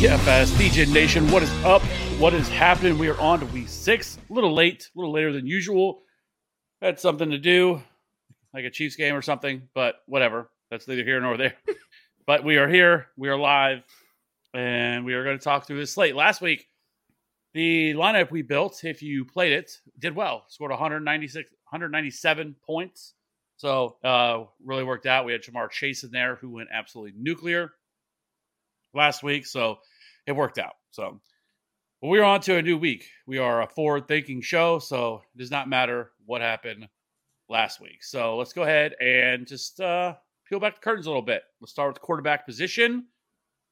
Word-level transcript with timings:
DFS, 0.00 0.46
DJ 0.52 0.90
Nation, 0.90 1.30
what 1.30 1.42
is 1.42 1.50
up? 1.62 1.82
What 2.18 2.32
is 2.32 2.48
happening? 2.48 2.96
We 2.96 3.08
are 3.08 3.20
on 3.20 3.40
to 3.40 3.44
week 3.44 3.68
six. 3.68 4.16
A 4.30 4.32
little 4.32 4.54
late, 4.54 4.88
a 4.96 4.98
little 4.98 5.12
later 5.12 5.30
than 5.30 5.46
usual. 5.46 6.00
Had 6.80 6.98
something 6.98 7.28
to 7.28 7.36
do, 7.36 7.82
like 8.54 8.64
a 8.64 8.70
Chiefs 8.70 8.96
game 8.96 9.14
or 9.14 9.20
something, 9.20 9.68
but 9.74 9.96
whatever. 10.06 10.50
That's 10.70 10.88
neither 10.88 11.04
here 11.04 11.20
nor 11.20 11.36
there. 11.36 11.52
but 12.26 12.44
we 12.44 12.56
are 12.56 12.66
here. 12.66 13.08
We 13.18 13.28
are 13.28 13.36
live, 13.36 13.82
and 14.54 15.04
we 15.04 15.12
are 15.12 15.22
going 15.22 15.38
to 15.38 15.44
talk 15.44 15.66
through 15.66 15.80
this 15.80 15.92
slate. 15.92 16.16
Last 16.16 16.40
week, 16.40 16.66
the 17.52 17.92
lineup 17.92 18.30
we 18.30 18.40
built, 18.40 18.82
if 18.84 19.02
you 19.02 19.26
played 19.26 19.52
it, 19.52 19.70
did 19.98 20.16
well. 20.16 20.44
Scored 20.48 20.70
196, 20.70 21.46
197 21.68 22.56
points. 22.66 23.12
So 23.58 23.98
uh, 24.02 24.44
really 24.64 24.82
worked 24.82 25.04
out. 25.04 25.26
We 25.26 25.32
had 25.32 25.42
Ja'Marr 25.42 25.70
Chase 25.70 26.04
in 26.04 26.10
there, 26.10 26.36
who 26.36 26.48
went 26.48 26.70
absolutely 26.72 27.12
nuclear 27.20 27.72
last 28.94 29.22
week. 29.22 29.46
So 29.46 29.78
it 30.30 30.36
worked 30.36 30.58
out. 30.58 30.74
So 30.90 31.20
but 32.00 32.08
we're 32.08 32.24
on 32.24 32.40
to 32.42 32.56
a 32.56 32.62
new 32.62 32.78
week. 32.78 33.04
We 33.26 33.36
are 33.36 33.62
a 33.62 33.66
forward 33.66 34.08
thinking 34.08 34.40
show. 34.40 34.78
So 34.78 35.22
it 35.34 35.38
does 35.38 35.50
not 35.50 35.68
matter 35.68 36.12
what 36.24 36.40
happened 36.40 36.88
last 37.50 37.80
week. 37.80 38.02
So 38.02 38.38
let's 38.38 38.54
go 38.54 38.62
ahead 38.62 38.94
and 39.02 39.46
just 39.46 39.80
uh, 39.80 40.14
peel 40.48 40.60
back 40.60 40.76
the 40.76 40.80
curtains 40.80 41.06
a 41.06 41.10
little 41.10 41.20
bit. 41.20 41.42
Let's 41.60 41.72
start 41.72 41.92
with 41.92 42.00
quarterback 42.00 42.46
position. 42.46 43.06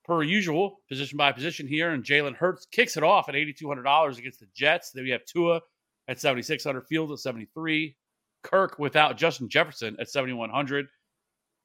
Per 0.05 0.23
usual, 0.23 0.81
position 0.89 1.17
by 1.17 1.33
position 1.33 1.67
here. 1.67 1.91
And 1.91 2.05
Jalen 2.05 2.35
Hurts 2.35 2.67
kicks 2.67 2.99
it 2.99 3.03
off 3.03 3.29
at 3.31 3.35
$8,200 3.35 4.19
against 4.19 4.41
the 4.41 4.47
Jets. 4.55 4.91
Then 4.91 5.05
we 5.05 5.11
have 5.11 5.25
Tua 5.25 5.61
at 6.09 6.21
7,600, 6.21 6.87
Fields 6.87 7.13
at 7.13 7.19
73, 7.19 7.97
Kirk 8.43 8.79
without 8.79 9.17
Justin 9.17 9.49
Jefferson 9.49 9.97
at 10.01 10.11
7,100. 10.11 10.87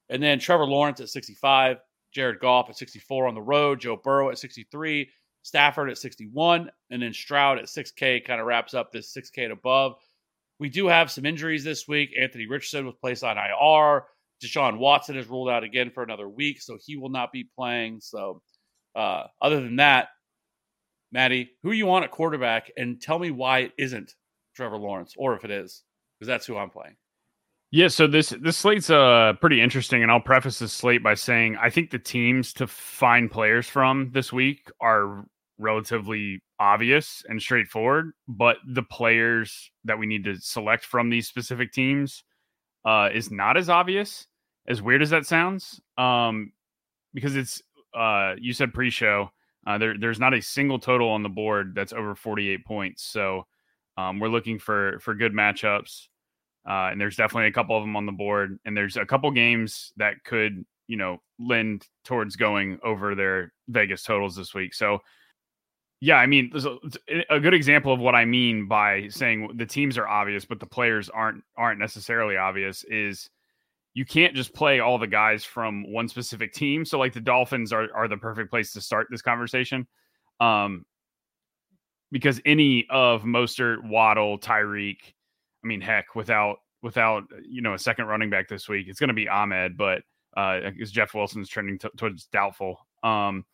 And 0.09 0.21
then 0.21 0.39
Trevor 0.39 0.65
Lawrence 0.65 0.99
at 0.99 1.09
65, 1.09 1.77
Jared 2.13 2.40
Goff 2.40 2.69
at 2.69 2.78
64 2.78 3.28
on 3.28 3.35
the 3.35 3.41
road, 3.41 3.81
Joe 3.81 3.97
Burrow 3.97 4.29
at 4.29 4.38
63, 4.38 5.09
Stafford 5.41 5.90
at 5.90 5.97
61, 5.97 6.69
and 6.90 7.01
then 7.01 7.13
Stroud 7.13 7.59
at 7.59 7.66
6K 7.66 8.25
kind 8.25 8.40
of 8.40 8.47
wraps 8.47 8.74
up 8.74 8.91
this 8.91 9.16
6K 9.16 9.44
and 9.44 9.53
above. 9.53 9.96
We 10.59 10.69
do 10.69 10.88
have 10.88 11.12
some 11.12 11.25
injuries 11.25 11.63
this 11.63 11.88
week. 11.88 12.12
Anthony 12.19 12.47
Richardson 12.47 12.85
was 12.85 12.96
placed 13.01 13.24
on 13.24 13.38
IR. 13.38 14.06
Deshaun 14.41 14.78
Watson 14.78 15.18
is 15.18 15.28
ruled 15.28 15.50
out 15.50 15.63
again 15.63 15.90
for 15.90 16.03
another 16.03 16.29
week, 16.29 16.62
so 16.62 16.78
he 16.84 16.96
will 16.96 17.09
not 17.09 17.31
be 17.31 17.50
playing. 17.57 18.00
So, 18.01 18.41
uh, 18.95 19.24
other 19.41 19.62
than 19.62 19.78
that, 19.78 20.09
Maddie, 21.12 21.51
who 21.63 21.72
you 21.72 21.85
want 21.85 22.06
at 22.06 22.12
quarterback, 22.12 22.72
and 22.78 23.01
tell 23.01 23.19
me 23.19 23.31
why 23.31 23.59
it 23.59 23.74
isn't 23.78 24.13
Trevor 24.56 24.78
Lawrence, 24.78 25.13
or 25.18 25.35
if 25.35 25.45
it 25.45 25.51
is, 25.51 25.84
because 26.19 26.28
that's 26.28 26.45
who 26.45 26.57
I'm 26.57 26.69
playing. 26.69 26.95
Yeah, 27.75 27.88
so 27.88 28.06
this 28.06 28.29
this 28.39 28.56
slate's 28.56 28.91
uh 28.91 29.34
pretty 29.41 29.59
interesting, 29.59 30.03
and 30.03 30.11
I'll 30.11 30.19
preface 30.19 30.59
this 30.59 30.72
slate 30.72 31.01
by 31.01 31.16
saying 31.16 31.57
I 31.59 31.72
think 31.72 31.89
the 31.89 31.97
teams 31.97 32.53
to 32.53 32.67
find 32.67 33.31
players 33.31 33.67
from 33.67 34.11
this 34.11 34.31
week 34.31 34.69
are 34.79 35.25
relatively 35.57 36.44
obvious 36.59 37.23
and 37.28 37.41
straightforward, 37.41 38.12
but 38.28 38.57
the 38.67 38.83
players 38.83 39.72
that 39.85 39.97
we 39.97 40.06
need 40.06 40.23
to 40.25 40.35
select 40.39 40.85
from 40.85 41.09
these 41.09 41.28
specific 41.28 41.72
teams 41.73 42.23
uh, 42.85 43.09
is 43.12 43.31
not 43.31 43.57
as 43.57 43.69
obvious. 43.69 44.28
As 44.67 44.79
weird 44.79 45.01
as 45.01 45.09
that 45.09 45.25
sounds, 45.25 45.81
um, 45.97 46.51
because 47.16 47.35
it's 47.35 47.59
uh, 47.97 48.35
you 48.39 48.53
said 48.53 48.72
pre-show. 48.72 49.31
Uh, 49.66 49.79
there, 49.79 49.97
there's 49.97 50.19
not 50.19 50.35
a 50.35 50.41
single 50.44 50.78
total 50.78 51.09
on 51.09 51.23
the 51.23 51.29
board 51.29 51.73
that's 51.73 51.91
over 51.91 52.13
48 52.13 52.66
points. 52.66 53.01
So 53.01 53.47
um, 53.97 54.19
we're 54.19 54.28
looking 54.28 54.59
for 54.59 55.00
for 55.00 55.16
good 55.16 55.33
matchups. 55.33 56.09
Uh, 56.66 56.90
and 56.91 57.00
there's 57.00 57.18
definitely 57.18 57.47
a 57.47 57.53
couple 57.53 57.75
of 57.75 57.84
them 57.84 57.96
on 57.96 58.06
the 58.06 58.12
board, 58.12 58.57
and 58.66 58.75
there's 58.75 58.96
a 58.96 59.06
couple 59.06 59.29
games 59.31 59.91
that 59.97 60.24
could, 60.24 60.66
you 60.88 60.96
know, 60.96 61.18
lend 61.38 61.85
towards 62.06 62.35
going 62.35 62.79
over 62.84 63.16
their 63.16 63.51
Vegas 63.68 64.03
totals 64.03 64.35
this 64.35 64.53
week. 64.53 64.74
So, 64.74 65.00
yeah, 66.00 66.18
I 66.18 66.25
mean, 66.25 66.51
a, 66.56 67.35
a 67.35 67.40
good 67.40 67.53
example 67.53 67.94
of 67.94 68.00
what 68.00 68.16
I 68.16 68.25
mean 68.25 68.68
by 68.68 69.07
saying 69.09 69.51
the 69.56 69.66
teams 69.66 69.97
are 69.97 70.07
obvious, 70.07 70.46
but 70.46 70.59
the 70.59 70.66
players 70.66 71.09
aren't 71.09 71.44
aren't 71.57 71.79
necessarily 71.79 72.38
obvious. 72.38 72.84
Is 72.85 73.30
you 73.94 74.06
can't 74.06 74.35
just 74.35 74.53
play 74.53 74.80
all 74.80 74.97
the 74.97 75.07
guys 75.07 75.44
from 75.44 75.91
one 75.91 76.07
specific 76.07 76.53
team. 76.53 76.85
So, 76.85 76.97
like 76.97 77.13
the 77.13 77.22
Dolphins 77.22 77.74
are 77.74 77.88
are 77.94 78.07
the 78.07 78.18
perfect 78.18 78.50
place 78.50 78.74
to 78.74 78.81
start 78.81 79.07
this 79.09 79.22
conversation, 79.22 79.88
um, 80.40 80.85
because 82.12 82.41
any 82.45 82.85
of 82.90 83.24
Mostert, 83.24 83.84
Waddle, 83.84 84.40
Tyreek 84.40 85.13
I 85.63 85.68
mean, 85.68 85.81
heck, 85.81 86.16
without 86.16 86.57
without 86.81 87.24
you 87.47 87.62
know 87.62 87.74
a 87.74 87.79
second 87.79 88.06
running 88.06 88.29
back 88.29 88.47
this 88.47 88.68
week, 88.68 88.88
it's 88.88 89.00
going 89.00 89.09
to 89.09 89.13
be 89.13 89.29
Ahmed, 89.29 89.78
but 89.78 90.01
uh, 90.35 90.59
because 90.69 90.91
Jeff 90.91 91.13
Wilson's 91.13 91.50
trending 91.50 91.78
t- 91.79 91.90
towards 91.97 92.25
doubtful. 92.25 92.79
Um, 93.03 93.46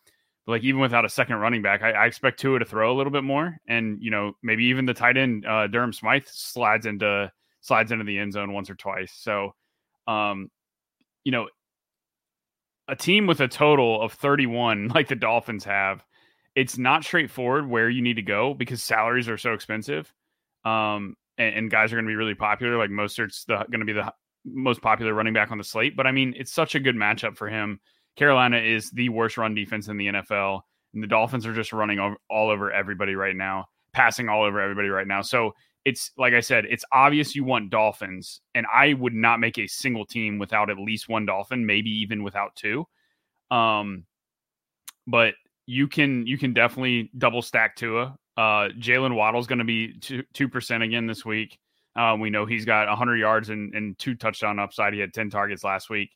but 0.46 0.54
like 0.54 0.64
even 0.64 0.80
without 0.82 1.06
a 1.06 1.10
second 1.10 1.38
running 1.38 1.62
back, 1.62 1.82
I, 1.82 1.92
I, 1.92 2.06
expect 2.06 2.40
Tua 2.40 2.60
to 2.60 2.66
throw 2.66 2.94
a 2.94 2.96
little 2.96 3.12
bit 3.12 3.24
more, 3.24 3.58
and 3.68 4.02
you 4.02 4.12
know 4.12 4.34
maybe 4.42 4.66
even 4.66 4.86
the 4.86 4.94
tight 4.94 5.18
end 5.18 5.46
uh, 5.46 5.68
Durham 5.68 5.94
Smythe 5.94 6.26
slides 6.26 6.86
into 6.86 7.32
slides 7.62 7.92
into 7.92 8.06
the 8.06 8.18
end 8.18 8.34
zone 8.34 8.54
once 8.54 8.70
or 8.70 8.76
twice. 8.76 9.12
So, 9.16 9.54
um, 10.08 10.50
you 11.24 11.32
know, 11.32 11.50
a 12.88 12.96
team 12.96 13.28
with 13.28 13.42
a 13.42 13.48
total 13.48 14.02
of 14.02 14.14
31 14.14 14.88
like 14.96 15.08
the 15.08 15.16
Dolphins 15.16 15.66
have, 15.66 16.04
it's 16.56 16.78
not 16.78 17.04
straightforward 17.04 17.70
where 17.70 17.90
you 17.90 18.02
need 18.02 18.16
to 18.16 18.22
go 18.22 18.54
because 18.54 18.82
salaries 18.82 19.30
are 19.30 19.38
so 19.38 19.54
expensive. 19.54 20.12
Um, 20.66 21.16
and, 21.40 21.56
and 21.56 21.72
guys 21.72 21.92
are 21.92 21.96
going 21.96 22.06
to 22.06 22.10
be 22.10 22.16
really 22.16 22.36
popular. 22.36 22.78
Like 22.78 22.92
Mostert's 22.92 23.46
going 23.46 23.80
to 23.80 23.86
be 23.86 23.94
the 23.94 24.14
most 24.46 24.82
popular 24.82 25.14
running 25.14 25.34
back 25.34 25.52
on 25.52 25.58
the 25.58 25.64
slate. 25.64 25.96
But 25.96 26.06
I 26.06 26.12
mean, 26.12 26.36
it's 26.38 26.54
such 26.54 26.76
a 26.76 26.80
good 26.80 26.96
matchup 26.96 27.38
for 27.38 27.50
him. 27.50 27.80
Carolina 28.16 28.58
is 28.58 28.92
the 28.92 29.10
worst 29.10 29.38
run 29.38 29.56
defense 29.56 29.88
in 29.88 29.98
the 29.98 30.08
NFL, 30.08 30.62
and 30.94 31.02
the 31.02 31.08
Dolphins 31.08 31.46
are 31.46 31.54
just 31.54 31.74
running 31.74 32.00
all, 32.00 32.16
all 32.30 32.50
over 32.50 32.72
everybody 32.72 33.16
right 33.16 33.36
now, 33.36 33.66
passing 33.94 34.28
all 34.30 34.44
over 34.44 34.60
everybody 34.60 34.90
right 34.90 35.08
now. 35.08 35.22
So 35.22 35.54
it's 35.86 36.12
like 36.18 36.34
I 36.34 36.42
said, 36.42 36.66
it's 36.66 36.84
obvious 36.92 37.36
you 37.36 37.46
want 37.46 37.70
Dolphins, 37.70 38.42
and 38.54 38.66
I 38.74 38.94
would 38.94 39.14
not 39.14 39.40
make 39.40 39.58
a 39.58 39.68
single 39.68 40.06
team 40.06 40.38
without 40.38 40.70
at 40.70 40.78
least 40.78 41.08
one 41.08 41.26
Dolphin, 41.26 41.66
maybe 41.66 41.90
even 41.90 42.24
without 42.24 42.56
two. 42.56 42.86
Um, 43.50 44.06
but 45.08 45.36
you 45.66 45.88
can 45.88 46.28
you 46.28 46.38
can 46.38 46.54
definitely 46.54 47.10
double 47.18 47.42
stack 47.42 47.76
Tua. 47.76 48.18
Uh, 48.40 48.70
Jalen 48.70 49.16
Waddle's 49.16 49.48
going 49.48 49.60
to 49.60 49.66
be 49.66 50.00
two 50.34 50.48
percent 50.48 50.82
again 50.82 51.08
this 51.08 51.26
week. 51.26 51.60
Uh, 51.94 52.16
we 52.18 52.30
know 52.30 52.46
he's 52.46 52.64
got 52.64 52.88
100 52.88 53.18
yards 53.18 53.50
and, 53.50 53.76
and 53.76 54.00
two 54.00 54.16
touchdown 54.16 54.60
upside. 54.60 54.94
He 54.94 55.00
had 55.02 55.14
10 55.14 55.30
targets 55.30 55.66
last 55.66 55.90
week. 55.90 56.12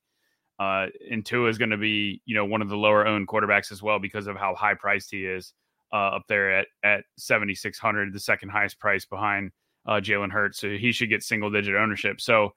Uh, 0.57 0.85
and 1.11 1.25
Tua 1.25 1.49
is 1.49 1.57
going 1.57 1.71
to 1.71 1.77
be, 1.77 2.21
you 2.25 2.33
know, 2.33 2.45
one 2.45 2.61
of 2.61 2.69
the 2.69 2.77
lower 2.77 3.05
owned 3.05 3.27
quarterbacks 3.27 3.73
as 3.73 3.83
well 3.83 3.99
because 3.99 4.27
of 4.27 4.37
how 4.37 4.55
high 4.55 4.75
priced 4.75 5.11
he 5.11 5.25
is 5.25 5.51
uh, 5.91 6.15
up 6.15 6.23
there 6.29 6.59
at 6.59 6.67
at 6.83 7.03
7,600, 7.17 8.13
the 8.13 8.19
second 8.21 8.49
highest 8.49 8.79
price 8.79 9.03
behind 9.03 9.51
uh, 9.85 9.95
Jalen 9.95 10.31
Hurts. 10.31 10.59
So 10.59 10.69
he 10.69 10.93
should 10.93 11.09
get 11.09 11.23
single 11.23 11.49
digit 11.49 11.75
ownership. 11.75 12.21
So 12.21 12.53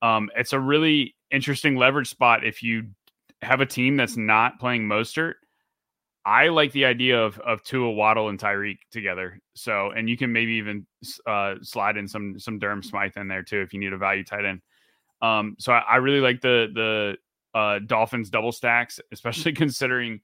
um, 0.00 0.30
it's 0.34 0.54
a 0.54 0.60
really 0.60 1.14
interesting 1.30 1.76
leverage 1.76 2.08
spot 2.08 2.46
if 2.46 2.62
you 2.62 2.84
have 3.42 3.60
a 3.60 3.66
team 3.66 3.98
that's 3.98 4.16
not 4.16 4.58
playing 4.58 4.86
Mostert, 4.86 5.34
I 6.24 6.48
like 6.48 6.72
the 6.72 6.84
idea 6.84 7.18
of 7.18 7.38
of 7.40 7.62
Tua 7.62 7.92
Waddle 7.92 8.28
and 8.28 8.38
Tyreek 8.38 8.78
together. 8.90 9.40
So, 9.54 9.90
and 9.90 10.08
you 10.08 10.16
can 10.16 10.32
maybe 10.32 10.52
even 10.52 10.86
uh, 11.26 11.54
slide 11.62 11.96
in 11.96 12.06
some 12.06 12.38
some 12.38 12.58
Durham 12.58 12.82
Smythe 12.82 13.16
in 13.16 13.28
there 13.28 13.42
too 13.42 13.60
if 13.60 13.72
you 13.72 13.80
need 13.80 13.92
a 13.92 13.98
value 13.98 14.24
tight 14.24 14.44
end. 14.44 14.60
Um, 15.22 15.56
so 15.58 15.72
I, 15.72 15.80
I 15.80 15.96
really 15.96 16.20
like 16.20 16.40
the 16.40 16.68
the 16.74 17.58
uh, 17.58 17.80
Dolphins 17.86 18.30
double 18.30 18.52
stacks, 18.52 19.00
especially 19.12 19.52
considering 19.54 20.20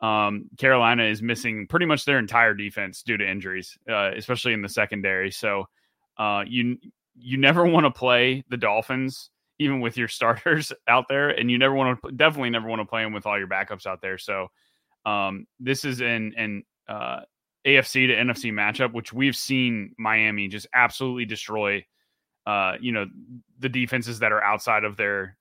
um, 0.00 0.48
Carolina 0.58 1.04
is 1.04 1.22
missing 1.22 1.66
pretty 1.66 1.86
much 1.86 2.04
their 2.04 2.18
entire 2.18 2.54
defense 2.54 3.02
due 3.02 3.16
to 3.16 3.28
injuries, 3.28 3.76
uh, 3.90 4.12
especially 4.16 4.52
in 4.52 4.62
the 4.62 4.68
secondary. 4.68 5.30
So 5.30 5.64
uh, 6.18 6.44
you 6.46 6.78
you 7.16 7.36
never 7.36 7.64
want 7.64 7.84
to 7.84 7.90
play 7.90 8.44
the 8.48 8.56
Dolphins 8.56 9.30
even 9.58 9.80
with 9.80 9.96
your 9.96 10.08
starters 10.08 10.72
out 10.86 11.06
there, 11.08 11.30
and 11.30 11.50
you 11.50 11.58
never 11.58 11.74
want 11.74 11.98
to 12.02 12.12
definitely 12.12 12.50
never 12.50 12.68
want 12.68 12.80
to 12.80 12.86
play 12.86 13.02
them 13.02 13.12
with 13.12 13.26
all 13.26 13.38
your 13.38 13.48
backups 13.48 13.86
out 13.86 14.02
there. 14.02 14.18
So 14.18 14.48
um, 15.04 15.46
this 15.60 15.84
is 15.84 16.00
an 16.00 16.32
an 16.36 16.62
uh, 16.88 17.20
AFC 17.66 18.06
to 18.06 18.14
NFC 18.14 18.52
matchup, 18.52 18.92
which 18.92 19.12
we've 19.12 19.36
seen 19.36 19.94
Miami 19.98 20.48
just 20.48 20.66
absolutely 20.74 21.24
destroy. 21.24 21.84
Uh, 22.46 22.76
you 22.80 22.92
know 22.92 23.06
the 23.58 23.68
defenses 23.68 24.18
that 24.18 24.32
are 24.32 24.42
outside 24.42 24.84
of 24.84 24.96
their 24.96 25.36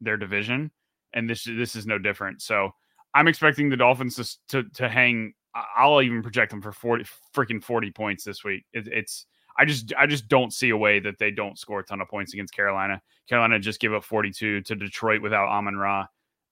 their 0.00 0.16
division, 0.16 0.70
and 1.12 1.28
this 1.28 1.44
this 1.44 1.76
is 1.76 1.86
no 1.86 1.98
different. 1.98 2.40
So 2.40 2.70
I'm 3.14 3.28
expecting 3.28 3.68
the 3.68 3.76
Dolphins 3.76 4.16
to 4.16 4.62
to, 4.62 4.68
to 4.74 4.88
hang. 4.88 5.34
I'll 5.76 6.02
even 6.02 6.22
project 6.22 6.50
them 6.50 6.62
for 6.62 6.72
forty 6.72 7.04
freaking 7.34 7.62
forty 7.62 7.90
points 7.90 8.24
this 8.24 8.44
week. 8.44 8.64
It, 8.72 8.88
it's 8.88 9.26
I 9.58 9.64
just 9.64 9.92
I 9.98 10.06
just 10.06 10.28
don't 10.28 10.52
see 10.52 10.70
a 10.70 10.76
way 10.76 11.00
that 11.00 11.18
they 11.18 11.30
don't 11.30 11.58
score 11.58 11.80
a 11.80 11.84
ton 11.84 12.00
of 12.00 12.08
points 12.08 12.34
against 12.34 12.54
Carolina. 12.54 13.00
Carolina 13.28 13.58
just 13.58 13.80
give 13.80 13.94
up 13.94 14.04
42 14.04 14.62
to 14.62 14.74
Detroit 14.74 15.22
without 15.22 15.48
Amon 15.48 15.76
Ra. 15.76 16.06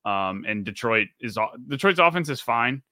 Um, 0.04 0.44
and 0.46 0.64
Detroit 0.64 1.08
is 1.20 1.38
Detroit's 1.68 1.98
offense 1.98 2.28
is 2.28 2.40
fine, 2.40 2.82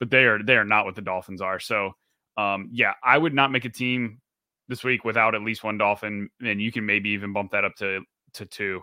but 0.00 0.10
they 0.10 0.24
are 0.24 0.42
they 0.42 0.56
are 0.56 0.64
not 0.64 0.84
what 0.84 0.94
the 0.94 1.02
Dolphins 1.02 1.40
are. 1.40 1.58
So 1.60 1.92
um, 2.36 2.68
yeah, 2.72 2.92
I 3.02 3.18
would 3.18 3.34
not 3.34 3.50
make 3.50 3.64
a 3.64 3.70
team 3.70 4.20
this 4.68 4.84
week 4.84 5.04
without 5.04 5.34
at 5.34 5.42
least 5.42 5.64
one 5.64 5.78
Dolphin, 5.78 6.28
and 6.42 6.60
you 6.60 6.70
can 6.70 6.84
maybe 6.84 7.10
even 7.10 7.32
bump 7.32 7.52
that 7.52 7.64
up 7.64 7.74
to 7.76 8.02
to 8.34 8.46
two. 8.46 8.82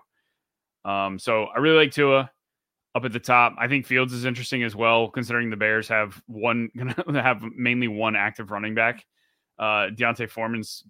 Um, 0.84 1.18
so 1.20 1.46
I 1.46 1.60
really 1.60 1.78
like 1.78 1.92
Tua 1.92 2.30
up 2.96 3.06
at 3.06 3.12
the 3.12 3.20
top. 3.20 3.56
I 3.60 3.68
think 3.68 3.86
Fields 3.86 4.14
is 4.14 4.26
interesting 4.26 4.64
as 4.64 4.76
well, 4.76 5.10
considering 5.10 5.50
the 5.50 5.58
Bears 5.58 5.88
have 5.90 6.22
one 6.28 6.70
have 7.14 7.44
mainly 7.56 7.88
one 7.88 8.16
active 8.16 8.52
running 8.52 8.76
back. 8.76 9.06
Uh, 9.60 9.90
D'Onta 9.90 10.30
Foreman's 10.30 10.84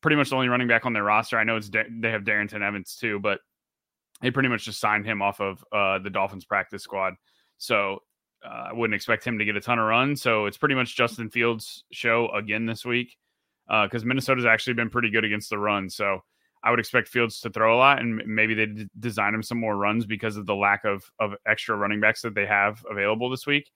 pretty 0.00 0.16
much 0.16 0.30
the 0.30 0.36
only 0.36 0.48
running 0.48 0.68
back 0.68 0.86
on 0.86 0.92
their 0.92 1.04
roster. 1.04 1.38
I 1.38 1.44
know 1.44 1.56
it's 1.56 1.68
they 1.70 2.10
have 2.10 2.22
Darrynton 2.22 2.62
Evans 2.62 2.96
too, 2.96 3.18
but 3.18 3.40
they 4.20 4.30
pretty 4.30 4.48
much 4.48 4.64
just 4.64 4.80
signed 4.80 5.04
him 5.06 5.22
off 5.22 5.40
of 5.40 5.64
uh, 5.72 5.98
the 5.98 6.10
Dolphins 6.10 6.44
practice 6.44 6.82
squad. 6.82 7.14
So 7.58 8.02
uh, 8.44 8.68
I 8.70 8.72
wouldn't 8.72 8.94
expect 8.94 9.24
him 9.24 9.38
to 9.38 9.44
get 9.44 9.56
a 9.56 9.60
ton 9.60 9.78
of 9.78 9.86
runs. 9.86 10.22
So 10.22 10.46
it's 10.46 10.58
pretty 10.58 10.74
much 10.74 10.96
Justin 10.96 11.30
Fields' 11.30 11.84
show 11.92 12.28
again 12.28 12.66
this 12.66 12.84
week 12.84 13.16
because 13.66 14.02
uh, 14.02 14.06
Minnesota's 14.06 14.46
actually 14.46 14.74
been 14.74 14.90
pretty 14.90 15.10
good 15.10 15.24
against 15.24 15.50
the 15.50 15.58
run. 15.58 15.90
So 15.90 16.20
I 16.62 16.70
would 16.70 16.80
expect 16.80 17.08
Fields 17.08 17.40
to 17.40 17.50
throw 17.50 17.76
a 17.76 17.78
lot, 17.78 18.00
and 18.00 18.22
maybe 18.26 18.54
they 18.54 18.66
d- 18.66 18.88
design 18.98 19.34
him 19.34 19.42
some 19.42 19.58
more 19.58 19.76
runs 19.76 20.06
because 20.06 20.36
of 20.36 20.46
the 20.46 20.54
lack 20.54 20.84
of 20.84 21.10
of 21.20 21.34
extra 21.46 21.76
running 21.76 22.00
backs 22.00 22.22
that 22.22 22.34
they 22.34 22.46
have 22.46 22.84
available 22.90 23.30
this 23.30 23.46
week. 23.46 23.70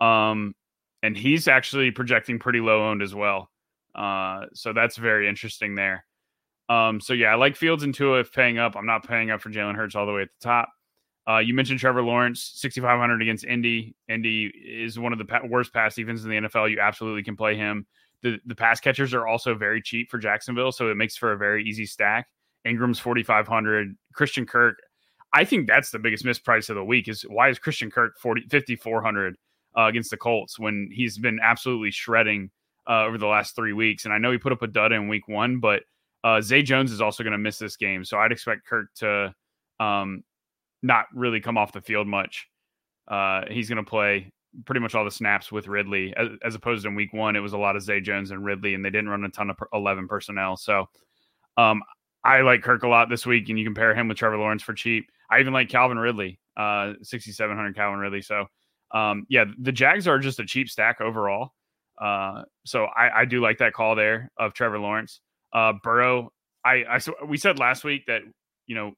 Um, 0.00 0.54
and 1.02 1.16
he's 1.16 1.48
actually 1.48 1.90
projecting 1.90 2.38
pretty 2.38 2.60
low 2.60 2.88
owned 2.88 3.02
as 3.02 3.14
well. 3.14 3.50
Uh, 3.94 4.46
so 4.54 4.72
that's 4.72 4.96
very 4.96 5.28
interesting 5.28 5.74
there. 5.74 6.05
Um, 6.68 7.00
so 7.00 7.12
yeah, 7.12 7.28
I 7.28 7.34
like 7.36 7.56
Fields 7.56 7.82
and 7.82 7.94
Tua 7.94 8.20
if 8.20 8.32
paying 8.32 8.58
up. 8.58 8.76
I'm 8.76 8.86
not 8.86 9.06
paying 9.06 9.30
up 9.30 9.40
for 9.40 9.50
Jalen 9.50 9.76
Hurts 9.76 9.94
all 9.94 10.06
the 10.06 10.12
way 10.12 10.22
at 10.22 10.28
the 10.40 10.44
top. 10.44 10.68
Uh, 11.28 11.38
you 11.38 11.54
mentioned 11.54 11.80
Trevor 11.80 12.02
Lawrence, 12.02 12.52
6,500 12.54 13.20
against 13.20 13.44
Indy. 13.44 13.96
Indy 14.08 14.46
is 14.46 14.98
one 14.98 15.12
of 15.12 15.18
the 15.18 15.24
pa- 15.24 15.40
worst 15.44 15.72
pass 15.72 15.96
defenses 15.96 16.24
in 16.24 16.30
the 16.30 16.48
NFL. 16.48 16.70
You 16.70 16.78
absolutely 16.80 17.24
can 17.24 17.36
play 17.36 17.56
him. 17.56 17.86
The 18.22 18.38
the 18.46 18.54
pass 18.54 18.80
catchers 18.80 19.12
are 19.12 19.26
also 19.26 19.54
very 19.54 19.82
cheap 19.82 20.10
for 20.10 20.18
Jacksonville, 20.18 20.72
so 20.72 20.88
it 20.88 20.96
makes 20.96 21.16
for 21.16 21.32
a 21.32 21.36
very 21.36 21.64
easy 21.64 21.84
stack. 21.84 22.28
Engram's 22.66 22.98
4,500. 22.98 23.96
Christian 24.14 24.46
Kirk, 24.46 24.78
I 25.32 25.44
think 25.44 25.66
that's 25.66 25.90
the 25.90 25.98
biggest 25.98 26.24
misprice 26.24 26.70
of 26.70 26.76
the 26.76 26.84
week. 26.84 27.08
Is 27.08 27.22
why 27.22 27.48
is 27.48 27.58
Christian 27.58 27.90
Kirk 27.90 28.18
40 28.18 28.42
5,400 28.50 29.36
uh, 29.76 29.82
against 29.82 30.10
the 30.10 30.16
Colts 30.16 30.58
when 30.58 30.88
he's 30.92 31.18
been 31.18 31.38
absolutely 31.42 31.90
shredding 31.90 32.50
uh, 32.88 33.04
over 33.04 33.18
the 33.18 33.26
last 33.26 33.54
three 33.54 33.72
weeks? 33.72 34.04
And 34.04 34.14
I 34.14 34.18
know 34.18 34.32
he 34.32 34.38
put 34.38 34.52
up 34.52 34.62
a 34.62 34.66
dud 34.66 34.92
in 34.92 35.08
week 35.08 35.28
one, 35.28 35.58
but 35.60 35.82
uh, 36.26 36.40
Zay 36.40 36.60
Jones 36.60 36.90
is 36.90 37.00
also 37.00 37.22
going 37.22 37.32
to 37.32 37.38
miss 37.38 37.56
this 37.56 37.76
game, 37.76 38.04
so 38.04 38.18
I'd 38.18 38.32
expect 38.32 38.66
Kirk 38.66 38.92
to 38.96 39.32
um, 39.78 40.24
not 40.82 41.06
really 41.14 41.40
come 41.40 41.56
off 41.56 41.70
the 41.70 41.80
field 41.80 42.08
much. 42.08 42.48
Uh, 43.06 43.42
he's 43.48 43.68
going 43.68 43.76
to 43.76 43.88
play 43.88 44.32
pretty 44.64 44.80
much 44.80 44.96
all 44.96 45.04
the 45.04 45.10
snaps 45.10 45.52
with 45.52 45.68
Ridley, 45.68 46.12
as, 46.16 46.30
as, 46.44 46.54
opposed 46.56 46.82
to 46.82 46.88
in 46.88 46.96
Week 46.96 47.12
One, 47.12 47.36
it 47.36 47.40
was 47.40 47.52
a 47.52 47.58
lot 47.58 47.76
of 47.76 47.82
Zay 47.82 48.00
Jones 48.00 48.32
and 48.32 48.44
Ridley, 48.44 48.74
and 48.74 48.84
they 48.84 48.90
didn't 48.90 49.08
run 49.08 49.24
a 49.24 49.28
ton 49.28 49.50
of 49.50 49.56
eleven 49.72 50.08
personnel. 50.08 50.56
So 50.56 50.88
um, 51.56 51.80
I 52.24 52.40
like 52.40 52.60
Kirk 52.60 52.82
a 52.82 52.88
lot 52.88 53.08
this 53.08 53.24
week, 53.24 53.48
and 53.48 53.56
you 53.56 53.64
compare 53.64 53.94
him 53.94 54.08
with 54.08 54.18
Trevor 54.18 54.36
Lawrence 54.36 54.64
for 54.64 54.74
cheap. 54.74 55.08
I 55.30 55.38
even 55.38 55.52
like 55.52 55.68
Calvin 55.68 55.96
Ridley, 55.96 56.40
uh, 56.56 56.94
sixty 57.02 57.30
seven 57.30 57.56
hundred 57.56 57.76
Calvin 57.76 58.00
Ridley. 58.00 58.22
So 58.22 58.46
um, 58.90 59.26
yeah, 59.28 59.44
the 59.60 59.70
Jags 59.70 60.08
are 60.08 60.18
just 60.18 60.40
a 60.40 60.44
cheap 60.44 60.68
stack 60.68 61.00
overall. 61.00 61.52
Uh, 62.02 62.42
so 62.64 62.86
I, 62.86 63.20
I 63.20 63.24
do 63.26 63.40
like 63.40 63.58
that 63.58 63.74
call 63.74 63.94
there 63.94 64.32
of 64.36 64.54
Trevor 64.54 64.80
Lawrence. 64.80 65.20
Uh, 65.52 65.74
Burrow, 65.82 66.32
I, 66.64 66.84
I 66.88 67.24
we 67.26 67.36
said 67.36 67.58
last 67.58 67.84
week 67.84 68.06
that 68.06 68.22
you 68.66 68.74
know, 68.74 68.92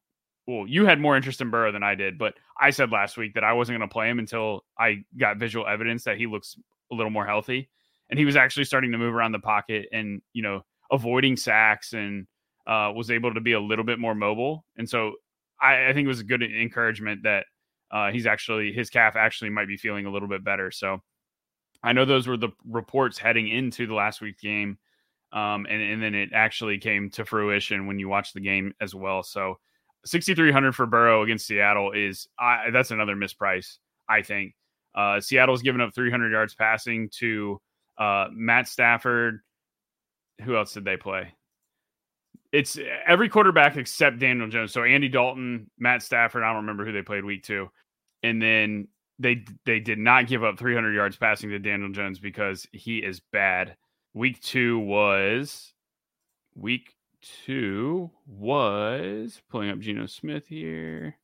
well, 0.46 0.66
you 0.66 0.86
had 0.86 1.00
more 1.00 1.16
interest 1.16 1.40
in 1.40 1.50
Burrow 1.50 1.72
than 1.72 1.82
I 1.82 1.94
did, 1.94 2.18
but 2.18 2.34
I 2.58 2.70
said 2.70 2.90
last 2.90 3.16
week 3.16 3.34
that 3.34 3.44
I 3.44 3.52
wasn't 3.52 3.78
going 3.78 3.88
to 3.88 3.92
play 3.92 4.08
him 4.08 4.18
until 4.18 4.64
I 4.78 5.04
got 5.18 5.36
visual 5.36 5.66
evidence 5.66 6.04
that 6.04 6.16
he 6.16 6.26
looks 6.26 6.56
a 6.90 6.94
little 6.94 7.10
more 7.10 7.26
healthy, 7.26 7.68
and 8.10 8.18
he 8.18 8.24
was 8.24 8.36
actually 8.36 8.64
starting 8.64 8.92
to 8.92 8.98
move 8.98 9.14
around 9.14 9.32
the 9.32 9.38
pocket 9.38 9.86
and 9.92 10.22
you 10.32 10.42
know 10.42 10.64
avoiding 10.90 11.36
sacks 11.36 11.92
and 11.92 12.26
uh, 12.66 12.90
was 12.94 13.10
able 13.10 13.34
to 13.34 13.40
be 13.40 13.52
a 13.52 13.60
little 13.60 13.84
bit 13.84 13.98
more 13.98 14.14
mobile, 14.14 14.64
and 14.76 14.88
so 14.88 15.12
I, 15.60 15.88
I 15.88 15.92
think 15.92 16.06
it 16.06 16.08
was 16.08 16.20
a 16.20 16.24
good 16.24 16.42
encouragement 16.42 17.22
that 17.24 17.44
uh, 17.90 18.10
he's 18.10 18.26
actually 18.26 18.72
his 18.72 18.90
calf 18.90 19.16
actually 19.16 19.50
might 19.50 19.68
be 19.68 19.76
feeling 19.76 20.06
a 20.06 20.10
little 20.10 20.28
bit 20.28 20.44
better. 20.44 20.70
So 20.70 21.02
I 21.82 21.92
know 21.92 22.04
those 22.04 22.26
were 22.26 22.36
the 22.36 22.50
reports 22.66 23.18
heading 23.18 23.48
into 23.48 23.86
the 23.86 23.94
last 23.94 24.20
week's 24.20 24.42
game 24.42 24.78
um, 25.32 25.66
and, 25.68 25.82
and 25.82 26.02
then 26.02 26.14
it 26.14 26.30
actually 26.32 26.78
came 26.78 27.10
to 27.10 27.24
fruition 27.24 27.86
when 27.86 27.98
you 27.98 28.08
watch 28.08 28.32
the 28.32 28.40
game 28.40 28.74
as 28.80 28.94
well. 28.94 29.22
So 29.22 29.58
6,300 30.04 30.74
for 30.74 30.86
Burrow 30.86 31.22
against 31.22 31.46
Seattle 31.46 31.92
is 31.92 32.28
I, 32.38 32.70
that's 32.72 32.90
another 32.90 33.16
misprice, 33.16 33.78
I 34.08 34.22
think. 34.22 34.54
Uh, 34.94 35.20
Seattle's 35.20 35.62
given 35.62 35.80
up 35.80 35.94
300 35.94 36.32
yards 36.32 36.54
passing 36.54 37.10
to 37.18 37.60
uh, 37.98 38.28
Matt 38.32 38.68
Stafford. 38.68 39.40
Who 40.44 40.56
else 40.56 40.72
did 40.72 40.84
they 40.84 40.96
play? 40.96 41.34
It's 42.52 42.78
every 43.06 43.28
quarterback 43.28 43.76
except 43.76 44.18
Daniel 44.18 44.48
Jones. 44.48 44.72
So 44.72 44.82
Andy 44.82 45.08
Dalton, 45.08 45.70
Matt 45.78 46.02
Stafford. 46.02 46.42
I 46.42 46.48
don't 46.48 46.62
remember 46.62 46.86
who 46.86 46.92
they 46.92 47.02
played 47.02 47.24
week 47.24 47.42
two, 47.42 47.68
and 48.22 48.40
then 48.40 48.88
they 49.18 49.44
they 49.66 49.80
did 49.80 49.98
not 49.98 50.26
give 50.26 50.42
up 50.42 50.58
300 50.58 50.94
yards 50.94 51.16
passing 51.16 51.50
to 51.50 51.58
Daniel 51.58 51.90
Jones 51.90 52.18
because 52.18 52.66
he 52.72 52.98
is 52.98 53.20
bad. 53.32 53.76
Week 54.14 54.40
two 54.40 54.78
was 54.78 55.72
week 56.54 56.94
two 57.44 58.10
was 58.26 59.40
pulling 59.50 59.70
up 59.70 59.78
Geno 59.78 60.06
Smith 60.06 60.46
here. 60.46 61.16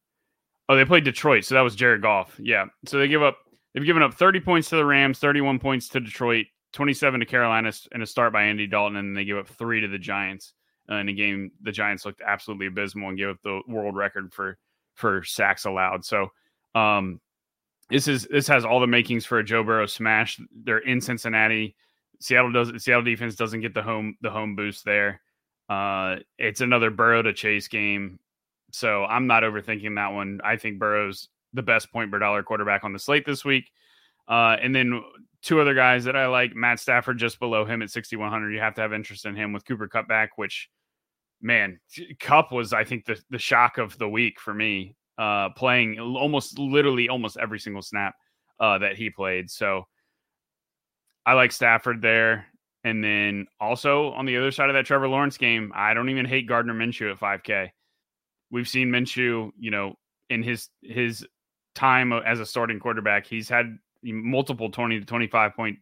Oh, 0.68 0.76
they 0.76 0.84
played 0.84 1.04
Detroit, 1.04 1.44
so 1.44 1.54
that 1.54 1.60
was 1.60 1.76
Jared 1.76 2.02
Goff. 2.02 2.38
Yeah, 2.38 2.66
so 2.86 2.98
they 2.98 3.08
give 3.08 3.22
up. 3.22 3.38
They've 3.74 3.84
given 3.84 4.02
up 4.02 4.14
30 4.14 4.40
points 4.40 4.68
to 4.70 4.76
the 4.76 4.84
Rams, 4.84 5.18
31 5.18 5.58
points 5.58 5.88
to 5.90 6.00
Detroit, 6.00 6.46
27 6.72 7.20
to 7.20 7.26
Carolina, 7.26 7.72
and 7.92 8.02
a 8.02 8.06
start 8.06 8.32
by 8.32 8.44
Andy 8.44 8.66
Dalton, 8.66 8.96
and 8.96 9.16
they 9.16 9.24
give 9.24 9.36
up 9.36 9.48
three 9.48 9.80
to 9.80 9.88
the 9.88 9.98
Giants. 9.98 10.54
Uh, 10.90 10.96
in 10.96 11.08
a 11.08 11.12
game, 11.12 11.50
the 11.62 11.72
Giants 11.72 12.04
looked 12.04 12.20
absolutely 12.24 12.66
abysmal 12.66 13.08
and 13.08 13.18
gave 13.18 13.28
up 13.28 13.38
the 13.42 13.60
world 13.66 13.96
record 13.96 14.32
for 14.32 14.58
for 14.94 15.24
sacks 15.24 15.64
allowed. 15.64 16.04
So, 16.04 16.28
um, 16.74 17.20
this 17.90 18.06
is 18.06 18.26
this 18.30 18.46
has 18.48 18.64
all 18.64 18.80
the 18.80 18.86
makings 18.86 19.24
for 19.24 19.38
a 19.38 19.44
Joe 19.44 19.64
Burrow 19.64 19.86
smash. 19.86 20.40
They're 20.64 20.78
in 20.78 21.00
Cincinnati. 21.00 21.74
Seattle 22.24 22.52
does 22.52 22.82
Seattle 22.82 23.04
defense 23.04 23.36
doesn't 23.36 23.60
get 23.60 23.74
the 23.74 23.82
home 23.82 24.16
the 24.22 24.30
home 24.30 24.56
boost 24.56 24.86
there. 24.86 25.20
Uh, 25.68 26.16
it's 26.38 26.62
another 26.62 26.90
Burrow 26.90 27.20
to 27.20 27.34
Chase 27.34 27.68
game, 27.68 28.18
so 28.72 29.04
I'm 29.04 29.26
not 29.26 29.42
overthinking 29.42 29.96
that 29.96 30.14
one. 30.14 30.40
I 30.42 30.56
think 30.56 30.78
Burrow's 30.78 31.28
the 31.52 31.60
best 31.60 31.92
point 31.92 32.10
per 32.10 32.18
dollar 32.18 32.42
quarterback 32.42 32.82
on 32.82 32.94
the 32.94 32.98
slate 32.98 33.26
this 33.26 33.44
week. 33.44 33.70
Uh, 34.26 34.56
and 34.62 34.74
then 34.74 35.02
two 35.42 35.60
other 35.60 35.74
guys 35.74 36.04
that 36.04 36.16
I 36.16 36.26
like, 36.28 36.56
Matt 36.56 36.80
Stafford 36.80 37.18
just 37.18 37.38
below 37.38 37.66
him 37.66 37.82
at 37.82 37.90
6100. 37.90 38.54
You 38.54 38.60
have 38.60 38.74
to 38.76 38.80
have 38.80 38.94
interest 38.94 39.26
in 39.26 39.36
him 39.36 39.52
with 39.52 39.66
Cooper 39.66 39.86
Kupp 39.86 40.08
back, 40.08 40.38
which 40.38 40.70
man, 41.42 41.78
Kupp 42.20 42.52
was 42.52 42.72
I 42.72 42.84
think 42.84 43.04
the 43.04 43.20
the 43.28 43.38
shock 43.38 43.76
of 43.76 43.98
the 43.98 44.08
week 44.08 44.40
for 44.40 44.54
me. 44.54 44.96
Uh, 45.18 45.50
playing 45.50 46.00
almost 46.00 46.58
literally 46.58 47.10
almost 47.10 47.36
every 47.36 47.60
single 47.60 47.82
snap 47.82 48.14
uh, 48.60 48.78
that 48.78 48.96
he 48.96 49.10
played. 49.10 49.50
So 49.50 49.84
I 51.26 51.34
like 51.34 51.52
Stafford 51.52 52.02
there. 52.02 52.46
And 52.84 53.02
then 53.02 53.46
also 53.60 54.12
on 54.12 54.26
the 54.26 54.36
other 54.36 54.50
side 54.50 54.68
of 54.68 54.74
that 54.74 54.84
Trevor 54.84 55.08
Lawrence 55.08 55.38
game, 55.38 55.72
I 55.74 55.94
don't 55.94 56.10
even 56.10 56.26
hate 56.26 56.46
Gardner 56.46 56.74
Minshew 56.74 57.10
at 57.10 57.18
5K. 57.18 57.70
We've 58.50 58.68
seen 58.68 58.88
Minshew, 58.88 59.50
you 59.58 59.70
know, 59.70 59.94
in 60.28 60.42
his 60.42 60.68
his 60.82 61.26
time 61.74 62.12
as 62.12 62.40
a 62.40 62.46
starting 62.46 62.78
quarterback. 62.78 63.26
He's 63.26 63.48
had 63.48 63.78
multiple 64.02 64.70
20 64.70 65.00
to 65.00 65.06
25 65.06 65.54
point 65.54 65.78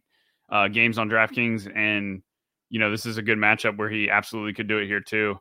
uh, 0.49 0.69
games 0.69 0.97
on 0.97 1.09
DraftKings, 1.09 1.69
and 1.75 2.21
you 2.69 2.79
know 2.79 2.89
this 2.89 3.05
is 3.05 3.17
a 3.17 3.21
good 3.21 3.37
matchup 3.37 3.77
where 3.77 3.89
he 3.89 4.09
absolutely 4.09 4.53
could 4.53 4.67
do 4.67 4.77
it 4.77 4.87
here 4.87 5.01
too. 5.01 5.37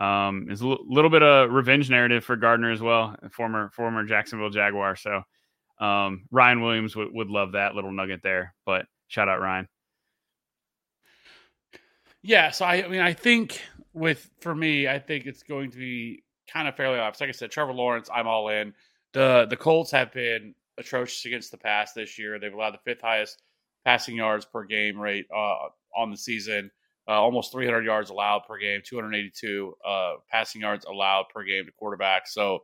Um, 0.00 0.48
it's 0.50 0.62
a 0.62 0.64
l- 0.64 0.84
little 0.88 1.10
bit 1.10 1.22
of 1.22 1.50
revenge 1.50 1.88
narrative 1.90 2.24
for 2.24 2.36
Gardner 2.36 2.72
as 2.72 2.82
well, 2.82 3.14
former 3.30 3.70
former 3.70 4.04
Jacksonville 4.04 4.50
Jaguar. 4.50 4.96
So 4.96 5.22
um, 5.80 6.24
Ryan 6.30 6.60
Williams 6.60 6.96
would, 6.96 7.08
would 7.12 7.28
love 7.28 7.52
that 7.52 7.74
little 7.74 7.92
nugget 7.92 8.20
there. 8.22 8.54
But 8.66 8.86
shout 9.12 9.28
out 9.28 9.40
Ryan. 9.40 9.68
Yeah, 12.22 12.50
so 12.50 12.64
I, 12.64 12.84
I 12.84 12.88
mean, 12.88 13.00
I 13.00 13.12
think 13.12 13.60
with 13.92 14.30
for 14.40 14.54
me, 14.54 14.88
I 14.88 14.98
think 14.98 15.26
it's 15.26 15.42
going 15.42 15.70
to 15.72 15.78
be 15.78 16.22
kind 16.50 16.66
of 16.66 16.76
fairly 16.76 16.98
obvious. 16.98 17.20
Like 17.20 17.28
I 17.28 17.32
said, 17.32 17.50
Trevor 17.50 17.74
Lawrence, 17.74 18.08
I'm 18.12 18.26
all 18.26 18.48
in. 18.48 18.72
the 19.12 19.46
The 19.50 19.56
Colts 19.56 19.90
have 19.90 20.12
been 20.12 20.54
atrocious 20.78 21.26
against 21.26 21.50
the 21.50 21.58
pass 21.58 21.92
this 21.92 22.18
year. 22.18 22.38
They've 22.38 22.52
allowed 22.52 22.74
the 22.74 22.78
fifth 22.84 23.02
highest 23.02 23.42
passing 23.84 24.16
yards 24.16 24.46
per 24.46 24.64
game 24.64 24.98
rate 24.98 25.26
uh, 25.34 25.68
on 25.94 26.10
the 26.10 26.16
season. 26.16 26.70
Uh, 27.06 27.20
almost 27.20 27.52
300 27.52 27.84
yards 27.84 28.10
allowed 28.10 28.44
per 28.46 28.56
game, 28.56 28.80
282 28.86 29.74
uh, 29.84 30.12
passing 30.30 30.60
yards 30.60 30.86
allowed 30.86 31.24
per 31.34 31.42
game 31.42 31.66
to 31.66 31.72
quarterback. 31.72 32.28
So 32.28 32.60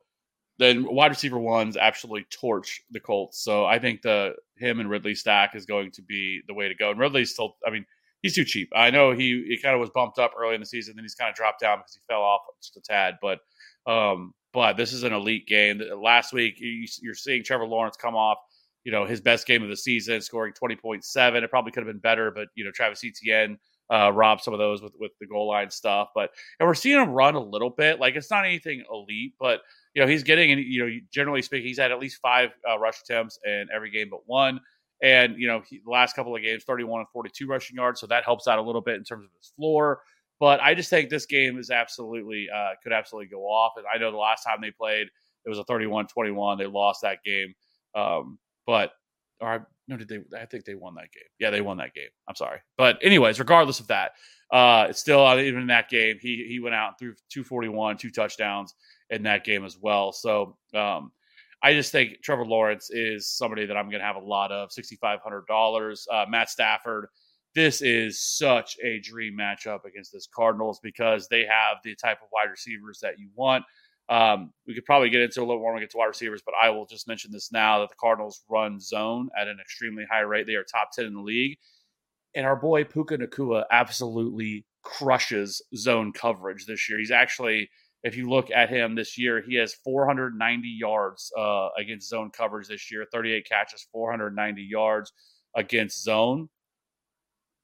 then 0.59 0.93
wide 0.93 1.11
receiver 1.11 1.38
ones 1.38 1.77
absolutely 1.77 2.27
torch 2.31 2.83
the 2.91 3.00
Colts. 3.00 3.43
So 3.43 3.65
I 3.65 3.79
think 3.79 4.03
the 4.03 4.35
him 4.57 4.81
and 4.81 4.91
Ridley 4.91 5.15
stack 5.15 5.55
is 5.55 5.67
going 5.67 5.93
to 5.93 6.03
be 6.03 6.41
the 6.49 6.55
way 6.55 6.69
to 6.69 6.75
go. 6.75 6.91
And 6.91 6.99
Ridley's 6.99 7.33
still, 7.33 7.57
I 7.67 7.71
mean, 7.71 7.87
he's 8.23 8.35
too 8.35 8.45
cheap. 8.45 8.71
I 8.75 8.91
know 8.91 9.12
he 9.12 9.45
he 9.49 9.59
kind 9.62 9.75
of 9.75 9.81
was 9.81 9.91
bumped 9.91 10.19
up 10.19 10.33
early 10.38 10.55
in 10.55 10.61
the 10.61 10.67
season, 10.67 10.97
then 10.97 11.05
he's 11.05 11.15
kind 11.15 11.31
of 11.31 11.37
dropped 11.37 11.61
down 11.61 11.79
because 11.79 11.95
he 11.95 12.00
fell 12.09 12.23
off 12.23 12.41
just 12.61 12.77
a 12.77 12.81
tad. 12.81 13.15
But 13.23 13.38
um, 13.87 14.35
but 14.53 14.77
this 14.77 14.93
is 14.93 15.05
an 15.05 15.12
elite 15.12 15.47
game. 15.47 15.81
Last 15.97 16.33
week 16.33 16.57
you're 16.59 17.15
seeing 17.15 17.45
Trevor 17.45 17.67
Lawrence 17.67 17.97
come 17.97 18.17
off, 18.17 18.38
you 18.85 18.93
know, 18.93 19.07
his 19.07 19.21
best 19.21 19.47
game 19.47 19.62
of 19.62 19.69
the 19.69 19.77
season, 19.77 20.21
scoring 20.21 20.53
twenty 20.53 20.77
point 20.77 21.05
seven. 21.05 21.45
It 21.45 21.50
probably 21.50 21.73
could 21.73 21.85
have 21.85 21.93
been 21.93 22.00
better, 22.00 22.31
but 22.31 22.49
you 22.57 22.65
know, 22.65 22.73
Travis 22.73 23.05
Etienne 23.05 23.59
uh, 23.90 24.12
robbed 24.12 24.42
some 24.42 24.54
of 24.54 24.59
those 24.59 24.83
with 24.83 24.92
with 24.99 25.12
the 25.21 25.26
goal 25.26 25.49
line 25.49 25.71
stuff. 25.71 26.09
But 26.14 26.30
and 26.61 26.66
we're 26.66 26.75
seeing 26.75 27.00
him 27.00 27.11
run 27.11 27.35
a 27.35 27.40
little 27.40 27.71
bit. 27.71 28.00
Like 28.00 28.14
it's 28.16 28.30
not 28.30 28.45
anything 28.45 28.85
elite, 28.90 29.35
but 29.40 29.61
you 29.95 30.02
know, 30.02 30.09
he's 30.09 30.23
getting 30.23 30.52
and 30.52 30.61
you 30.61 30.85
know, 30.85 30.99
generally 31.12 31.42
speaking, 31.42 31.66
he's 31.66 31.78
had 31.78 31.90
at 31.90 31.99
least 31.99 32.21
five 32.21 32.50
uh, 32.68 32.78
rush 32.78 33.00
attempts 33.00 33.38
in 33.45 33.66
every 33.75 33.90
game 33.90 34.09
but 34.11 34.21
one. 34.26 34.61
And, 35.02 35.38
you 35.38 35.47
know, 35.47 35.62
he, 35.68 35.80
the 35.85 35.90
last 35.90 36.16
couple 36.16 36.35
of 36.35 36.42
games, 36.42 36.64
31 36.64 37.00
and 37.00 37.09
42 37.12 37.47
rushing 37.47 37.76
yards. 37.76 38.00
So 38.00 38.07
that 38.09 38.25
helps 38.25 38.49
out 38.49 38.59
a 38.59 38.62
little 38.62 38.80
bit 38.80 38.97
in 38.97 39.04
terms 39.04 39.25
of 39.25 39.30
his 39.38 39.52
floor. 39.57 40.00
But 40.40 40.61
I 40.61 40.75
just 40.75 40.90
think 40.90 41.09
this 41.09 41.26
game 41.26 41.59
is 41.59 41.71
absolutely, 41.71 42.49
uh, 42.52 42.71
could 42.83 42.92
absolutely 42.92 43.28
go 43.28 43.42
off. 43.42 43.73
And 43.76 43.87
I 43.92 43.99
know 43.99 44.11
the 44.11 44.16
last 44.16 44.45
time 44.45 44.59
they 44.61 44.71
played, 44.71 45.09
it 45.45 45.49
was 45.49 45.59
a 45.59 45.64
31 45.64 46.09
21. 46.09 46.59
They 46.59 46.66
lost 46.66 47.02
that 47.02 47.18
game. 47.25 47.54
Um, 47.95 48.38
but, 48.66 48.92
or 49.40 49.68
no, 49.87 49.97
did 49.97 50.09
they? 50.09 50.21
I 50.38 50.45
think 50.47 50.64
they 50.64 50.75
won 50.75 50.95
that 50.95 51.12
game. 51.12 51.28
Yeah, 51.38 51.50
they 51.50 51.61
won 51.61 51.78
that 51.78 51.95
game. 51.95 52.09
I'm 52.28 52.35
sorry. 52.35 52.61
But, 52.76 52.99
anyways, 53.02 53.38
regardless 53.38 53.80
of 53.80 53.87
that, 53.88 54.12
uh, 54.52 54.87
it's 54.90 55.00
still 55.00 55.26
uh, 55.26 55.38
even 55.38 55.62
in 55.62 55.66
that 55.68 55.88
game, 55.88 56.18
he, 56.21 56.47
he 56.49 56.61
went 56.61 56.75
out 56.75 56.88
and 56.88 56.99
threw 56.99 57.14
241, 57.30 57.97
two 57.97 58.11
touchdowns 58.11 58.75
in 59.11 59.23
that 59.23 59.45
game 59.45 59.64
as 59.64 59.78
well. 59.78 60.12
So, 60.12 60.57
um, 60.75 61.12
I 61.62 61.73
just 61.73 61.90
think 61.90 62.23
Trevor 62.23 62.47
Lawrence 62.47 62.90
is 62.90 63.28
somebody 63.28 63.66
that 63.66 63.76
I'm 63.76 63.90
going 63.90 64.00
to 64.00 64.07
have 64.07 64.16
a 64.16 64.21
lot 64.21 64.52
of 64.52 64.71
$6,500. 64.71 65.99
Uh, 66.11 66.25
Matt 66.28 66.50
Stafford, 66.50 67.09
this 67.54 67.83
is 67.83 68.21
such 68.21 68.76
a 68.85 69.00
dream 69.00 69.37
matchup 69.37 69.85
against 69.85 70.12
this 70.12 70.28
Cardinals 70.33 70.78
because 70.83 71.26
they 71.28 71.40
have 71.40 71.78
the 71.83 71.97
type 71.97 72.18
of 72.23 72.28
wide 72.33 72.50
receivers 72.50 73.00
that 73.02 73.18
you 73.18 73.28
want. 73.35 73.64
Um, 74.09 74.53
we 74.67 74.75
could 74.75 74.87
probably 74.87 75.11
get 75.11 75.21
into 75.21 75.41
a 75.41 75.45
little 75.45 75.61
more 75.61 75.73
when 75.73 75.81
we 75.81 75.81
get 75.83 75.91
to 75.91 75.99
wide 75.99 76.07
receivers, 76.07 76.43
but 76.45 76.55
I 76.61 76.71
will 76.71 76.87
just 76.87 77.07
mention 77.07 77.31
this 77.31 77.53
now 77.53 77.81
that 77.81 77.91
the 77.91 77.97
Cardinals 78.00 78.43
run 78.49 78.81
zone 78.81 79.29
at 79.38 79.49
an 79.49 79.59
extremely 79.61 80.07
high 80.11 80.21
rate. 80.21 80.47
They 80.47 80.55
are 80.55 80.65
top 80.65 80.93
10 80.93 81.05
in 81.05 81.15
the 81.15 81.21
league. 81.21 81.59
And 82.35 82.47
our 82.47 82.57
boy 82.57 82.85
Puka 82.85 83.19
Nacua 83.19 83.65
absolutely 83.71 84.65
crushes 84.83 85.62
zone 85.77 86.12
coverage 86.12 86.65
this 86.65 86.88
year. 86.88 86.99
He's 86.99 87.11
actually 87.11 87.69
if 88.05 88.17
you 88.17 88.29
look 88.29 88.50
at 88.50 88.71
him 88.71 88.95
this 88.95 89.19
year, 89.19 89.43
he 89.43 89.57
has 89.57 89.75
490 89.75 90.69
yards 90.69 91.33
uh, 91.37 91.69
against 91.77 92.09
zone 92.09 92.31
coverage 92.31 92.69
this 92.69 92.91
year, 92.91 93.07
38 93.12 93.47
catches, 93.49 93.87
490 93.93 94.62
yards 94.62 95.12
against 95.57 96.03
zone. 96.03 96.49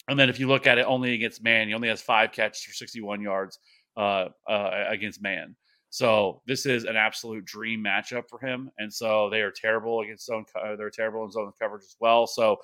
And 0.09 0.19
then 0.19 0.29
if 0.29 0.41
you 0.41 0.49
look 0.49 0.67
at 0.67 0.79
it 0.79 0.87
only 0.87 1.15
against 1.15 1.43
man, 1.43 1.69
he 1.69 1.75
only 1.75 1.89
has 1.89 2.03
five 2.03 2.33
catches 2.33 2.63
for 2.63 2.73
61 2.73 3.21
yards 3.21 3.59
uh, 3.97 4.29
uh, 4.49 4.85
against 4.89 5.23
man. 5.23 5.55
So 5.95 6.43
this 6.45 6.67
is 6.67 6.83
an 6.83 6.97
absolute 6.97 7.45
dream 7.45 7.85
matchup 7.85 8.25
for 8.29 8.41
him. 8.41 8.69
And 8.79 8.93
so 8.93 9.31
they 9.31 9.43
are 9.43 9.53
terrible 9.53 10.01
against 10.01 10.27
zone. 10.27 10.45
Co- 10.53 10.75
they're 10.77 10.91
terrible 10.91 11.25
in 11.25 11.31
zone 11.31 11.53
coverage 11.57 11.85
as 11.85 11.95
well. 12.01 12.27
So 12.27 12.55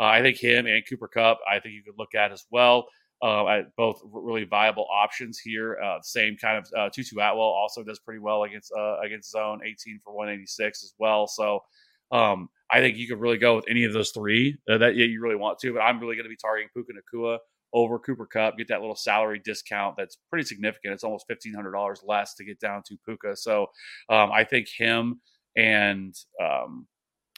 uh, 0.00 0.04
I 0.04 0.22
think 0.22 0.38
him 0.38 0.66
and 0.66 0.82
Cooper 0.88 1.06
Kupp, 1.06 1.38
I 1.46 1.60
think 1.60 1.74
you 1.74 1.82
could 1.82 1.98
look 1.98 2.14
at 2.14 2.32
as 2.32 2.46
well 2.50 2.88
uh, 3.20 3.60
both 3.76 4.00
really 4.10 4.44
viable 4.44 4.86
options 4.90 5.38
here. 5.38 5.78
Uh, 5.84 5.98
same 6.00 6.38
kind 6.38 6.56
of 6.56 6.72
uh, 6.74 6.88
Tutu 6.88 7.16
Atwell 7.16 7.40
also 7.40 7.84
does 7.84 7.98
pretty 7.98 8.20
well 8.20 8.44
against 8.44 8.72
uh, 8.74 9.00
against 9.00 9.32
zone, 9.32 9.60
18 9.62 10.00
for 10.02 10.14
186 10.14 10.82
as 10.82 10.94
well. 10.98 11.26
So 11.26 11.60
um, 12.10 12.48
I 12.70 12.80
think 12.80 12.96
you 12.96 13.06
could 13.06 13.20
really 13.20 13.36
go 13.36 13.56
with 13.56 13.66
any 13.68 13.84
of 13.84 13.92
those 13.92 14.12
three 14.12 14.56
uh, 14.70 14.78
that 14.78 14.94
you 14.96 15.20
really 15.20 15.36
want 15.36 15.58
to. 15.58 15.74
But 15.74 15.80
I'm 15.80 16.00
really 16.00 16.16
going 16.16 16.24
to 16.24 16.30
be 16.30 16.36
targeting 16.36 16.70
Puka 16.72 16.92
Nacua 16.92 17.38
over 17.72 17.98
Cooper 17.98 18.26
Kupp, 18.26 18.56
get 18.56 18.68
that 18.68 18.80
little 18.80 18.96
salary 18.96 19.40
discount 19.44 19.94
that's 19.96 20.18
pretty 20.30 20.46
significant. 20.46 20.94
It's 20.94 21.04
almost 21.04 21.26
fifteen 21.28 21.54
hundred 21.54 21.72
dollars 21.72 22.02
less 22.06 22.34
to 22.34 22.44
get 22.44 22.60
down 22.60 22.82
to 22.86 22.96
Puka. 23.06 23.36
So 23.36 23.66
um, 24.08 24.30
I 24.32 24.44
think 24.44 24.68
him 24.68 25.20
and 25.56 26.14
um, 26.42 26.86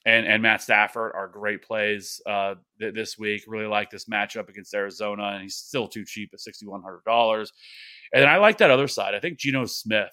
and 0.06 0.26
and 0.26 0.42
Matt 0.42 0.62
Stafford 0.62 1.12
are 1.14 1.28
great 1.28 1.62
plays 1.62 2.20
uh, 2.26 2.54
th- 2.80 2.94
this 2.94 3.18
week. 3.18 3.42
Really 3.46 3.66
like 3.66 3.90
this 3.90 4.06
matchup 4.06 4.48
against 4.48 4.74
Arizona, 4.74 5.30
and 5.34 5.42
he's 5.42 5.56
still 5.56 5.88
too 5.88 6.04
cheap 6.06 6.30
at 6.32 6.40
sixty 6.40 6.66
one 6.66 6.82
hundred 6.82 7.04
dollars. 7.04 7.52
And 8.12 8.24
I 8.24 8.38
like 8.38 8.58
that 8.58 8.70
other 8.70 8.88
side. 8.88 9.14
I 9.14 9.20
think 9.20 9.38
Geno 9.38 9.66
Smith, 9.66 10.10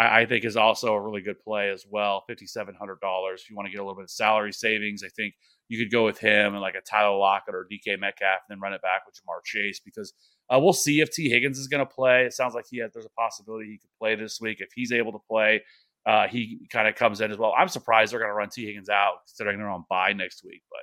I, 0.00 0.20
I 0.20 0.26
think, 0.26 0.44
is 0.44 0.56
also 0.56 0.94
a 0.94 1.00
really 1.00 1.20
good 1.20 1.38
play 1.40 1.70
as 1.70 1.84
well. 1.88 2.24
Fifty 2.26 2.46
seven 2.46 2.74
hundred 2.74 3.00
dollars. 3.00 3.42
If 3.42 3.50
you 3.50 3.56
want 3.56 3.66
to 3.66 3.72
get 3.72 3.80
a 3.80 3.84
little 3.84 3.96
bit 3.96 4.04
of 4.04 4.10
salary 4.10 4.52
savings, 4.52 5.02
I 5.04 5.08
think 5.08 5.34
you 5.68 5.78
could 5.78 5.92
go 5.92 6.04
with 6.04 6.18
him 6.18 6.54
and 6.54 6.60
like 6.60 6.74
a 6.74 6.80
Tyler 6.80 7.16
Lockett 7.16 7.54
or 7.54 7.66
DK 7.70 8.00
Metcalf, 8.00 8.40
and 8.48 8.56
then 8.56 8.60
run 8.60 8.72
it 8.72 8.82
back 8.82 9.02
with 9.06 9.14
Ja'Marr 9.16 9.44
Chase 9.44 9.80
because 9.84 10.12
uh, 10.52 10.58
we'll 10.58 10.72
see 10.72 11.00
if 11.00 11.10
Tee 11.10 11.28
Higgins 11.28 11.58
is 11.58 11.68
going 11.68 11.86
to 11.86 11.92
play. 11.92 12.24
It 12.24 12.32
sounds 12.32 12.54
like 12.54 12.64
he 12.68 12.78
has, 12.78 12.90
there's 12.92 13.06
a 13.06 13.20
possibility 13.20 13.66
he 13.66 13.78
could 13.78 13.90
play 14.00 14.16
this 14.16 14.40
week 14.40 14.60
if 14.60 14.70
he's 14.74 14.90
able 14.90 15.12
to 15.12 15.20
play 15.28 15.62
uh, 16.06 16.26
he 16.28 16.66
kind 16.70 16.88
of 16.88 16.94
comes 16.94 17.20
in 17.20 17.30
as 17.30 17.36
well. 17.36 17.52
I'm 17.56 17.68
surprised 17.68 18.12
they're 18.12 18.20
going 18.20 18.30
to 18.30 18.34
run 18.34 18.48
Tee 18.48 18.66
Higgins 18.66 18.88
out 18.88 19.18
considering 19.26 19.58
they're 19.58 19.68
on 19.68 19.84
bye 19.90 20.12
next 20.12 20.42
week, 20.44 20.62
but 20.70 20.80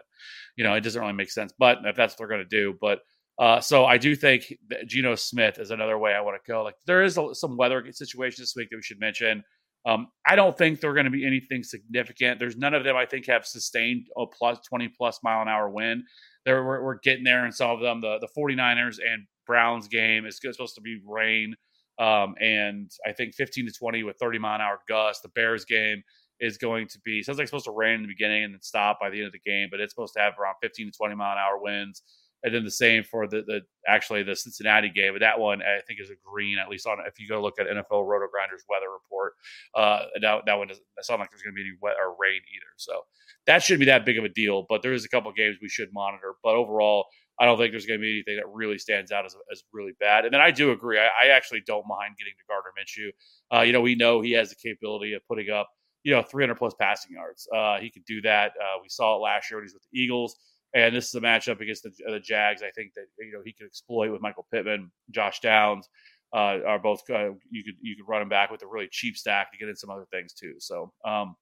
you 0.55 0.63
know 0.63 0.73
it 0.73 0.81
doesn't 0.81 1.01
really 1.01 1.13
make 1.13 1.31
sense. 1.31 1.53
But 1.57 1.79
if 1.85 1.95
that's 1.95 2.13
what 2.13 2.19
they're 2.19 2.27
going 2.27 2.47
to 2.47 2.55
do, 2.55 2.77
but 2.79 2.99
uh, 3.39 3.59
so 3.59 3.85
I 3.85 3.97
do 3.97 4.15
think 4.15 4.53
Geno 4.87 5.15
Smith 5.15 5.59
is 5.59 5.71
another 5.71 5.97
way 5.97 6.13
I 6.13 6.21
want 6.21 6.41
to 6.43 6.51
go. 6.51 6.63
Like 6.63 6.75
there 6.85 7.03
is 7.03 7.17
a, 7.17 7.35
some 7.35 7.57
weather 7.57 7.85
situation 7.91 8.41
this 8.41 8.55
week 8.55 8.69
that 8.71 8.77
we 8.77 8.81
should 8.81 8.99
mention. 8.99 9.43
Um, 9.85 10.07
I 10.27 10.35
don't 10.35 10.57
think 10.57 10.81
they're 10.81 10.93
going 10.93 11.05
to 11.05 11.11
be 11.11 11.25
anything 11.25 11.63
significant. 11.63 12.39
There's 12.39 12.57
none 12.57 12.73
of 12.73 12.83
them 12.83 12.97
I 12.97 13.05
think 13.05 13.25
have 13.27 13.45
sustained 13.45 14.07
a 14.17 14.25
plus 14.25 14.59
20 14.67 14.89
plus 14.89 15.19
mile 15.23 15.41
an 15.41 15.47
hour 15.47 15.69
wind. 15.69 16.03
There 16.45 16.63
we're, 16.63 16.83
we're 16.83 16.99
getting 16.99 17.23
there 17.23 17.45
in 17.45 17.51
some 17.51 17.71
of 17.71 17.79
them. 17.79 18.01
The 18.01 18.17
the 18.19 18.27
49ers 18.37 18.97
and 18.99 19.25
Browns 19.45 19.87
game 19.87 20.25
is 20.25 20.39
supposed 20.39 20.75
to 20.75 20.81
be 20.81 20.99
rain. 21.05 21.55
Um, 21.99 22.35
and 22.39 22.91
I 23.07 23.13
think 23.13 23.33
15 23.33 23.67
to 23.67 23.71
20 23.71 24.03
with 24.03 24.17
30 24.19 24.39
mile 24.39 24.55
an 24.55 24.61
hour 24.61 24.79
gusts. 24.87 25.21
The 25.21 25.29
Bears 25.29 25.65
game 25.65 26.03
is 26.39 26.57
going 26.57 26.87
to 26.87 26.99
be 27.03 27.23
sounds 27.23 27.37
like 27.37 27.43
it's 27.43 27.51
supposed 27.51 27.65
to 27.65 27.71
rain 27.71 27.95
in 27.95 28.01
the 28.03 28.07
beginning 28.07 28.43
and 28.43 28.53
then 28.53 28.61
stop 28.61 28.99
by 28.99 29.09
the 29.09 29.17
end 29.17 29.27
of 29.27 29.33
the 29.33 29.39
game, 29.39 29.69
but 29.71 29.79
it's 29.79 29.93
supposed 29.93 30.13
to 30.15 30.19
have 30.19 30.33
around 30.39 30.55
15 30.61 30.91
to 30.91 30.97
20 30.97 31.15
mile 31.15 31.31
an 31.31 31.37
hour 31.37 31.59
winds. 31.59 32.03
And 32.43 32.53
then 32.53 32.63
the 32.63 32.71
same 32.71 33.03
for 33.03 33.27
the, 33.27 33.41
the 33.47 33.61
actually 33.87 34.23
the 34.23 34.35
Cincinnati 34.35 34.89
game, 34.89 35.13
but 35.13 35.21
that 35.21 35.39
one 35.39 35.61
I 35.61 35.81
think 35.87 35.99
is 35.99 36.11
a 36.11 36.15
green 36.23 36.59
at 36.59 36.69
least 36.69 36.85
on 36.85 36.97
if 37.07 37.19
you 37.19 37.27
go 37.27 37.41
look 37.41 37.59
at 37.59 37.67
NFL 37.67 38.05
RotoGrinders 38.05 38.63
weather 38.69 38.91
report. 38.93 39.33
Uh, 39.73 40.05
that, 40.21 40.45
that 40.45 40.57
one 40.57 40.67
doesn't 40.67 40.85
sound 41.01 41.19
like 41.19 41.31
there's 41.31 41.41
going 41.41 41.53
to 41.53 41.55
be 41.55 41.61
any 41.61 41.77
wet 41.81 41.95
or 41.99 42.15
rain 42.19 42.39
either, 42.55 42.71
so 42.77 43.01
that 43.47 43.63
shouldn't 43.63 43.79
be 43.79 43.85
that 43.87 44.05
big 44.05 44.17
of 44.17 44.23
a 44.23 44.29
deal. 44.29 44.65
But 44.69 44.81
there 44.83 44.93
is 44.93 45.03
a 45.03 45.09
couple 45.09 45.31
games 45.31 45.57
we 45.61 45.69
should 45.69 45.89
monitor. 45.93 46.35
But 46.43 46.55
overall, 46.55 47.05
I 47.39 47.45
don't 47.45 47.57
think 47.57 47.71
there's 47.71 47.85
going 47.85 47.99
to 47.99 48.01
be 48.01 48.11
anything 48.11 48.35
that 48.37 48.49
really 48.51 48.77
stands 48.77 49.11
out 49.11 49.25
as, 49.25 49.35
as 49.51 49.63
really 49.71 49.93
bad. 49.99 50.25
And 50.25 50.33
then 50.33 50.41
I 50.41 50.51
do 50.51 50.71
agree. 50.71 50.99
I, 50.99 51.09
I 51.25 51.27
actually 51.29 51.61
don't 51.65 51.85
mind 51.87 52.15
getting 52.17 52.33
to 52.33 52.43
Gardner 52.47 52.71
Minshew. 52.77 53.11
Uh, 53.55 53.63
you 53.63 53.73
know, 53.73 53.81
we 53.81 53.95
know 53.95 54.21
he 54.21 54.31
has 54.31 54.49
the 54.49 54.55
capability 54.55 55.13
of 55.13 55.21
putting 55.27 55.49
up, 55.49 55.69
you 56.03 56.13
know, 56.13 56.23
300 56.23 56.55
plus 56.55 56.73
passing 56.79 57.13
yards. 57.13 57.47
Uh, 57.55 57.77
he 57.79 57.91
could 57.91 58.05
do 58.05 58.21
that. 58.21 58.51
Uh, 58.59 58.79
we 58.81 58.89
saw 58.89 59.15
it 59.15 59.19
last 59.19 59.51
year 59.51 59.59
when 59.59 59.63
he 59.63 59.67
was 59.67 59.73
with 59.73 59.83
the 59.91 59.99
Eagles. 59.99 60.35
And 60.77 60.95
this 60.95 61.07
is 61.07 61.15
a 61.15 61.21
matchup 61.21 61.59
against 61.59 61.81
the, 61.81 61.91
the 62.05 62.19
Jags. 62.19 62.61
I 62.61 62.69
think 62.69 62.93
that 62.93 63.05
you 63.19 63.31
know 63.31 63.41
he 63.43 63.51
could 63.51 63.65
exploit 63.65 64.11
with 64.11 64.21
Michael 64.21 64.45
Pittman, 64.51 64.91
Josh 65.09 65.39
Downs 65.39 65.89
uh, 66.33 66.59
are 66.67 66.77
both. 66.77 67.01
Uh, 67.09 67.31
you 67.49 67.63
could 67.63 67.73
you 67.81 67.95
could 67.95 68.07
run 68.07 68.21
him 68.21 68.29
back 68.29 68.51
with 68.51 68.61
a 68.61 68.67
really 68.67 68.87
cheap 68.91 69.17
stack 69.17 69.51
to 69.51 69.57
get 69.57 69.69
in 69.69 69.75
some 69.75 69.89
other 69.89 70.05
things 70.11 70.33
too. 70.33 70.53
So 70.59 70.93
um, 71.03 71.35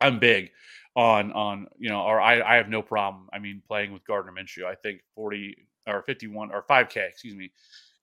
I'm 0.00 0.20
big 0.20 0.50
on 0.94 1.32
on 1.32 1.66
you 1.76 1.88
know, 1.88 2.02
or 2.02 2.20
I, 2.20 2.40
I 2.40 2.54
have 2.54 2.68
no 2.68 2.82
problem. 2.82 3.28
I 3.32 3.40
mean, 3.40 3.62
playing 3.66 3.92
with 3.92 4.06
Gardner 4.06 4.32
Minshew, 4.32 4.64
I 4.64 4.76
think 4.76 5.00
40 5.16 5.56
or 5.88 6.02
51 6.02 6.52
or 6.52 6.64
5K, 6.70 7.08
excuse 7.08 7.34
me, 7.34 7.50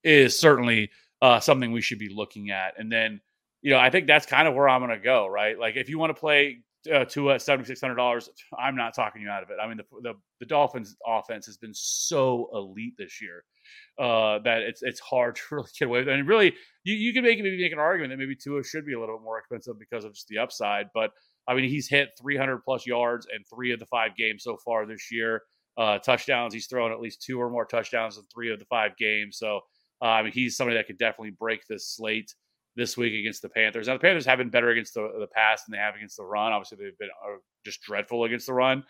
is 0.04 0.38
certainly 0.38 0.90
uh, 1.22 1.40
something 1.40 1.72
we 1.72 1.82
should 1.82 2.00
be 2.00 2.10
looking 2.14 2.52
at. 2.52 2.74
And 2.78 2.92
then, 2.92 3.22
you 3.62 3.72
know, 3.72 3.80
I 3.80 3.90
think 3.90 4.08
that's 4.08 4.26
kind 4.26 4.46
of 4.46 4.56
where 4.56 4.68
I'm 4.68 4.82
going 4.82 4.92
to 4.92 5.04
go, 5.04 5.26
right? 5.28 5.58
Like, 5.58 5.78
if 5.78 5.90
you 5.90 5.98
want 5.98 6.10
to 6.10 6.20
play 6.20 6.64
uh, 6.92 7.06
Tua 7.06 7.36
at 7.36 7.42
seventy 7.42 7.68
six 7.68 7.82
hundred 7.82 7.96
dollars. 7.96 8.30
I'm 8.58 8.76
not 8.76 8.94
talking 8.94 9.22
you 9.22 9.30
out 9.30 9.44
of 9.44 9.50
it. 9.50 9.58
I 9.62 9.68
mean, 9.68 9.78
the, 9.78 9.86
the 10.02 10.14
the 10.40 10.46
Dolphins' 10.46 10.96
offense 11.06 11.46
has 11.46 11.58
been 11.58 11.74
so 11.74 12.50
elite 12.54 12.94
this 12.98 13.22
year 13.22 13.44
uh, 14.00 14.40
that 14.44 14.62
it's 14.62 14.82
it's 14.84 15.00
hard 15.00 15.36
to 15.50 15.56
really 15.56 15.70
get 15.78 15.86
away 15.86 16.00
with. 16.00 16.08
it. 16.08 16.14
And 16.14 16.28
really, 16.28 16.54
you 16.84 16.96
you 16.96 17.14
can 17.14 17.24
make 17.24 17.40
maybe 17.40 17.62
make 17.62 17.74
an 17.74 17.80
argument 17.80 18.12
that 18.12 18.18
maybe 18.18 18.36
Tua 18.36 18.64
should 18.64 18.86
be 18.86 18.94
a 18.94 19.00
little 19.00 19.18
bit 19.18 19.24
more 19.24 19.40
expensive 19.40 19.80
because 19.80 20.06
of 20.06 20.14
just 20.14 20.28
the 20.28 20.38
upside. 20.38 20.88
But 20.94 21.12
I 21.48 21.56
mean, 21.56 21.70
he's 21.70 21.90
hit 21.90 22.10
300 22.22 22.60
plus 22.64 22.86
yards 22.86 23.28
in 23.34 23.44
three 23.44 23.72
of 23.72 23.80
the 23.80 23.86
five 23.86 24.16
games 24.16 24.44
so 24.44 24.58
far 24.64 24.86
this 24.86 25.12
year. 25.12 25.42
Uh, 25.76 25.98
touchdowns, 25.98 26.54
he's 26.54 26.68
thrown 26.68 26.92
at 26.92 27.02
least 27.02 27.22
two 27.22 27.42
or 27.42 27.50
more 27.50 27.66
touchdowns 27.66 28.18
in 28.18 28.24
three 28.34 28.52
of 28.52 28.60
the 28.60 28.66
five 28.66 28.96
games. 28.98 29.38
So 29.38 29.62
uh, 30.02 30.08
I 30.08 30.24
mean, 30.24 30.34
he's 30.34 30.58
somebody 30.58 30.78
that 30.78 30.88
could 30.88 30.98
definitely 30.98 31.32
break 31.32 31.66
this 31.68 31.88
slate 31.88 32.34
this 32.76 32.98
week 32.98 33.14
against 33.14 33.42
the 33.42 33.50
Panthers. 33.50 33.88
Now 33.88 33.94
the 33.94 34.00
Panthers 34.00 34.26
have 34.26 34.38
been 34.38 34.50
better 34.50 34.70
against 34.70 34.94
the, 34.94 35.10
the 35.20 35.28
pass 35.28 35.64
than 35.64 35.74
they 35.74 35.78
have 35.78 35.96
against 35.96 36.18
the 36.18 36.24
run. 36.24 36.54
Obviously, 36.54 36.78
they've 36.78 36.98
been 36.98 37.10
uh, 37.26 37.38
just 37.66 37.82
dreadful 37.82 38.24
against 38.24 38.48
the 38.48 38.54
run. 38.54 38.84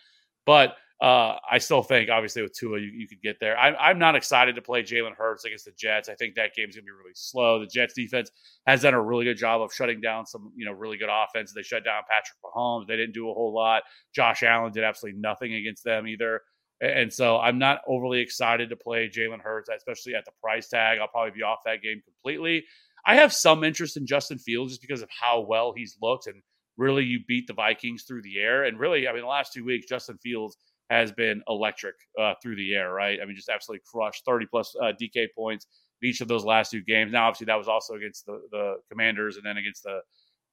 But 0.45 0.75
uh, 1.01 1.37
I 1.49 1.57
still 1.57 1.81
think, 1.81 2.09
obviously, 2.09 2.41
with 2.41 2.53
Tua, 2.53 2.79
you, 2.79 2.87
you 2.87 3.07
could 3.07 3.21
get 3.21 3.37
there. 3.39 3.57
I'm, 3.57 3.75
I'm 3.79 3.99
not 3.99 4.15
excited 4.15 4.55
to 4.55 4.61
play 4.61 4.83
Jalen 4.83 5.15
Hurts 5.15 5.43
against 5.43 5.65
the 5.65 5.71
Jets. 5.77 6.07
I 6.07 6.15
think 6.15 6.35
that 6.35 6.53
game's 6.55 6.75
going 6.75 6.83
to 6.83 6.85
be 6.85 6.91
really 6.91 7.13
slow. 7.13 7.59
The 7.59 7.67
Jets 7.67 7.93
defense 7.93 8.31
has 8.67 8.81
done 8.83 8.93
a 8.93 9.01
really 9.01 9.25
good 9.25 9.37
job 9.37 9.61
of 9.61 9.73
shutting 9.73 9.99
down 9.99 10.25
some, 10.25 10.53
you 10.55 10.65
know, 10.65 10.71
really 10.71 10.97
good 10.97 11.09
offense. 11.11 11.51
They 11.53 11.61
shut 11.61 11.83
down 11.83 12.03
Patrick 12.09 12.37
Mahomes. 12.43 12.87
They 12.87 12.95
didn't 12.95 13.13
do 13.13 13.29
a 13.29 13.33
whole 13.33 13.53
lot. 13.53 13.83
Josh 14.15 14.43
Allen 14.43 14.71
did 14.71 14.83
absolutely 14.83 15.19
nothing 15.19 15.53
against 15.55 15.83
them 15.83 16.07
either. 16.07 16.41
And 16.79 17.11
so 17.11 17.37
I'm 17.37 17.59
not 17.59 17.81
overly 17.87 18.19
excited 18.19 18.69
to 18.69 18.75
play 18.75 19.09
Jalen 19.09 19.41
Hurts, 19.41 19.69
especially 19.75 20.15
at 20.15 20.25
the 20.25 20.31
price 20.41 20.67
tag. 20.69 20.99
I'll 20.99 21.07
probably 21.07 21.31
be 21.31 21.43
off 21.43 21.59
that 21.65 21.81
game 21.81 22.01
completely. 22.03 22.65
I 23.05 23.15
have 23.15 23.33
some 23.33 23.63
interest 23.63 23.97
in 23.97 24.05
Justin 24.05 24.37
Fields 24.37 24.73
just 24.73 24.81
because 24.81 25.01
of 25.01 25.09
how 25.09 25.41
well 25.41 25.73
he's 25.75 25.97
looked 26.01 26.27
and 26.27 26.41
really 26.77 27.03
you 27.03 27.19
beat 27.27 27.47
the 27.47 27.53
Vikings 27.53 28.03
through 28.03 28.21
the 28.21 28.39
air. 28.39 28.63
And 28.63 28.79
really, 28.79 29.07
I 29.07 29.13
mean, 29.13 29.21
the 29.21 29.27
last 29.27 29.53
two 29.53 29.65
weeks, 29.65 29.87
Justin 29.87 30.17
Fields 30.17 30.57
has 30.89 31.11
been 31.11 31.41
electric 31.47 31.95
uh, 32.19 32.33
through 32.41 32.55
the 32.55 32.73
air, 32.73 32.93
right? 32.93 33.19
I 33.21 33.25
mean, 33.25 33.35
just 33.35 33.49
absolutely 33.49 33.83
crushed 33.85 34.23
30 34.25 34.45
plus 34.47 34.75
uh, 34.81 34.93
DK 34.99 35.27
points 35.35 35.67
in 36.01 36.09
each 36.09 36.21
of 36.21 36.27
those 36.27 36.45
last 36.45 36.71
two 36.71 36.81
games. 36.81 37.11
Now, 37.11 37.27
obviously, 37.27 37.45
that 37.45 37.57
was 37.57 37.67
also 37.67 37.95
against 37.95 38.25
the, 38.25 38.41
the 38.51 38.75
Commanders 38.89 39.37
and 39.37 39.45
then 39.45 39.57
against 39.57 39.83
the, 39.83 39.99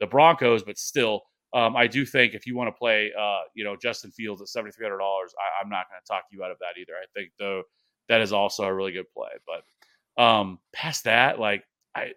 the 0.00 0.06
Broncos, 0.06 0.62
but 0.62 0.78
still, 0.78 1.22
um, 1.52 1.76
I 1.76 1.86
do 1.86 2.06
think 2.06 2.34
if 2.34 2.46
you 2.46 2.56
want 2.56 2.68
to 2.68 2.78
play, 2.78 3.10
uh, 3.18 3.40
you 3.54 3.64
know, 3.64 3.74
Justin 3.76 4.12
Fields 4.12 4.40
at 4.40 4.46
seventy 4.46 4.70
three 4.70 4.86
hundred 4.86 4.98
dollars, 4.98 5.34
I'm 5.60 5.68
not 5.68 5.86
going 5.90 6.00
to 6.00 6.06
talk 6.06 6.24
you 6.30 6.44
out 6.44 6.52
of 6.52 6.58
that 6.60 6.80
either. 6.80 6.92
I 6.92 7.06
think 7.12 7.32
though 7.40 7.64
that 8.08 8.20
is 8.20 8.32
also 8.32 8.64
a 8.64 8.72
really 8.72 8.92
good 8.92 9.10
play. 9.12 9.30
But 9.46 10.22
um, 10.22 10.58
past 10.72 11.04
that, 11.04 11.40
like 11.40 11.64
I, 11.94 12.12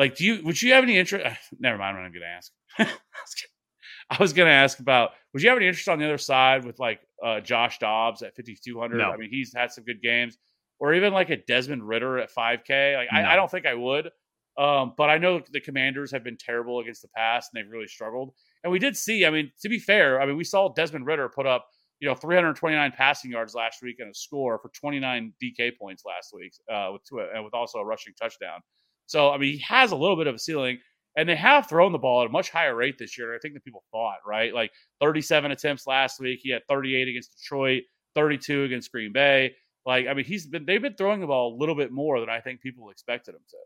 like, 0.00 0.16
do 0.16 0.24
you 0.24 0.42
would 0.44 0.60
you 0.60 0.72
have 0.72 0.82
any 0.82 0.96
interest? 0.96 1.26
Never 1.58 1.76
mind, 1.76 1.96
what 1.96 2.04
I'm 2.04 2.12
going 2.12 2.22
to 2.22 2.26
ask. 2.26 2.52
I 4.10 4.16
was 4.18 4.32
going 4.32 4.48
to 4.48 4.52
ask 4.52 4.80
about 4.80 5.10
would 5.32 5.42
you 5.42 5.50
have 5.50 5.58
any 5.58 5.68
interest 5.68 5.88
on 5.88 5.98
the 5.98 6.06
other 6.06 6.18
side 6.18 6.64
with 6.64 6.78
like 6.80 7.00
uh, 7.24 7.40
Josh 7.40 7.78
Dobbs 7.78 8.22
at 8.22 8.34
fifty 8.34 8.56
two 8.64 8.80
hundred? 8.80 8.98
No. 8.98 9.10
I 9.10 9.16
mean, 9.18 9.28
he's 9.30 9.52
had 9.54 9.70
some 9.70 9.84
good 9.84 10.00
games, 10.02 10.38
or 10.78 10.94
even 10.94 11.12
like 11.12 11.28
a 11.28 11.36
Desmond 11.36 11.86
Ridder 11.86 12.18
at 12.18 12.30
five 12.30 12.64
K. 12.66 12.96
Like, 12.96 13.08
No. 13.12 13.18
I, 13.18 13.34
I 13.34 13.36
don't 13.36 13.50
think 13.50 13.66
I 13.66 13.74
would. 13.74 14.10
Um, 14.58 14.94
but 14.96 15.08
I 15.08 15.18
know 15.18 15.40
the 15.52 15.60
Commanders 15.60 16.10
have 16.12 16.24
been 16.24 16.36
terrible 16.36 16.80
against 16.80 17.02
the 17.02 17.08
pass 17.16 17.48
and 17.52 17.62
they've 17.62 17.70
really 17.70 17.86
struggled. 17.86 18.34
And 18.64 18.72
we 18.72 18.78
did 18.78 18.96
see, 18.96 19.24
I 19.24 19.30
mean, 19.30 19.52
to 19.62 19.68
be 19.68 19.78
fair, 19.78 20.20
I 20.20 20.26
mean, 20.26 20.36
we 20.36 20.44
saw 20.44 20.72
Desmond 20.72 21.06
Ridder 21.06 21.30
put 21.30 21.46
up, 21.46 21.66
you 22.00 22.08
know, 22.08 22.14
329 22.14 22.92
passing 22.96 23.30
yards 23.30 23.54
last 23.54 23.80
week 23.80 23.96
and 24.00 24.10
a 24.10 24.14
score 24.14 24.58
for 24.58 24.70
29 24.70 25.32
DK 25.42 25.78
points 25.78 26.02
last 26.04 26.34
week, 26.34 26.52
uh, 26.70 26.90
with 26.92 27.02
two, 27.04 27.20
and 27.20 27.44
with 27.44 27.54
also 27.54 27.78
a 27.78 27.84
rushing 27.84 28.12
touchdown. 28.20 28.60
So, 29.10 29.32
I 29.32 29.38
mean, 29.38 29.54
he 29.54 29.58
has 29.58 29.90
a 29.90 29.96
little 29.96 30.14
bit 30.14 30.28
of 30.28 30.36
a 30.36 30.38
ceiling, 30.38 30.78
and 31.16 31.28
they 31.28 31.34
have 31.34 31.68
thrown 31.68 31.90
the 31.90 31.98
ball 31.98 32.20
at 32.20 32.28
a 32.28 32.30
much 32.30 32.48
higher 32.48 32.76
rate 32.76 32.94
this 32.96 33.18
year. 33.18 33.34
I 33.34 33.40
think 33.40 33.54
than 33.54 33.60
people 33.62 33.82
thought, 33.90 34.18
right? 34.24 34.54
Like 34.54 34.70
37 35.00 35.50
attempts 35.50 35.88
last 35.88 36.20
week. 36.20 36.38
He 36.40 36.50
had 36.52 36.62
38 36.68 37.08
against 37.08 37.36
Detroit, 37.36 37.82
32 38.14 38.62
against 38.62 38.92
Green 38.92 39.12
Bay. 39.12 39.52
Like, 39.84 40.06
I 40.06 40.14
mean, 40.14 40.24
he's 40.24 40.46
been 40.46 40.64
they've 40.64 40.80
been 40.80 40.94
throwing 40.94 41.20
the 41.20 41.26
ball 41.26 41.52
a 41.52 41.58
little 41.58 41.74
bit 41.74 41.90
more 41.90 42.20
than 42.20 42.30
I 42.30 42.38
think 42.38 42.60
people 42.60 42.88
expected 42.90 43.34
him 43.34 43.40
to. 43.50 43.56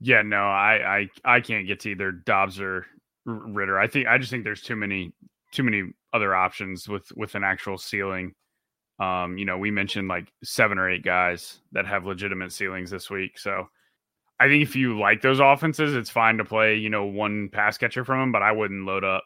Yeah, 0.00 0.22
no, 0.22 0.38
I, 0.38 1.08
I 1.24 1.36
I 1.36 1.40
can't 1.42 1.66
get 1.66 1.80
to 1.80 1.90
either 1.90 2.12
Dobbs 2.12 2.62
or 2.62 2.86
Ridder. 3.26 3.78
I 3.78 3.88
think 3.88 4.06
I 4.08 4.16
just 4.16 4.30
think 4.30 4.42
there's 4.42 4.62
too 4.62 4.76
many 4.76 5.12
too 5.50 5.64
many 5.64 5.82
other 6.14 6.34
options 6.34 6.88
with 6.88 7.12
with 7.14 7.34
an 7.34 7.44
actual 7.44 7.76
ceiling. 7.76 8.32
Um, 9.02 9.36
you 9.36 9.44
know, 9.44 9.58
we 9.58 9.70
mentioned 9.70 10.06
like 10.06 10.32
seven 10.44 10.78
or 10.78 10.88
eight 10.88 11.02
guys 11.02 11.58
that 11.72 11.86
have 11.86 12.06
legitimate 12.06 12.52
ceilings 12.52 12.90
this 12.90 13.10
week. 13.10 13.36
So 13.38 13.68
I 14.38 14.46
think 14.46 14.62
if 14.62 14.76
you 14.76 14.98
like 14.98 15.22
those 15.22 15.40
offenses, 15.40 15.94
it's 15.94 16.10
fine 16.10 16.38
to 16.38 16.44
play, 16.44 16.76
you 16.76 16.88
know, 16.88 17.04
one 17.04 17.48
pass 17.48 17.76
catcher 17.78 18.04
from 18.04 18.20
them, 18.20 18.32
but 18.32 18.42
I 18.42 18.52
wouldn't 18.52 18.86
load 18.86 19.02
up. 19.02 19.24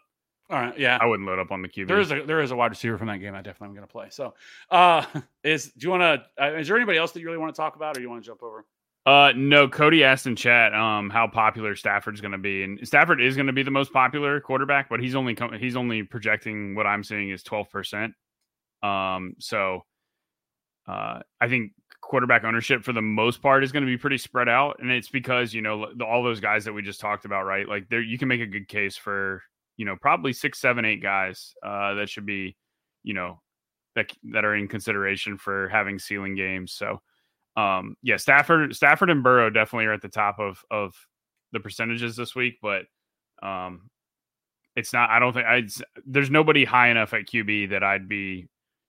All 0.48 0.58
right, 0.58 0.78
yeah. 0.78 0.96
I 1.00 1.06
wouldn't 1.06 1.28
load 1.28 1.38
up 1.38 1.50
on 1.50 1.60
the 1.60 1.68
QB. 1.68 1.88
There 1.88 1.98
is 1.98 2.12
a 2.12 2.22
there 2.22 2.40
is 2.40 2.52
a 2.52 2.56
wide 2.56 2.70
receiver 2.70 2.96
from 2.96 3.08
that 3.08 3.18
game. 3.18 3.34
I 3.34 3.42
definitely 3.42 3.68
am 3.68 3.74
going 3.74 3.86
to 3.86 3.92
play. 3.92 4.06
So, 4.10 4.34
uh, 4.70 5.04
is 5.44 5.72
do 5.72 5.86
you 5.86 5.90
want 5.90 6.02
to? 6.02 6.42
Uh, 6.42 6.58
is 6.58 6.68
there 6.68 6.76
anybody 6.76 6.98
else 6.98 7.12
that 7.12 7.20
you 7.20 7.26
really 7.26 7.38
want 7.38 7.54
to 7.54 7.60
talk 7.60 7.74
about, 7.76 7.96
or 7.96 8.00
you 8.00 8.08
want 8.08 8.22
to 8.22 8.26
jump 8.26 8.42
over? 8.42 8.64
Uh, 9.04 9.32
no. 9.36 9.68
Cody 9.68 10.04
asked 10.04 10.26
in 10.26 10.36
chat, 10.36 10.72
um, 10.72 11.10
how 11.10 11.26
popular 11.26 11.74
Stafford's 11.74 12.20
going 12.20 12.32
to 12.32 12.38
be, 12.38 12.62
and 12.62 12.86
Stafford 12.86 13.20
is 13.20 13.34
going 13.34 13.48
to 13.48 13.52
be 13.52 13.64
the 13.64 13.70
most 13.70 13.92
popular 13.92 14.40
quarterback, 14.40 14.88
but 14.88 15.00
he's 15.00 15.16
only 15.16 15.34
com- 15.34 15.52
he's 15.54 15.76
only 15.76 16.04
projecting 16.04 16.74
what 16.76 16.86
I'm 16.86 17.02
seeing 17.02 17.30
is 17.30 17.42
twelve 17.42 17.68
percent. 17.68 18.14
Um, 18.82 19.34
so, 19.38 19.84
uh, 20.88 21.20
I 21.40 21.48
think 21.48 21.72
quarterback 22.00 22.44
ownership 22.44 22.84
for 22.84 22.92
the 22.92 23.02
most 23.02 23.42
part 23.42 23.64
is 23.64 23.72
going 23.72 23.84
to 23.84 23.90
be 23.90 23.98
pretty 23.98 24.18
spread 24.18 24.48
out, 24.48 24.76
and 24.80 24.90
it's 24.90 25.08
because 25.08 25.52
you 25.54 25.62
know 25.62 25.92
the, 25.94 26.04
all 26.04 26.22
those 26.22 26.40
guys 26.40 26.64
that 26.64 26.72
we 26.72 26.82
just 26.82 27.00
talked 27.00 27.24
about, 27.24 27.44
right? 27.44 27.68
Like 27.68 27.88
there, 27.88 28.00
you 28.00 28.18
can 28.18 28.28
make 28.28 28.40
a 28.40 28.46
good 28.46 28.68
case 28.68 28.96
for 28.96 29.42
you 29.76 29.84
know 29.84 29.96
probably 30.00 30.32
six, 30.32 30.60
seven, 30.60 30.84
eight 30.84 31.02
guys 31.02 31.54
uh, 31.62 31.94
that 31.94 32.08
should 32.08 32.26
be, 32.26 32.56
you 33.02 33.14
know, 33.14 33.40
that 33.94 34.12
that 34.32 34.44
are 34.44 34.54
in 34.54 34.68
consideration 34.68 35.38
for 35.38 35.68
having 35.68 35.98
ceiling 35.98 36.34
games. 36.36 36.72
So 36.72 37.00
um 37.56 37.96
yeah 38.02 38.16
stafford 38.16 38.76
stafford 38.76 39.10
and 39.10 39.22
burrow 39.22 39.50
definitely 39.50 39.86
are 39.86 39.92
at 39.92 40.02
the 40.02 40.08
top 40.08 40.38
of 40.38 40.62
of 40.70 40.94
the 41.52 41.60
percentages 41.60 42.14
this 42.14 42.34
week 42.34 42.58
but 42.60 42.82
um 43.42 43.88
it's 44.76 44.92
not 44.92 45.08
i 45.10 45.18
don't 45.18 45.32
think 45.32 45.46
i 45.46 45.62
there's 46.04 46.30
nobody 46.30 46.64
high 46.64 46.88
enough 46.88 47.14
at 47.14 47.26
qb 47.26 47.70
that 47.70 47.82
i'd 47.82 48.08
be 48.08 48.46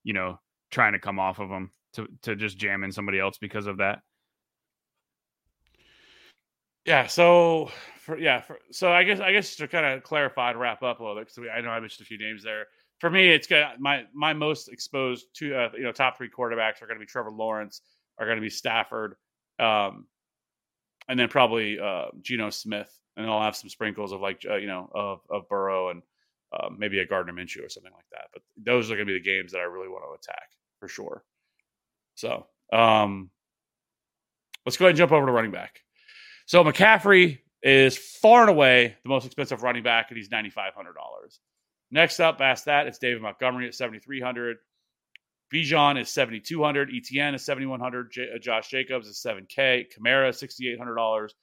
you 0.07 0.13
know 0.13 0.39
trying 0.71 0.93
to 0.93 0.99
come 0.99 1.19
off 1.19 1.39
of 1.39 1.49
them 1.49 1.69
to 1.93 2.07
to 2.21 2.35
just 2.35 2.57
jam 2.57 2.83
in 2.83 2.91
somebody 2.91 3.19
else 3.19 3.37
because 3.37 3.67
of 3.67 3.77
that 3.77 3.99
Yeah. 6.87 7.05
So, 7.05 7.69
for, 7.99 8.17
yeah. 8.17 8.41
For, 8.41 8.59
so 8.71 8.91
I 8.91 9.03
guess 9.03 9.19
I 9.19 9.33
guess 9.33 9.55
to 9.57 9.67
kind 9.67 9.85
of 9.85 10.03
clarify 10.03 10.53
to 10.53 10.57
wrap 10.57 10.81
up 10.81 11.01
a 11.01 11.03
little 11.03 11.17
bit, 11.17 11.27
because 11.27 11.49
I 11.53 11.59
know 11.61 11.69
I 11.69 11.79
mentioned 11.81 12.05
a 12.05 12.07
few 12.07 12.17
names 12.17 12.43
there. 12.43 12.67
For 12.99 13.11
me, 13.11 13.27
it's 13.27 13.45
got 13.45 13.79
my 13.79 14.05
my 14.13 14.33
most 14.33 14.69
exposed 14.69 15.27
to 15.35 15.53
uh, 15.53 15.69
you 15.75 15.83
know 15.83 15.91
top 15.91 16.17
three 16.17 16.29
quarterbacks 16.29 16.81
are 16.81 16.87
going 16.87 16.97
to 16.97 17.05
be 17.05 17.05
Trevor 17.05 17.29
Lawrence, 17.29 17.81
are 18.17 18.25
going 18.25 18.37
to 18.37 18.41
be 18.41 18.49
Stafford, 18.49 19.15
um, 19.59 20.07
and 21.09 21.19
then 21.19 21.27
probably 21.27 21.77
uh, 21.77 22.05
Geno 22.21 22.49
Smith, 22.49 22.97
and 23.17 23.29
I'll 23.29 23.41
have 23.41 23.57
some 23.57 23.69
sprinkles 23.69 24.13
of 24.13 24.21
like 24.21 24.45
uh, 24.49 24.55
you 24.55 24.67
know 24.67 24.89
of 24.95 25.19
of 25.29 25.47
Burrow 25.49 25.89
and 25.89 26.01
uh, 26.53 26.69
maybe 26.75 26.99
a 26.99 27.05
Gardner 27.05 27.33
Minshew 27.33 27.65
or 27.65 27.69
something 27.69 27.91
like 27.93 28.05
that. 28.11 28.29
But 28.33 28.41
those 28.57 28.89
are 28.89 28.95
going 28.95 29.07
to 29.07 29.13
be 29.13 29.19
the 29.19 29.25
games 29.25 29.51
that 29.51 29.59
I 29.59 29.63
really 29.63 29.89
want 29.89 30.03
to 30.03 30.29
attack 30.29 30.49
for 30.79 30.87
sure. 30.87 31.23
So 32.15 32.47
um, 32.73 33.29
let's 34.65 34.77
go 34.77 34.85
ahead 34.85 34.91
and 34.91 34.97
jump 34.97 35.11
over 35.11 35.25
to 35.25 35.31
running 35.31 35.51
back. 35.51 35.81
So 36.45 36.63
McCaffrey 36.63 37.39
is 37.61 37.97
far 37.97 38.41
and 38.41 38.49
away 38.49 38.95
the 39.03 39.09
most 39.09 39.25
expensive 39.25 39.63
running 39.63 39.83
back, 39.83 40.07
and 40.09 40.17
he's 40.17 40.31
ninety 40.31 40.49
five 40.49 40.73
hundred 40.73 40.93
dollars. 40.93 41.39
Next 41.91 42.19
up, 42.19 42.37
past 42.37 42.65
that, 42.65 42.87
it's 42.87 42.97
David 42.97 43.21
Montgomery 43.21 43.67
at 43.67 43.75
seventy 43.75 43.99
three 43.99 44.21
hundred. 44.21 44.57
Bijan 45.53 45.99
is 45.99 46.09
seventy 46.09 46.39
two 46.39 46.63
hundred. 46.63 46.89
ETN 46.89 47.35
is 47.35 47.45
seventy 47.45 47.65
one 47.65 47.79
hundred. 47.79 48.11
J- 48.11 48.29
uh, 48.35 48.39
Josh 48.39 48.69
Jacobs 48.69 49.07
is 49.07 49.21
seven 49.21 49.45
K. 49.47 49.87
Kamara 49.97 50.33
sixty 50.33 50.69
eight 50.69 50.77
hundred 50.77 50.95
dollars. 50.95 51.33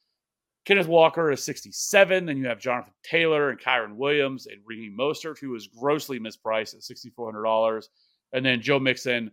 Kenneth 0.65 0.89
Walker 0.89 1.31
is 1.31 1.45
sixty 1.45 1.71
seven. 1.73 2.27
Then 2.27 2.39
you 2.39 2.47
have 2.47 2.59
Jonathan 2.59 2.95
Taylor 3.03 3.51
and 3.51 3.61
Kyren 3.61 3.97
Williams 3.97 4.47
and 4.47 4.61
Raheem 4.65 4.97
Mostert, 4.99 5.39
who 5.39 5.55
is 5.55 5.69
grossly 5.69 6.19
mispriced 6.19 6.75
at 6.75 6.83
sixty 6.83 7.11
four 7.11 7.27
hundred 7.27 7.45
dollars. 7.45 7.91
And 8.33 8.45
then 8.45 8.61
Joe 8.61 8.79
Mixon, 8.79 9.31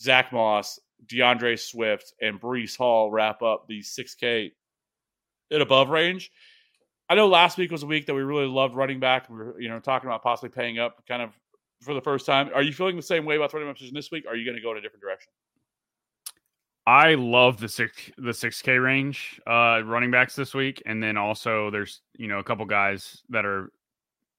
Zach 0.00 0.32
Moss, 0.32 0.78
D'Andre 1.06 1.56
Swift, 1.56 2.12
and 2.20 2.40
Breece 2.40 2.76
Hall 2.76 3.10
wrap 3.10 3.42
up 3.42 3.66
the 3.68 3.82
six 3.82 4.14
K 4.14 4.52
and 5.50 5.62
above 5.62 5.88
range. 5.88 6.30
I 7.08 7.14
know 7.14 7.28
last 7.28 7.56
week 7.56 7.70
was 7.70 7.82
a 7.82 7.86
week 7.86 8.06
that 8.06 8.14
we 8.14 8.22
really 8.22 8.46
loved 8.46 8.74
running 8.74 9.00
back. 9.00 9.30
We 9.30 9.36
were, 9.36 9.60
you 9.60 9.68
know, 9.68 9.78
talking 9.78 10.08
about 10.08 10.22
possibly 10.22 10.50
paying 10.50 10.78
up 10.78 11.04
kind 11.06 11.22
of 11.22 11.30
for 11.82 11.94
the 11.94 12.00
first 12.00 12.26
time. 12.26 12.50
Are 12.54 12.62
you 12.62 12.72
feeling 12.72 12.96
the 12.96 13.02
same 13.02 13.24
way 13.24 13.36
about 13.36 13.50
the 13.50 13.56
running 13.56 13.70
back 13.70 13.76
position 13.76 13.94
this 13.94 14.10
week? 14.10 14.24
Are 14.28 14.34
you 14.34 14.44
going 14.44 14.56
to 14.56 14.62
go 14.62 14.72
in 14.72 14.78
a 14.78 14.80
different 14.80 15.02
direction? 15.02 15.30
I 16.86 17.14
love 17.14 17.58
the 17.58 17.68
six 17.68 18.10
the 18.18 18.30
6k 18.30 18.82
range 18.82 19.40
uh 19.46 19.82
running 19.84 20.10
backs 20.10 20.36
this 20.36 20.54
week 20.54 20.82
and 20.86 21.02
then 21.02 21.16
also 21.16 21.70
there's 21.70 22.00
you 22.16 22.28
know 22.28 22.38
a 22.38 22.44
couple 22.44 22.64
guys 22.64 23.22
that 23.28 23.44
are 23.44 23.70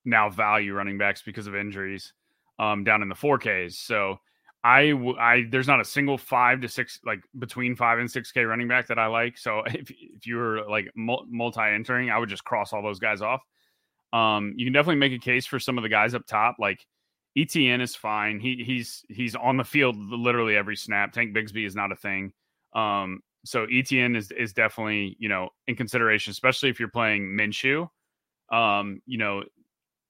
now 0.05 0.29
value 0.29 0.73
running 0.73 0.97
backs 0.97 1.21
because 1.21 1.47
of 1.47 1.55
injuries 1.55 2.13
um 2.59 2.83
down 2.83 3.01
in 3.01 3.09
the 3.09 3.15
4ks 3.15 3.73
so 3.73 4.19
I, 4.63 4.91
I 5.17 5.45
there's 5.49 5.67
not 5.67 5.79
a 5.79 5.85
single 5.85 6.17
five 6.17 6.59
to 6.61 6.67
six 6.67 6.99
like 7.05 7.21
between 7.39 7.75
five 7.75 7.99
and 7.99 8.11
six 8.11 8.33
K 8.33 8.43
running 8.43 8.67
back 8.67 8.87
that 8.87 8.99
I 8.99 9.07
like. 9.07 9.37
So 9.37 9.59
if 9.67 9.89
if 9.91 10.27
you 10.27 10.35
were 10.35 10.67
like 10.67 10.91
multi 10.95 11.61
entering, 11.61 12.09
I 12.09 12.17
would 12.17 12.27
just 12.27 12.43
cross 12.43 12.73
all 12.73 12.81
those 12.81 12.99
guys 12.99 13.21
off. 13.21 13.41
Um, 14.11 14.53
you 14.57 14.65
can 14.65 14.73
definitely 14.73 14.99
make 14.99 15.13
a 15.13 15.19
case 15.19 15.45
for 15.45 15.59
some 15.59 15.77
of 15.77 15.83
the 15.83 15.89
guys 15.89 16.13
up 16.13 16.25
top, 16.25 16.57
like 16.59 16.85
ETN 17.37 17.81
is 17.81 17.95
fine. 17.95 18.39
He 18.39 18.63
he's 18.65 19.05
he's 19.09 19.35
on 19.35 19.57
the 19.57 19.63
field 19.63 19.95
literally 19.97 20.55
every 20.55 20.75
snap. 20.75 21.13
Tank 21.13 21.35
Bigsby 21.35 21.67
is 21.67 21.75
not 21.75 21.91
a 21.91 21.95
thing. 21.95 22.33
Um, 22.73 23.21
so 23.45 23.67
ETN 23.67 24.17
is 24.17 24.31
is 24.31 24.53
definitely 24.53 25.15
you 25.19 25.29
know 25.29 25.49
in 25.67 25.75
consideration, 25.75 26.31
especially 26.31 26.69
if 26.69 26.79
you're 26.79 26.89
playing 26.89 27.37
Minshew. 27.37 27.87
Um, 28.51 29.01
you 29.05 29.17
know, 29.17 29.43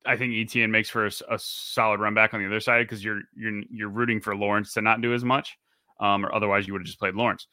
I 0.06 0.16
think 0.16 0.34
ETN 0.34 0.70
makes 0.70 0.90
for 0.90 1.06
a, 1.06 1.12
a 1.30 1.38
solid 1.38 2.00
run 2.00 2.13
back 2.13 2.34
on 2.34 2.40
the 2.40 2.48
other 2.48 2.62
side 2.62 2.84
because 2.84 3.04
you're 3.04 3.22
you're 3.36 3.62
you're 3.70 3.90
rooting 3.90 4.22
for 4.22 4.36
Lawrence 4.36 4.74
to 4.74 4.82
not 4.82 5.02
do 5.02 5.13
as 5.13 5.26
much, 5.26 5.58
um, 6.00 6.26
or 6.26 6.34
otherwise 6.34 6.66
you 6.66 6.74
would 6.74 6.82
have 6.82 6.88
just 6.88 7.00
played 7.00 7.16
Lawrence. 7.16 7.48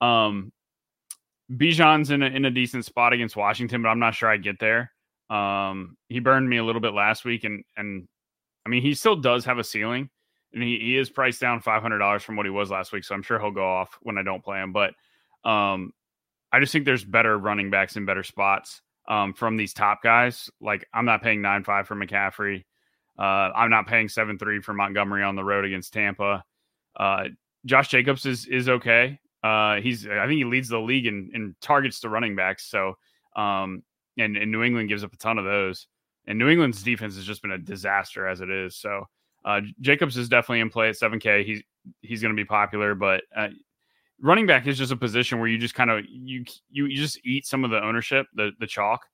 Um, 0.00 0.52
Bijan's 1.52 2.10
in 2.10 2.22
a, 2.22 2.26
in 2.26 2.44
a 2.44 2.50
decent 2.50 2.84
spot 2.84 3.12
against 3.12 3.36
Washington, 3.36 3.82
but 3.82 3.88
I'm 3.88 3.98
not 3.98 4.14
sure 4.14 4.28
I 4.28 4.36
get 4.36 4.58
there. 4.58 4.92
Um, 5.30 5.96
he 6.08 6.20
burned 6.20 6.48
me 6.48 6.58
a 6.58 6.64
little 6.64 6.80
bit 6.80 6.94
last 6.94 7.24
week, 7.26 7.44
and 7.44 7.62
and 7.76 8.08
I 8.66 8.68
mean 8.68 8.82
he 8.82 8.94
still 8.94 9.16
does 9.16 9.44
have 9.44 9.58
a 9.58 9.64
ceiling, 9.64 10.10
and 10.52 10.62
he, 10.62 10.78
he 10.78 10.96
is 10.96 11.10
priced 11.10 11.40
down 11.40 11.60
five 11.60 11.82
hundred 11.82 11.98
dollars 11.98 12.22
from 12.22 12.36
what 12.36 12.46
he 12.46 12.50
was 12.50 12.70
last 12.70 12.92
week, 12.92 13.04
so 13.04 13.14
I'm 13.14 13.22
sure 13.22 13.38
he'll 13.38 13.50
go 13.50 13.68
off 13.68 13.98
when 14.02 14.18
I 14.18 14.22
don't 14.22 14.44
play 14.44 14.60
him. 14.60 14.72
But 14.72 14.94
um, 15.44 15.92
I 16.52 16.60
just 16.60 16.72
think 16.72 16.84
there's 16.84 17.04
better 17.04 17.36
running 17.38 17.70
backs 17.70 17.96
in 17.96 18.04
better 18.04 18.22
spots 18.22 18.82
um, 19.08 19.34
from 19.34 19.56
these 19.56 19.72
top 19.72 20.02
guys. 20.02 20.50
Like 20.60 20.86
I'm 20.92 21.04
not 21.04 21.22
paying 21.22 21.42
nine 21.42 21.64
five 21.64 21.86
for 21.86 21.94
McCaffrey. 21.94 22.64
Uh, 23.18 23.50
I'm 23.54 23.70
not 23.70 23.86
paying 23.86 24.08
seven 24.08 24.38
three 24.38 24.60
for 24.60 24.72
Montgomery 24.74 25.22
on 25.22 25.36
the 25.36 25.44
road 25.44 25.64
against 25.64 25.92
Tampa. 25.92 26.44
Uh, 26.96 27.24
Josh 27.64 27.88
Jacobs 27.88 28.26
is 28.26 28.46
is 28.46 28.68
okay. 28.68 29.18
Uh, 29.42 29.80
he's 29.80 30.06
I 30.06 30.26
think 30.26 30.38
he 30.38 30.44
leads 30.44 30.68
the 30.68 30.80
league 30.80 31.06
in, 31.06 31.30
in 31.34 31.54
targets 31.60 32.00
to 32.00 32.08
running 32.08 32.36
backs. 32.36 32.64
So 32.66 32.94
um, 33.36 33.82
and, 34.16 34.36
and 34.36 34.50
New 34.50 34.62
England 34.62 34.88
gives 34.88 35.04
up 35.04 35.12
a 35.12 35.16
ton 35.16 35.38
of 35.38 35.44
those. 35.44 35.86
And 36.28 36.38
New 36.38 36.48
England's 36.48 36.82
defense 36.82 37.16
has 37.16 37.24
just 37.24 37.42
been 37.42 37.52
a 37.52 37.58
disaster 37.58 38.28
as 38.28 38.42
it 38.42 38.50
is. 38.50 38.76
So 38.76 39.06
uh, 39.44 39.62
Jacobs 39.80 40.16
is 40.16 40.28
definitely 40.28 40.60
in 40.60 40.68
play 40.68 40.90
at 40.90 40.94
7K. 40.94 41.44
He's 41.44 41.62
he's 42.02 42.20
going 42.20 42.34
to 42.34 42.40
be 42.40 42.44
popular, 42.44 42.94
but 42.94 43.22
uh, 43.34 43.48
running 44.20 44.46
back 44.46 44.66
is 44.66 44.76
just 44.76 44.92
a 44.92 44.96
position 44.96 45.38
where 45.38 45.48
you 45.48 45.56
just 45.56 45.74
kind 45.74 45.90
of 45.90 46.04
you, 46.06 46.44
you 46.70 46.84
you 46.84 46.96
just 46.96 47.18
eat 47.24 47.46
some 47.46 47.64
of 47.64 47.70
the 47.70 47.82
ownership, 47.82 48.26
the 48.34 48.50
the 48.60 48.66
chalk, 48.66 49.06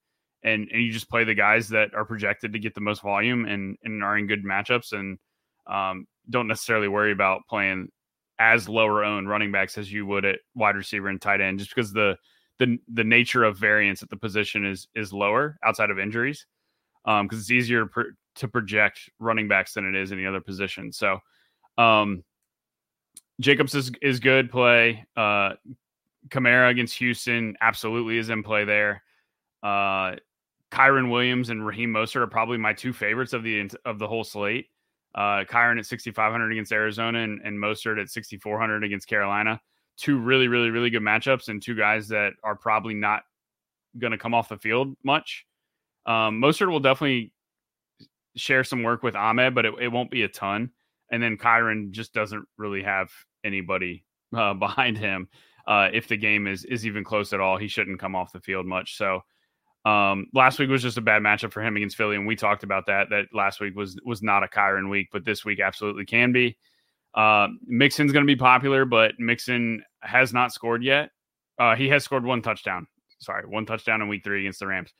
and 0.42 0.68
and 0.72 0.82
you 0.82 0.90
just 0.90 1.08
play 1.08 1.22
the 1.22 1.34
guys 1.34 1.68
that 1.68 1.94
are 1.94 2.04
projected 2.04 2.52
to 2.52 2.58
get 2.58 2.74
the 2.74 2.80
most 2.80 3.00
volume 3.00 3.44
and 3.44 3.78
and 3.84 4.02
are 4.02 4.18
in 4.18 4.26
good 4.26 4.44
matchups 4.44 4.92
and 4.92 5.16
um, 5.66 6.06
don't 6.30 6.48
necessarily 6.48 6.88
worry 6.88 7.12
about 7.12 7.42
playing 7.48 7.88
as 8.40 8.68
lower 8.68 9.04
owned 9.04 9.28
running 9.28 9.52
backs 9.52 9.78
as 9.78 9.92
you 9.92 10.04
would 10.04 10.24
at 10.24 10.40
wide 10.56 10.74
receiver 10.76 11.08
and 11.08 11.22
tight 11.22 11.40
end, 11.40 11.60
just 11.60 11.72
because 11.72 11.92
the 11.92 12.16
the 12.58 12.76
the 12.92 13.04
nature 13.04 13.44
of 13.44 13.56
variance 13.56 14.02
at 14.02 14.10
the 14.10 14.16
position 14.16 14.64
is 14.64 14.88
is 14.94 15.12
lower 15.12 15.58
outside 15.64 15.90
of 15.90 15.98
injuries, 15.98 16.46
because 17.04 17.20
um, 17.20 17.28
it's 17.32 17.50
easier 17.50 17.88
to, 18.36 18.48
project 18.48 19.10
running 19.18 19.46
backs 19.46 19.74
than 19.74 19.86
it 19.86 19.94
is 19.94 20.10
any 20.10 20.26
other 20.26 20.40
position. 20.40 20.92
So, 20.92 21.20
um, 21.78 22.24
Jacobs 23.40 23.74
is 23.74 23.92
is 24.02 24.20
good 24.20 24.50
play. 24.50 25.04
Uh, 25.16 25.54
Kamara 26.28 26.70
against 26.70 26.96
Houston 26.98 27.56
absolutely 27.60 28.18
is 28.18 28.30
in 28.30 28.42
play 28.42 28.64
there. 28.64 29.02
Uh, 29.62 30.16
Kyren 30.70 31.10
Williams 31.10 31.50
and 31.50 31.64
Raheem 31.64 31.92
Mostert 31.92 32.22
are 32.22 32.26
probably 32.26 32.58
my 32.58 32.72
two 32.72 32.92
favorites 32.92 33.32
of 33.32 33.42
the 33.42 33.70
of 33.84 33.98
the 33.98 34.08
whole 34.08 34.24
slate. 34.24 34.68
Uh, 35.14 35.44
Kyren 35.44 35.78
at 35.78 35.86
6,500 35.86 36.50
against 36.50 36.72
Arizona 36.72 37.20
and, 37.20 37.40
and 37.44 37.56
Mostert 37.56 38.00
at 38.00 38.10
6,400 38.10 38.82
against 38.82 39.06
Carolina 39.06 39.60
two 39.96 40.18
really, 40.18 40.48
really, 40.48 40.70
really 40.70 40.90
good 40.90 41.02
matchups 41.02 41.48
and 41.48 41.62
two 41.62 41.74
guys 41.74 42.08
that 42.08 42.32
are 42.42 42.56
probably 42.56 42.94
not 42.94 43.22
going 43.98 44.10
to 44.10 44.18
come 44.18 44.34
off 44.34 44.48
the 44.48 44.58
field 44.58 44.96
much. 45.04 45.46
Um, 46.06 46.40
Mostert 46.40 46.70
will 46.70 46.80
definitely 46.80 47.32
share 48.36 48.64
some 48.64 48.82
work 48.82 49.02
with 49.02 49.16
Ahmed, 49.16 49.54
but 49.54 49.64
it, 49.64 49.74
it 49.80 49.88
won't 49.88 50.10
be 50.10 50.22
a 50.22 50.28
ton. 50.28 50.70
And 51.10 51.22
then 51.22 51.36
Kyren 51.36 51.90
just 51.90 52.12
doesn't 52.12 52.44
really 52.58 52.82
have 52.82 53.10
anybody 53.44 54.04
uh, 54.36 54.54
behind 54.54 54.98
him. 54.98 55.28
Uh, 55.66 55.88
if 55.92 56.08
the 56.08 56.16
game 56.16 56.46
is 56.46 56.64
is 56.66 56.86
even 56.86 57.04
close 57.04 57.32
at 57.32 57.40
all, 57.40 57.56
he 57.56 57.68
shouldn't 57.68 57.98
come 58.00 58.14
off 58.14 58.32
the 58.32 58.40
field 58.40 58.66
much. 58.66 58.98
So 58.98 59.20
um, 59.86 60.26
last 60.34 60.58
week 60.58 60.68
was 60.68 60.82
just 60.82 60.98
a 60.98 61.02
bad 61.02 61.22
matchup 61.22 61.52
for 61.52 61.62
him 61.62 61.76
against 61.76 61.96
Philly, 61.96 62.16
and 62.16 62.26
we 62.26 62.36
talked 62.36 62.64
about 62.64 62.86
that. 62.86 63.08
That 63.10 63.26
last 63.32 63.60
week 63.60 63.74
was 63.74 63.98
was 64.04 64.22
not 64.22 64.42
a 64.42 64.48
Kyren 64.48 64.90
week, 64.90 65.08
but 65.12 65.24
this 65.24 65.44
week 65.44 65.60
absolutely 65.60 66.04
can 66.04 66.32
be. 66.32 66.56
Uh, 67.14 67.48
Mixon's 67.66 68.12
going 68.12 68.24
to 68.24 68.30
be 68.30 68.36
popular, 68.36 68.84
but 68.84 69.12
Mixon 69.18 69.82
has 70.00 70.32
not 70.32 70.52
scored 70.52 70.82
yet. 70.82 71.10
Uh, 71.58 71.76
he 71.76 71.88
has 71.88 72.02
scored 72.02 72.24
one 72.24 72.42
touchdown. 72.42 72.86
Sorry, 73.20 73.46
one 73.46 73.66
touchdown 73.66 74.02
in 74.02 74.08
week 74.08 74.24
three 74.24 74.40
against 74.40 74.60
the 74.60 74.66
Rams. 74.66 74.92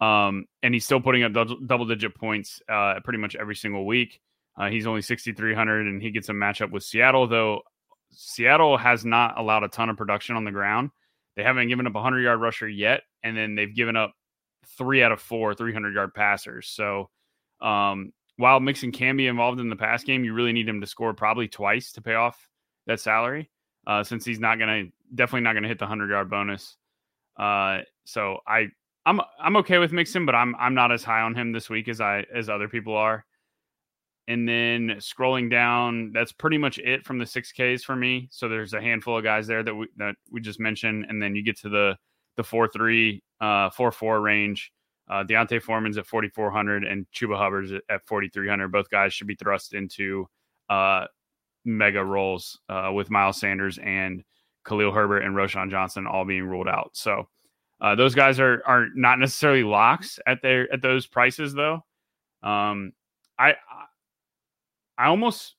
Um, 0.00 0.46
and 0.62 0.74
he's 0.74 0.84
still 0.84 1.00
putting 1.00 1.24
up 1.24 1.32
double 1.32 1.86
digit 1.86 2.14
points 2.14 2.60
uh, 2.68 3.00
pretty 3.02 3.18
much 3.18 3.34
every 3.34 3.56
single 3.56 3.84
week. 3.84 4.20
Uh, 4.56 4.68
he's 4.68 4.86
only 4.86 5.02
6,300 5.02 5.86
and 5.86 6.02
he 6.02 6.10
gets 6.10 6.28
a 6.28 6.32
matchup 6.32 6.70
with 6.70 6.82
Seattle, 6.82 7.26
though 7.26 7.62
Seattle 8.10 8.76
has 8.76 9.04
not 9.04 9.38
allowed 9.38 9.64
a 9.64 9.68
ton 9.68 9.88
of 9.88 9.96
production 9.96 10.36
on 10.36 10.44
the 10.44 10.50
ground. 10.50 10.90
They 11.36 11.42
haven't 11.42 11.68
given 11.68 11.86
up 11.86 11.94
a 11.94 11.98
100 11.98 12.20
yard 12.20 12.40
rusher 12.40 12.68
yet, 12.68 13.02
and 13.22 13.36
then 13.36 13.54
they've 13.54 13.74
given 13.74 13.96
up 13.96 14.12
three 14.76 15.02
out 15.02 15.12
of 15.12 15.20
four 15.20 15.54
300 15.54 15.94
yard 15.94 16.14
passers. 16.14 16.68
So 16.68 17.10
um, 17.60 18.12
while 18.36 18.60
Mixon 18.60 18.92
can 18.92 19.16
be 19.16 19.26
involved 19.26 19.60
in 19.60 19.68
the 19.68 19.76
pass 19.76 20.02
game, 20.04 20.24
you 20.24 20.32
really 20.32 20.52
need 20.52 20.68
him 20.68 20.80
to 20.80 20.86
score 20.86 21.14
probably 21.14 21.48
twice 21.48 21.92
to 21.92 22.02
pay 22.02 22.14
off 22.14 22.48
that 22.86 23.00
salary. 23.00 23.50
Uh, 23.86 24.04
since 24.04 24.24
he's 24.24 24.40
not 24.40 24.58
gonna 24.58 24.84
definitely 25.14 25.40
not 25.40 25.54
gonna 25.54 25.68
hit 25.68 25.78
the 25.78 25.86
hundred 25.86 26.10
yard 26.10 26.28
bonus. 26.28 26.76
Uh, 27.38 27.80
so 28.04 28.38
I 28.46 28.68
I'm 29.08 29.22
I'm 29.40 29.56
okay 29.56 29.78
with 29.78 29.90
Mixon, 29.90 30.26
but 30.26 30.34
I'm 30.34 30.54
I'm 30.56 30.74
not 30.74 30.92
as 30.92 31.02
high 31.02 31.22
on 31.22 31.34
him 31.34 31.50
this 31.50 31.70
week 31.70 31.88
as 31.88 31.98
I 32.00 32.26
as 32.34 32.50
other 32.50 32.68
people 32.68 32.94
are. 32.94 33.24
And 34.26 34.46
then 34.46 34.96
scrolling 34.98 35.50
down, 35.50 36.12
that's 36.12 36.32
pretty 36.32 36.58
much 36.58 36.78
it 36.78 37.06
from 37.06 37.18
the 37.18 37.24
six 37.24 37.50
Ks 37.50 37.82
for 37.82 37.96
me. 37.96 38.28
So 38.30 38.50
there's 38.50 38.74
a 38.74 38.82
handful 38.82 39.16
of 39.16 39.24
guys 39.24 39.46
there 39.46 39.62
that 39.62 39.74
we 39.74 39.88
that 39.96 40.16
we 40.30 40.42
just 40.42 40.60
mentioned, 40.60 41.06
and 41.08 41.22
then 41.22 41.34
you 41.34 41.42
get 41.42 41.58
to 41.60 41.70
the 41.70 41.96
the 42.36 42.44
four 42.44 42.68
three 42.68 43.22
uh 43.40 43.70
four 43.70 43.90
four 43.90 44.20
range. 44.20 44.72
Uh, 45.10 45.22
D'Onta 45.22 45.58
Foreman's 45.62 45.96
at 45.96 46.06
4,400 46.06 46.84
and 46.84 47.06
Chuba 47.14 47.38
Hubbard's 47.38 47.72
at 47.72 48.06
4,300. 48.06 48.70
Both 48.70 48.90
guys 48.90 49.14
should 49.14 49.26
be 49.26 49.36
thrust 49.36 49.72
into 49.72 50.28
uh, 50.68 51.06
mega 51.64 52.04
roles 52.04 52.60
uh, 52.68 52.90
with 52.92 53.08
Miles 53.08 53.40
Sanders 53.40 53.78
and 53.78 54.22
Khalil 54.66 54.92
Herbert 54.92 55.20
and 55.20 55.34
Roschon 55.34 55.70
Johnson 55.70 56.06
all 56.06 56.26
being 56.26 56.44
ruled 56.44 56.68
out. 56.68 56.90
So 56.92 57.26
uh, 57.80 57.94
those 57.94 58.14
guys 58.14 58.40
are 58.40 58.62
are 58.66 58.88
not 58.94 59.18
necessarily 59.18 59.62
locks 59.62 60.18
at 60.26 60.42
their 60.42 60.72
at 60.72 60.82
those 60.82 61.06
prices 61.06 61.54
though. 61.54 61.84
Um, 62.42 62.92
I 63.38 63.54
I 64.96 65.06
almost 65.06 65.54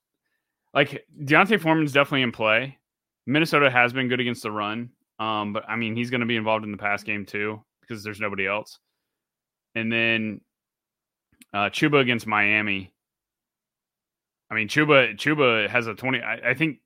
like 0.74 1.06
D'Onta 1.24 1.60
Foreman's 1.60 1.94
definitely 1.94 2.24
in 2.24 2.32
play. 2.32 2.78
Minnesota 3.26 3.70
has 3.70 3.94
been 3.94 4.08
good 4.08 4.20
against 4.20 4.44
the 4.44 4.52
run, 4.52 4.90
um, 5.20 5.54
but 5.54 5.64
I 5.68 5.76
mean 5.76 5.96
he's 5.96 6.10
going 6.10 6.22
to 6.22 6.28
be 6.28 6.36
involved 6.36 6.66
in 6.66 6.72
the 6.72 6.78
pass 6.78 7.04
game 7.04 7.26
too 7.26 7.64
because 7.82 8.04
there's 8.04 8.20
nobody 8.20 8.48
else 8.48 8.80
and 9.76 9.92
then 9.92 10.42
uh, 11.54 11.70
Chuba 11.70 12.02
against 12.02 12.28
Miami. 12.28 12.94
I 14.52 14.56
mean, 14.56 14.68
Chuba 14.68 15.16
Chuba 15.16 15.70
has 15.70 15.88
a 15.88 15.94
twenty. 15.94 16.22
I, 16.22 16.52
I 16.52 16.54
think 16.54 16.80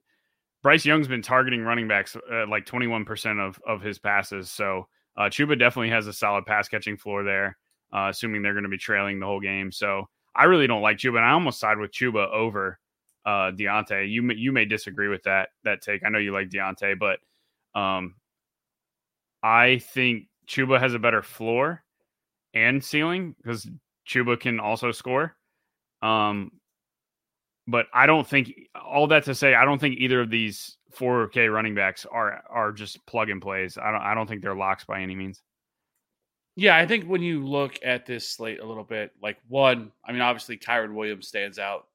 Bryce 0.61 0.85
Young's 0.85 1.07
been 1.07 1.21
targeting 1.21 1.61
running 1.61 1.87
backs 1.87 2.15
uh, 2.15 2.45
like 2.47 2.65
twenty 2.65 2.87
one 2.87 3.05
percent 3.05 3.39
of 3.39 3.59
of 3.65 3.81
his 3.81 3.99
passes. 3.99 4.51
So 4.51 4.87
uh, 5.17 5.23
Chuba 5.23 5.57
definitely 5.57 5.89
has 5.89 6.07
a 6.07 6.13
solid 6.13 6.45
pass 6.45 6.67
catching 6.67 6.97
floor 6.97 7.23
there, 7.23 7.57
uh, 7.93 8.07
assuming 8.09 8.41
they're 8.41 8.53
going 8.53 8.63
to 8.63 8.69
be 8.69 8.77
trailing 8.77 9.19
the 9.19 9.25
whole 9.25 9.39
game. 9.39 9.71
So 9.71 10.07
I 10.35 10.45
really 10.45 10.67
don't 10.67 10.81
like 10.81 10.97
Chuba, 10.97 11.17
and 11.17 11.25
I 11.25 11.31
almost 11.31 11.59
side 11.59 11.77
with 11.77 11.91
Chuba 11.91 12.31
over 12.31 12.79
uh, 13.25 13.51
D'Onta. 13.51 14.09
You 14.09 14.21
may, 14.23 14.35
you 14.35 14.51
may 14.51 14.65
disagree 14.65 15.07
with 15.07 15.23
that 15.23 15.49
that 15.63 15.81
take. 15.81 16.03
I 16.05 16.09
know 16.09 16.19
you 16.19 16.33
like 16.33 16.49
D'Onta, 16.49 16.95
but 16.97 17.19
um, 17.79 18.15
I 19.41 19.79
think 19.79 20.27
Chuba 20.47 20.79
has 20.79 20.93
a 20.93 20.99
better 20.99 21.21
floor 21.21 21.83
and 22.53 22.83
ceiling 22.83 23.35
because 23.37 23.67
Chuba 24.07 24.39
can 24.39 24.59
also 24.59 24.91
score. 24.91 25.35
Um, 26.01 26.51
but 27.67 27.87
I 27.93 28.05
don't 28.07 28.27
think 28.27 28.53
all 28.75 29.07
that 29.07 29.23
to 29.25 29.35
say 29.35 29.55
I 29.55 29.65
don't 29.65 29.79
think 29.79 29.99
either 29.99 30.19
of 30.19 30.29
these 30.29 30.77
4K 30.97 31.51
running 31.51 31.75
backs 31.75 32.05
are 32.09 32.43
are 32.49 32.71
just 32.71 33.05
plug 33.05 33.29
and 33.29 33.41
plays. 33.41 33.77
I 33.77 33.91
don't 33.91 34.01
I 34.01 34.13
don't 34.13 34.27
think 34.27 34.41
they're 34.41 34.55
locks 34.55 34.85
by 34.85 35.01
any 35.01 35.15
means. 35.15 35.41
Yeah, 36.55 36.77
I 36.77 36.85
think 36.85 37.05
when 37.05 37.23
you 37.23 37.45
look 37.45 37.79
at 37.83 38.05
this 38.05 38.29
slate 38.29 38.59
a 38.59 38.65
little 38.65 38.83
bit, 38.83 39.11
like 39.21 39.37
one, 39.47 39.91
I 40.05 40.11
mean, 40.11 40.21
obviously 40.21 40.57
Kyren 40.57 40.93
Williams 40.93 41.27
stands 41.27 41.57
out 41.57 41.87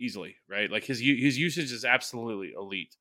easily, 0.00 0.36
right? 0.48 0.70
Like 0.70 0.84
his 0.84 0.98
his 0.98 1.38
usage 1.38 1.70
is 1.70 1.84
absolutely 1.84 2.52
elite, 2.56 2.96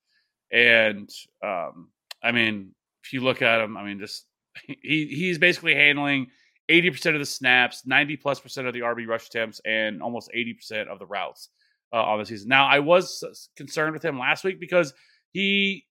and 0.52 1.10
um, 1.44 1.90
I 2.22 2.32
mean, 2.32 2.76
if 3.04 3.14
you 3.14 3.22
look 3.22 3.42
at 3.42 3.62
him, 3.62 3.78
I 3.78 3.84
mean, 3.86 4.00
just 4.00 4.26
he 4.68 5.08
he's 5.08 5.38
basically 5.38 5.74
handling 5.74 6.28
80% 6.70 7.14
of 7.14 7.20
the 7.20 7.26
snaps, 7.26 7.86
90 7.86 8.18
plus 8.18 8.40
percent 8.40 8.68
of 8.68 8.74
the 8.74 8.82
RB 8.82 9.08
rush 9.08 9.28
attempts, 9.28 9.60
and 9.66 10.02
almost 10.02 10.30
80% 10.36 10.88
of 10.88 11.00
the 11.00 11.06
routes 11.06 11.50
uh, 11.92 12.04
on 12.04 12.20
the 12.20 12.26
season. 12.26 12.50
Now, 12.50 12.68
I 12.68 12.80
was 12.80 13.50
concerned 13.56 13.94
with 13.94 14.06
him 14.06 14.20
last 14.20 14.44
week 14.44 14.60
because 14.60 14.94
he 15.32 15.86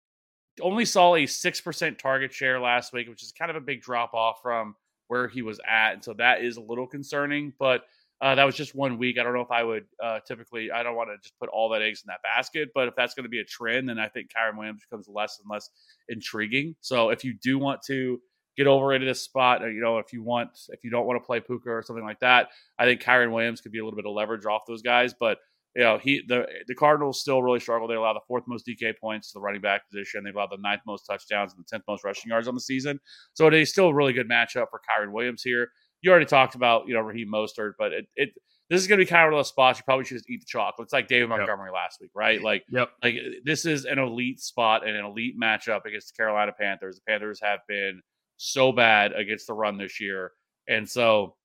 only 0.60 0.84
saw 0.84 1.14
a 1.14 1.24
6% 1.24 1.98
target 1.98 2.32
share 2.32 2.60
last 2.60 2.92
week, 2.92 3.08
which 3.08 3.22
is 3.22 3.32
kind 3.32 3.50
of 3.50 3.56
a 3.56 3.60
big 3.60 3.82
drop 3.82 4.14
off 4.14 4.40
from 4.42 4.74
where 5.08 5.28
he 5.28 5.42
was 5.42 5.60
at, 5.68 5.94
and 5.94 6.04
so 6.04 6.12
that 6.14 6.42
is 6.42 6.56
a 6.56 6.60
little 6.60 6.86
concerning. 6.86 7.52
But 7.58 7.82
uh, 8.20 8.34
that 8.34 8.44
was 8.44 8.56
just 8.56 8.74
one 8.74 8.98
week. 8.98 9.16
I 9.18 9.22
don't 9.22 9.32
know 9.32 9.40
if 9.40 9.50
I 9.50 9.62
would 9.62 9.84
uh, 10.02 10.18
typically. 10.26 10.70
I 10.70 10.82
don't 10.82 10.96
want 10.96 11.10
to 11.10 11.16
just 11.22 11.38
put 11.38 11.48
all 11.50 11.68
that 11.70 11.82
eggs 11.82 12.02
in 12.02 12.08
that 12.08 12.22
basket. 12.22 12.70
But 12.74 12.88
if 12.88 12.94
that's 12.96 13.14
going 13.14 13.24
to 13.24 13.30
be 13.30 13.38
a 13.38 13.44
trend, 13.44 13.88
then 13.88 13.98
I 13.98 14.08
think 14.08 14.30
Kyren 14.32 14.58
Williams 14.58 14.82
becomes 14.88 15.08
less 15.08 15.38
and 15.40 15.48
less 15.50 15.70
intriguing. 16.08 16.74
So 16.80 17.10
if 17.10 17.24
you 17.24 17.34
do 17.34 17.58
want 17.58 17.80
to 17.86 18.20
get 18.56 18.66
over 18.66 18.92
into 18.92 19.06
this 19.06 19.22
spot, 19.22 19.62
or, 19.62 19.70
you 19.70 19.80
know, 19.80 19.98
if 19.98 20.12
you 20.12 20.24
want, 20.24 20.50
if 20.70 20.82
you 20.82 20.90
don't 20.90 21.06
want 21.06 21.22
to 21.22 21.24
play 21.24 21.38
Puka 21.38 21.70
or 21.70 21.82
something 21.82 22.04
like 22.04 22.18
that, 22.20 22.48
I 22.76 22.86
think 22.86 23.00
Kyren 23.02 23.32
Williams 23.32 23.60
could 23.60 23.70
be 23.70 23.78
a 23.78 23.84
little 23.84 23.96
bit 23.96 24.06
of 24.06 24.12
leverage 24.12 24.46
off 24.46 24.62
those 24.66 24.82
guys. 24.82 25.14
But 25.14 25.38
you 25.76 25.82
know, 25.82 25.98
he 25.98 26.22
the 26.26 26.46
the 26.66 26.74
Cardinals 26.74 27.20
still 27.20 27.42
really 27.42 27.60
struggle. 27.60 27.86
They 27.86 27.94
allow 27.94 28.12
the 28.12 28.20
fourth 28.26 28.44
most 28.46 28.66
DK 28.66 28.94
points 29.00 29.32
to 29.32 29.38
the 29.38 29.42
running 29.42 29.60
back 29.60 29.82
position. 29.90 30.24
They've 30.24 30.34
allowed 30.34 30.50
the 30.50 30.58
ninth 30.60 30.82
most 30.86 31.04
touchdowns 31.04 31.52
and 31.52 31.62
the 31.62 31.68
tenth 31.70 31.84
most 31.88 32.04
rushing 32.04 32.30
yards 32.30 32.48
on 32.48 32.54
the 32.54 32.60
season. 32.60 32.98
So 33.34 33.46
it 33.46 33.54
is 33.54 33.70
still 33.70 33.88
a 33.88 33.94
really 33.94 34.12
good 34.12 34.28
matchup 34.28 34.66
for 34.70 34.80
Kyren 34.88 35.12
Williams 35.12 35.42
here. 35.42 35.68
You 36.02 36.10
already 36.10 36.26
talked 36.26 36.54
about 36.54 36.88
you 36.88 36.94
know 36.94 37.00
Raheem 37.00 37.30
Mostert, 37.32 37.72
but 37.78 37.92
it, 37.92 38.06
it 38.16 38.30
this 38.70 38.80
is 38.80 38.86
going 38.86 38.98
to 38.98 39.04
be 39.04 39.08
kind 39.08 39.22
of 39.22 39.26
one 39.28 39.34
of 39.34 39.38
those 39.38 39.48
spots 39.48 39.78
you 39.78 39.84
probably 39.84 40.04
should 40.04 40.18
just 40.18 40.28
eat 40.28 40.40
the 40.40 40.46
chocolate. 40.46 40.86
It's 40.86 40.92
like 40.92 41.08
David 41.08 41.28
Montgomery 41.30 41.68
yep. 41.68 41.74
last 41.74 41.98
week, 42.00 42.10
right? 42.14 42.42
Like, 42.42 42.64
yep. 42.70 42.90
like 43.02 43.14
this 43.44 43.64
is 43.64 43.86
an 43.86 43.98
elite 43.98 44.40
spot 44.40 44.86
and 44.86 44.94
an 44.94 45.06
elite 45.06 45.36
matchup 45.40 45.86
against 45.86 46.12
the 46.12 46.22
Carolina 46.22 46.52
Panthers. 46.58 46.96
The 46.96 47.10
Panthers 47.10 47.40
have 47.42 47.60
been 47.66 48.02
so 48.36 48.72
bad 48.72 49.12
against 49.12 49.46
the 49.46 49.54
run 49.54 49.78
this 49.78 50.00
year, 50.00 50.32
and 50.68 50.88
so 50.88 51.36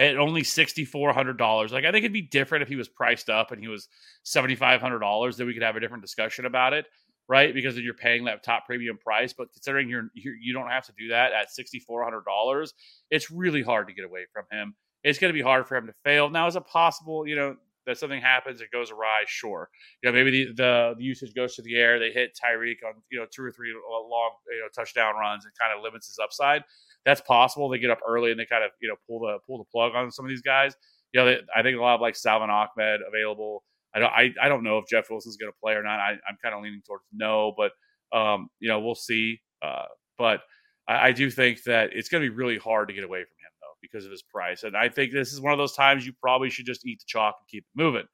at 0.00 0.16
only 0.16 0.42
sixty 0.42 0.84
four 0.84 1.12
hundred 1.12 1.38
dollars, 1.38 1.72
like 1.72 1.84
I 1.84 1.92
think 1.92 2.04
it'd 2.04 2.12
be 2.12 2.22
different 2.22 2.62
if 2.62 2.68
he 2.68 2.76
was 2.76 2.88
priced 2.88 3.30
up 3.30 3.52
and 3.52 3.60
he 3.60 3.68
was 3.68 3.88
seventy 4.24 4.56
five 4.56 4.80
hundred 4.80 4.98
dollars. 5.00 5.36
Then 5.36 5.46
we 5.46 5.54
could 5.54 5.62
have 5.62 5.76
a 5.76 5.80
different 5.80 6.02
discussion 6.02 6.46
about 6.46 6.72
it, 6.72 6.86
right? 7.28 7.54
Because 7.54 7.76
then 7.76 7.84
you're 7.84 7.94
paying 7.94 8.24
that 8.24 8.42
top 8.42 8.66
premium 8.66 8.98
price. 8.98 9.32
But 9.32 9.52
considering 9.52 9.88
you're, 9.88 10.08
you're 10.14 10.34
you 10.34 10.52
don't 10.52 10.70
have 10.70 10.86
to 10.86 10.92
do 10.98 11.08
that 11.08 11.32
at 11.32 11.52
sixty 11.52 11.78
four 11.78 12.02
hundred 12.02 12.24
dollars, 12.24 12.74
it's 13.10 13.30
really 13.30 13.62
hard 13.62 13.86
to 13.88 13.94
get 13.94 14.04
away 14.04 14.26
from 14.32 14.44
him 14.50 14.74
it's 15.02 15.18
going 15.18 15.32
to 15.32 15.36
be 15.38 15.42
hard 15.42 15.66
for 15.66 15.76
him 15.76 15.86
to 15.86 15.94
fail. 16.04 16.28
Now, 16.28 16.46
is 16.46 16.56
it 16.56 16.66
possible, 16.66 17.26
you 17.26 17.36
know, 17.36 17.56
that 17.86 17.96
something 17.96 18.20
happens, 18.20 18.60
it 18.60 18.70
goes 18.70 18.90
awry? 18.90 19.22
Sure. 19.26 19.68
You 20.02 20.10
know, 20.10 20.14
maybe 20.14 20.30
the, 20.30 20.52
the, 20.52 20.94
the 20.98 21.04
usage 21.04 21.34
goes 21.34 21.54
to 21.56 21.62
the 21.62 21.76
air. 21.76 21.98
They 21.98 22.10
hit 22.10 22.38
Tyreek 22.38 22.86
on, 22.86 22.94
you 23.10 23.18
know, 23.18 23.26
two 23.34 23.42
or 23.42 23.50
three 23.50 23.72
uh, 23.72 24.08
long, 24.08 24.32
you 24.50 24.60
know, 24.60 24.68
touchdown 24.74 25.14
runs 25.16 25.44
and 25.44 25.54
kind 25.58 25.76
of 25.76 25.82
limits 25.82 26.08
his 26.08 26.18
upside. 26.18 26.62
That's 27.04 27.20
possible. 27.22 27.68
They 27.68 27.78
get 27.78 27.90
up 27.90 28.00
early 28.06 28.30
and 28.30 28.38
they 28.38 28.46
kind 28.46 28.64
of, 28.64 28.70
you 28.80 28.88
know, 28.88 28.96
pull 29.08 29.20
the 29.20 29.38
pull 29.46 29.58
the 29.58 29.64
plug 29.72 29.94
on 29.94 30.10
some 30.10 30.24
of 30.24 30.28
these 30.28 30.42
guys. 30.42 30.74
You 31.12 31.20
know, 31.20 31.26
they, 31.26 31.38
I 31.54 31.62
think 31.62 31.78
a 31.78 31.80
lot 31.80 31.94
of 31.94 32.00
like 32.00 32.16
Salvon 32.16 32.50
Ahmed 32.50 33.00
available. 33.06 33.64
I 33.94 33.98
don't, 33.98 34.12
I, 34.12 34.30
I 34.40 34.48
don't 34.48 34.62
know 34.62 34.78
if 34.78 34.86
Jeff 34.88 35.10
Wilson's 35.10 35.36
going 35.36 35.50
to 35.50 35.58
play 35.60 35.72
or 35.72 35.82
not. 35.82 35.98
I, 35.98 36.10
I'm 36.28 36.36
kind 36.42 36.54
of 36.54 36.62
leaning 36.62 36.82
towards 36.86 37.04
no, 37.12 37.54
but 37.56 37.72
um, 38.16 38.48
you 38.60 38.68
know, 38.68 38.80
we'll 38.80 38.94
see. 38.94 39.40
Uh, 39.62 39.86
but 40.18 40.42
I, 40.86 41.08
I 41.08 41.12
do 41.12 41.30
think 41.30 41.62
that 41.64 41.90
it's 41.92 42.08
going 42.08 42.22
to 42.22 42.30
be 42.30 42.34
really 42.34 42.58
hard 42.58 42.88
to 42.88 42.94
get 42.94 43.04
away 43.04 43.18
from 43.18 43.24
him 43.24 43.52
though 43.60 43.76
because 43.82 44.04
of 44.04 44.10
his 44.10 44.22
price. 44.22 44.62
And 44.62 44.76
I 44.76 44.88
think 44.88 45.12
this 45.12 45.32
is 45.32 45.40
one 45.40 45.52
of 45.52 45.58
those 45.58 45.74
times 45.74 46.06
you 46.06 46.12
probably 46.20 46.50
should 46.50 46.66
just 46.66 46.86
eat 46.86 47.00
the 47.00 47.06
chalk 47.06 47.36
and 47.40 47.48
keep 47.48 47.64
it 47.64 47.80
moving. 47.80 48.06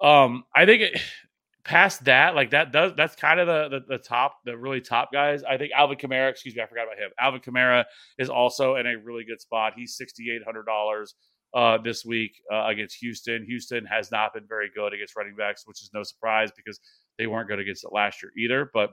Um, 0.00 0.44
I 0.54 0.66
think 0.66 0.82
it, 0.82 1.00
past 1.64 2.04
that, 2.04 2.34
like 2.34 2.50
that 2.50 2.72
does 2.72 2.92
that's 2.96 3.14
kind 3.14 3.40
of 3.40 3.46
the, 3.46 3.80
the, 3.80 3.96
the 3.96 3.98
top, 3.98 4.38
the 4.44 4.56
really 4.56 4.80
top 4.80 5.12
guys. 5.12 5.42
I 5.44 5.56
think 5.56 5.72
Alvin 5.72 5.98
Kamara, 5.98 6.30
excuse 6.30 6.54
me, 6.56 6.62
I 6.62 6.66
forgot 6.66 6.84
about 6.84 6.98
him. 6.98 7.10
Alvin 7.20 7.40
Kamara 7.40 7.84
is 8.18 8.30
also 8.30 8.76
in 8.76 8.86
a 8.86 8.96
really 8.96 9.24
good 9.24 9.40
spot. 9.40 9.74
He's 9.76 9.96
sixty 9.96 10.30
eight 10.30 10.44
hundred 10.44 10.64
dollars 10.64 11.14
uh, 11.54 11.78
this 11.78 12.04
week 12.04 12.40
uh, 12.52 12.66
against 12.66 12.96
Houston. 12.96 13.44
Houston 13.44 13.84
has 13.86 14.10
not 14.10 14.34
been 14.34 14.46
very 14.48 14.70
good 14.74 14.92
against 14.92 15.16
running 15.16 15.34
backs, 15.36 15.66
which 15.66 15.82
is 15.82 15.90
no 15.94 16.02
surprise 16.02 16.50
because 16.56 16.80
they 17.18 17.26
weren't 17.26 17.48
good 17.48 17.58
against 17.58 17.84
it 17.84 17.92
last 17.92 18.22
year 18.22 18.32
either. 18.36 18.70
But 18.72 18.90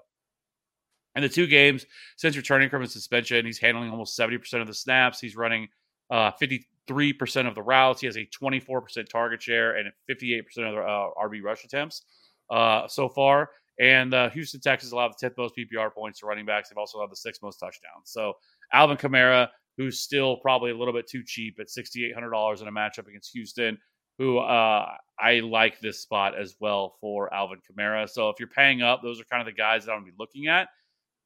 in 1.16 1.22
the 1.22 1.30
two 1.30 1.48
games 1.48 1.86
since 2.18 2.36
returning 2.36 2.70
from 2.70 2.82
his 2.82 2.92
suspension, 2.92 3.46
he's 3.46 3.58
handling 3.60 3.90
almost 3.90 4.18
70% 4.18 4.62
of 4.62 4.68
the 4.68 4.74
snaps. 4.74 5.20
He's 5.20 5.36
running 5.36 5.68
uh, 6.10 6.32
53% 6.42 7.48
of 7.48 7.56
the 7.56 7.62
routes. 7.62 8.02
He 8.02 8.08
has 8.08 8.18
a 8.18 8.26
24% 8.26 9.08
target 9.10 9.42
share 9.42 9.78
and 9.78 9.92
58% 10.10 10.42
of 10.58 10.76
the 10.76 10.82
uh, 10.82 11.10
RB 11.24 11.42
rush 11.42 11.64
attempts 11.64 12.04
uh, 12.50 12.88
so 12.88 13.10
far. 13.10 13.50
And 13.80 14.14
uh, 14.14 14.30
Houston 14.30 14.62
Texans 14.62 14.94
allowed 14.94 15.14
the 15.20 15.28
10th 15.28 15.38
most 15.38 15.54
PPR 15.58 15.94
points 15.94 16.20
to 16.20 16.26
running 16.26 16.46
backs. 16.46 16.70
They've 16.70 16.78
also 16.78 16.98
allowed 16.98 17.12
the 17.12 17.18
sixth 17.18 17.42
most 17.42 17.58
touchdowns. 17.58 18.06
So 18.06 18.34
Alvin 18.72 18.98
Kamara, 18.98 19.50
who's 19.78 20.00
still 20.00 20.38
probably 20.38 20.72
a 20.72 20.78
little 20.78 20.94
bit 20.94 21.08
too 21.08 21.24
cheap 21.26 21.58
at 21.60 21.68
$6,800 21.68 22.62
in 22.62 22.68
a 22.68 22.72
matchup 22.72 23.08
against 23.08 23.32
Houston, 23.34 23.78
who 24.18 24.38
uh, 24.38 24.86
I 25.20 25.40
like 25.42 25.82
this 25.82 26.02
spot 26.02 26.40
as 26.40 26.56
well 26.62 26.96
for 27.02 27.34
Alvin 27.34 27.60
Kamara. 27.70 28.10
So 28.10 28.30
if 28.30 28.38
you're 28.40 28.48
paying 28.48 28.82
up, 28.82 29.02
those 29.04 29.20
are 29.20 29.26
kind 29.26 29.42
of 29.42 29.46
the 29.46 29.58
guys 29.58 29.86
that 29.86 29.92
I'm 29.92 30.00
going 30.00 30.12
to 30.12 30.12
be 30.14 30.18
looking 30.18 30.48
at. 30.48 30.70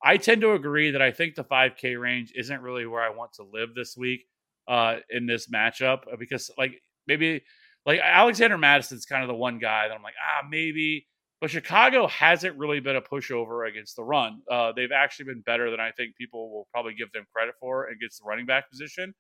I 0.04 0.18
tend 0.18 0.42
to 0.42 0.54
agree 0.54 0.92
that 0.92 1.02
I 1.02 1.12
think 1.12 1.36
the 1.36 1.44
5K 1.44 2.00
range 2.00 2.32
isn't 2.36 2.62
really 2.62 2.86
where 2.88 3.04
I 3.04 3.10
want 3.10 3.34
to 3.34 3.44
live 3.44 3.76
this 3.76 3.98
week 3.98 4.22
uh, 4.68 4.98
in 5.10 5.26
this 5.26 5.50
matchup 5.50 6.00
because, 6.18 6.50
like, 6.58 6.82
maybe 7.06 7.44
like 7.90 8.00
Alexander 8.04 8.56
Mattison's 8.56 9.08
kind 9.08 9.24
of 9.24 9.28
the 9.28 9.34
one 9.34 9.58
guy 9.58 9.88
that 9.88 9.96
I'm 9.96 10.04
like, 10.04 10.14
ah, 10.24 10.46
maybe. 10.48 11.08
But 11.42 11.50
Chicago 11.50 12.06
hasn't 12.06 12.56
really 12.56 12.80
been 12.80 12.96
a 12.96 13.02
pushover 13.02 13.68
against 13.68 13.96
the 13.96 14.04
run. 14.04 14.42
Uh, 14.50 14.74
they've 14.76 14.92
actually 14.92 15.26
been 15.26 15.42
better 15.42 15.72
than 15.72 15.80
I 15.80 15.90
think 15.98 16.16
people 16.16 16.52
will 16.52 16.68
probably 16.72 16.94
give 16.94 17.12
them 17.14 17.26
credit 17.34 17.56
for 17.60 17.88
against 17.88 18.20
the 18.20 18.26
running 18.28 18.46
back 18.46 18.70
position. 18.70 19.16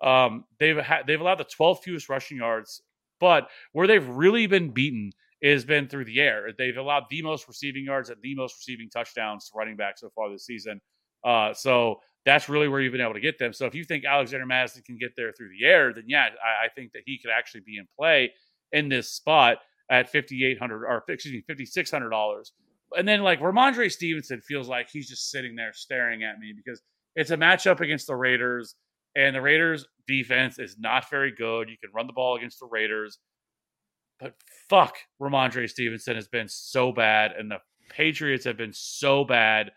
Um, 0.00 0.44
they've 0.58 0.78
ha- 0.78 1.02
they've 1.06 1.20
allowed 1.20 1.36
the 1.36 1.44
12th 1.44 1.82
fewest 1.82 2.08
rushing 2.08 2.38
yards, 2.38 2.80
but 3.20 3.50
where 3.72 3.86
they've 3.86 4.08
really 4.08 4.46
been 4.46 4.70
beaten 4.70 5.10
has 5.42 5.66
been 5.66 5.86
through 5.86 6.06
the 6.06 6.18
air. 6.18 6.48
They've 6.56 6.78
allowed 6.78 7.04
the 7.10 7.20
most 7.20 7.46
receiving 7.46 7.84
yards 7.84 8.08
and 8.08 8.18
the 8.22 8.34
most 8.36 8.54
receiving 8.56 8.88
touchdowns 8.88 9.50
to 9.50 9.58
running 9.58 9.76
back 9.76 9.98
so 9.98 10.08
far 10.14 10.30
this 10.30 10.46
season. 10.46 10.80
Uh, 11.22 11.52
so 11.52 11.96
that's 12.28 12.48
really 12.48 12.68
where 12.68 12.80
you've 12.80 12.92
been 12.92 13.00
able 13.00 13.14
to 13.14 13.20
get 13.20 13.38
them. 13.38 13.52
So 13.52 13.64
if 13.66 13.74
you 13.74 13.84
think 13.84 14.04
Alexander 14.04 14.44
Mattison 14.44 14.82
can 14.84 14.98
get 14.98 15.12
there 15.16 15.32
through 15.32 15.48
the 15.58 15.66
air, 15.66 15.92
then 15.94 16.04
yeah, 16.06 16.28
I, 16.44 16.66
I 16.66 16.68
think 16.74 16.92
that 16.92 17.02
he 17.06 17.18
could 17.18 17.30
actually 17.30 17.62
be 17.64 17.78
in 17.78 17.86
play 17.98 18.32
in 18.72 18.88
this 18.88 19.10
spot 19.10 19.58
at 19.90 20.10
fifty 20.10 20.44
eight 20.44 20.58
hundred 20.58 20.84
or 20.84 21.02
excuse 21.08 21.32
me 21.32 21.42
fifty 21.46 21.64
six 21.64 21.90
hundred 21.90 22.10
dollars. 22.10 22.52
And 22.96 23.08
then 23.08 23.22
like 23.22 23.40
Rhamondre 23.40 23.90
Stevenson 23.90 24.40
feels 24.42 24.68
like 24.68 24.88
he's 24.90 25.08
just 25.08 25.30
sitting 25.30 25.56
there 25.56 25.72
staring 25.72 26.22
at 26.22 26.38
me 26.38 26.52
because 26.54 26.82
it's 27.16 27.30
a 27.30 27.36
matchup 27.36 27.80
against 27.80 28.06
the 28.06 28.14
Raiders, 28.14 28.74
and 29.16 29.34
the 29.34 29.40
Raiders 29.40 29.86
defense 30.06 30.58
is 30.58 30.76
not 30.78 31.10
very 31.10 31.32
good. 31.32 31.68
You 31.68 31.76
can 31.82 31.90
run 31.94 32.06
the 32.06 32.12
ball 32.12 32.36
against 32.36 32.60
the 32.60 32.68
Raiders. 32.70 33.18
But 34.20 34.34
fuck, 34.68 34.96
Rhamondre 35.20 35.68
Stevenson 35.68 36.16
has 36.16 36.28
been 36.28 36.48
so 36.48 36.92
bad, 36.92 37.32
and 37.38 37.50
the 37.50 37.58
Patriots 37.88 38.44
have 38.44 38.56
been 38.56 38.72
so 38.74 39.24
bad. 39.24 39.70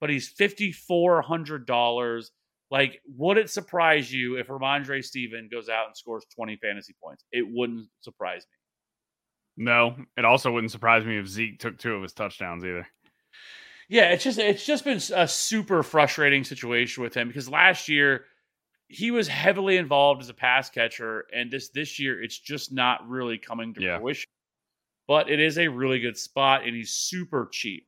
But 0.00 0.10
he's 0.10 0.28
fifty 0.28 0.72
four 0.72 1.22
hundred 1.22 1.66
dollars. 1.66 2.32
Like, 2.70 3.00
would 3.16 3.36
it 3.36 3.50
surprise 3.50 4.12
you 4.12 4.36
if 4.36 4.46
Rhamondre 4.46 5.04
Steven 5.04 5.48
goes 5.50 5.68
out 5.68 5.86
and 5.86 5.96
scores 5.96 6.24
twenty 6.34 6.56
fantasy 6.56 6.94
points? 7.02 7.24
It 7.32 7.44
wouldn't 7.48 7.88
surprise 8.00 8.42
me. 8.42 9.64
No, 9.64 9.96
it 10.16 10.24
also 10.24 10.50
wouldn't 10.52 10.70
surprise 10.72 11.04
me 11.04 11.18
if 11.18 11.26
Zeke 11.26 11.58
took 11.58 11.78
two 11.78 11.94
of 11.94 12.02
his 12.02 12.12
touchdowns 12.12 12.64
either. 12.64 12.86
Yeah, 13.90 14.10
it's 14.10 14.22
just 14.22 14.38
it's 14.38 14.64
just 14.64 14.84
been 14.84 15.00
a 15.14 15.26
super 15.26 15.82
frustrating 15.82 16.44
situation 16.44 17.02
with 17.02 17.12
him 17.12 17.26
because 17.26 17.48
last 17.48 17.88
year 17.88 18.24
he 18.86 19.10
was 19.10 19.28
heavily 19.28 19.76
involved 19.76 20.22
as 20.22 20.28
a 20.28 20.34
pass 20.34 20.70
catcher, 20.70 21.26
and 21.34 21.50
this 21.50 21.70
this 21.70 21.98
year 21.98 22.22
it's 22.22 22.38
just 22.38 22.72
not 22.72 23.06
really 23.08 23.36
coming 23.36 23.74
to 23.74 23.82
yeah. 23.82 23.98
fruition. 23.98 24.28
But 25.08 25.28
it 25.28 25.40
is 25.40 25.58
a 25.58 25.66
really 25.66 25.98
good 25.98 26.16
spot, 26.16 26.64
and 26.64 26.74
he's 26.74 26.90
super 26.92 27.48
cheap. 27.52 27.86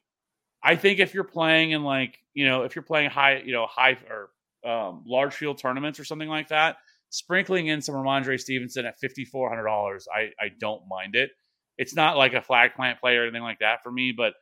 I 0.62 0.76
think 0.76 1.00
if 1.00 1.14
you're 1.14 1.24
playing 1.24 1.72
in 1.72 1.82
like 1.82 2.18
you 2.34 2.46
know 2.46 2.62
if 2.62 2.76
you're 2.76 2.82
playing 2.82 3.10
high 3.10 3.42
you 3.44 3.52
know 3.52 3.66
high 3.66 3.98
or 4.08 4.30
um, 4.68 5.02
large 5.06 5.34
field 5.34 5.58
tournaments 5.58 5.98
or 5.98 6.04
something 6.04 6.28
like 6.28 6.48
that, 6.48 6.76
sprinkling 7.10 7.66
in 7.66 7.82
some 7.82 7.94
Rhamondre 7.94 8.40
Stevenson 8.40 8.86
at 8.86 8.98
fifty 8.98 9.24
four 9.24 9.48
hundred 9.48 9.64
dollars, 9.64 10.06
I 10.14 10.30
I 10.40 10.50
don't 10.60 10.82
mind 10.88 11.16
it. 11.16 11.30
It's 11.78 11.94
not 11.94 12.16
like 12.16 12.34
a 12.34 12.42
flag 12.42 12.74
plant 12.74 13.00
play 13.00 13.16
or 13.16 13.24
anything 13.24 13.42
like 13.42 13.60
that 13.60 13.82
for 13.82 13.90
me, 13.90 14.12
but 14.16 14.34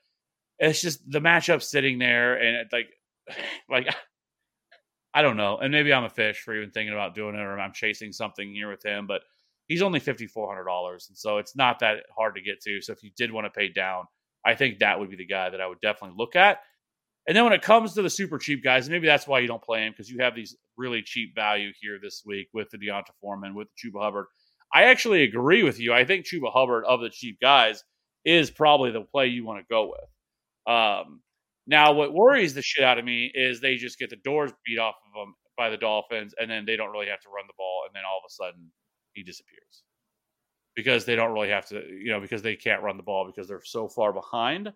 it's 0.58 0.82
just 0.82 1.10
the 1.10 1.20
matchup 1.20 1.62
sitting 1.62 1.98
there 1.98 2.34
and 2.34 2.68
like 2.72 2.90
like 3.70 3.94
I 5.14 5.22
don't 5.22 5.36
know. 5.36 5.58
And 5.58 5.72
maybe 5.72 5.92
I'm 5.92 6.04
a 6.04 6.10
fish 6.10 6.40
for 6.40 6.54
even 6.54 6.70
thinking 6.70 6.92
about 6.92 7.16
doing 7.16 7.34
it, 7.34 7.40
or 7.40 7.58
I'm 7.58 7.72
chasing 7.72 8.12
something 8.12 8.52
here 8.52 8.70
with 8.70 8.84
him. 8.84 9.08
But 9.08 9.22
he's 9.66 9.82
only 9.82 10.00
fifty 10.00 10.26
four 10.26 10.48
hundred 10.48 10.66
dollars, 10.66 11.06
and 11.08 11.18
so 11.18 11.38
it's 11.38 11.56
not 11.56 11.80
that 11.80 12.04
hard 12.16 12.36
to 12.36 12.40
get 12.42 12.60
to. 12.62 12.80
So 12.80 12.92
if 12.92 13.02
you 13.02 13.10
did 13.16 13.32
want 13.32 13.46
to 13.46 13.50
pay 13.50 13.68
down, 13.68 14.04
I 14.44 14.54
think 14.54 14.78
that 14.78 14.98
would 14.98 15.10
be 15.10 15.16
the 15.16 15.26
guy 15.26 15.50
that 15.50 15.60
I 15.60 15.66
would 15.66 15.80
definitely 15.80 16.16
look 16.18 16.36
at. 16.36 16.60
And 17.26 17.36
then 17.36 17.44
when 17.44 17.52
it 17.52 17.62
comes 17.62 17.94
to 17.94 18.02
the 18.02 18.10
super 18.10 18.38
cheap 18.38 18.64
guys, 18.64 18.88
maybe 18.88 19.06
that's 19.06 19.26
why 19.26 19.40
you 19.40 19.46
don't 19.46 19.62
play 19.62 19.84
him 19.84 19.92
because 19.92 20.10
you 20.10 20.18
have 20.20 20.34
these 20.34 20.56
really 20.76 21.02
cheap 21.02 21.34
value 21.34 21.70
here 21.80 21.98
this 22.02 22.22
week 22.24 22.48
with 22.54 22.70
the 22.70 22.78
D'Onta 22.78 23.12
Foreman, 23.20 23.54
with 23.54 23.68
the 23.68 23.90
Chuba 23.90 24.02
Hubbard. 24.02 24.26
I 24.72 24.84
actually 24.84 25.24
agree 25.24 25.62
with 25.62 25.78
you. 25.78 25.92
I 25.92 26.04
think 26.04 26.24
Chuba 26.24 26.52
Hubbard 26.52 26.84
of 26.84 27.00
the 27.00 27.10
cheap 27.10 27.38
guys 27.40 27.84
is 28.24 28.50
probably 28.50 28.90
the 28.90 29.02
play 29.02 29.26
you 29.26 29.44
want 29.44 29.60
to 29.60 29.66
go 29.70 29.92
with. 29.92 30.74
Um, 30.74 31.20
now, 31.66 31.92
what 31.92 32.14
worries 32.14 32.54
the 32.54 32.62
shit 32.62 32.84
out 32.84 32.98
of 32.98 33.04
me 33.04 33.30
is 33.34 33.60
they 33.60 33.76
just 33.76 33.98
get 33.98 34.10
the 34.10 34.16
doors 34.16 34.52
beat 34.66 34.78
off 34.78 34.96
of 35.06 35.20
them 35.20 35.34
by 35.56 35.68
the 35.68 35.76
Dolphins, 35.76 36.34
and 36.40 36.50
then 36.50 36.64
they 36.64 36.76
don't 36.76 36.90
really 36.90 37.08
have 37.08 37.20
to 37.20 37.28
run 37.28 37.46
the 37.46 37.54
ball, 37.56 37.82
and 37.86 37.94
then 37.94 38.02
all 38.10 38.18
of 38.18 38.24
a 38.26 38.32
sudden 38.32 38.70
he 39.12 39.22
disappears 39.22 39.82
because 40.80 41.04
they 41.04 41.16
don't 41.16 41.32
really 41.32 41.50
have 41.50 41.66
to, 41.68 41.76
you 41.88 42.10
know, 42.10 42.20
because 42.20 42.42
they 42.42 42.56
can't 42.56 42.82
run 42.82 42.96
the 42.96 43.02
ball 43.02 43.26
because 43.26 43.46
they're 43.48 43.62
so 43.64 43.88
far 43.88 44.12
behind. 44.12 44.72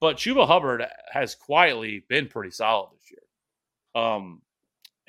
But 0.00 0.16
Chuba 0.16 0.46
Hubbard 0.46 0.84
has 1.12 1.34
quietly 1.34 2.04
been 2.08 2.28
pretty 2.28 2.50
solid 2.52 2.90
this 2.94 3.10
year. 3.10 4.02
Um, 4.04 4.42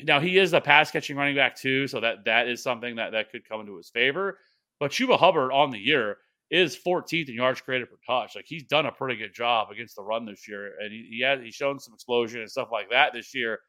Now 0.03 0.19
he 0.19 0.37
is 0.37 0.53
a 0.53 0.61
pass 0.61 0.91
catching 0.91 1.17
running 1.17 1.35
back 1.35 1.55
too, 1.55 1.87
so 1.87 1.99
that 2.01 2.25
that 2.25 2.47
is 2.47 2.63
something 2.63 2.95
that 2.95 3.11
that 3.11 3.31
could 3.31 3.47
come 3.47 3.61
into 3.61 3.77
his 3.77 3.89
favor. 3.89 4.39
But 4.79 4.91
Chuba 4.91 5.17
Hubbard 5.19 5.51
on 5.51 5.69
the 5.71 5.79
year 5.79 6.17
is 6.49 6.75
14th 6.75 7.29
in 7.29 7.35
yards 7.35 7.61
created 7.61 7.89
per 7.89 7.97
touch. 8.05 8.35
Like 8.35 8.45
he's 8.47 8.63
done 8.63 8.85
a 8.87 8.91
pretty 8.91 9.15
good 9.17 9.33
job 9.33 9.69
against 9.71 9.95
the 9.95 10.03
run 10.03 10.25
this 10.25 10.47
year, 10.47 10.73
and 10.81 10.91
he, 10.91 11.07
he 11.11 11.21
has 11.21 11.39
he's 11.41 11.55
shown 11.55 11.79
some 11.79 11.93
explosion 11.93 12.41
and 12.41 12.49
stuff 12.51 12.69
like 12.71 12.89
that 12.89 13.13
this 13.13 13.33
year. 13.35 13.59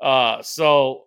Uh, 0.00 0.42
so 0.42 1.06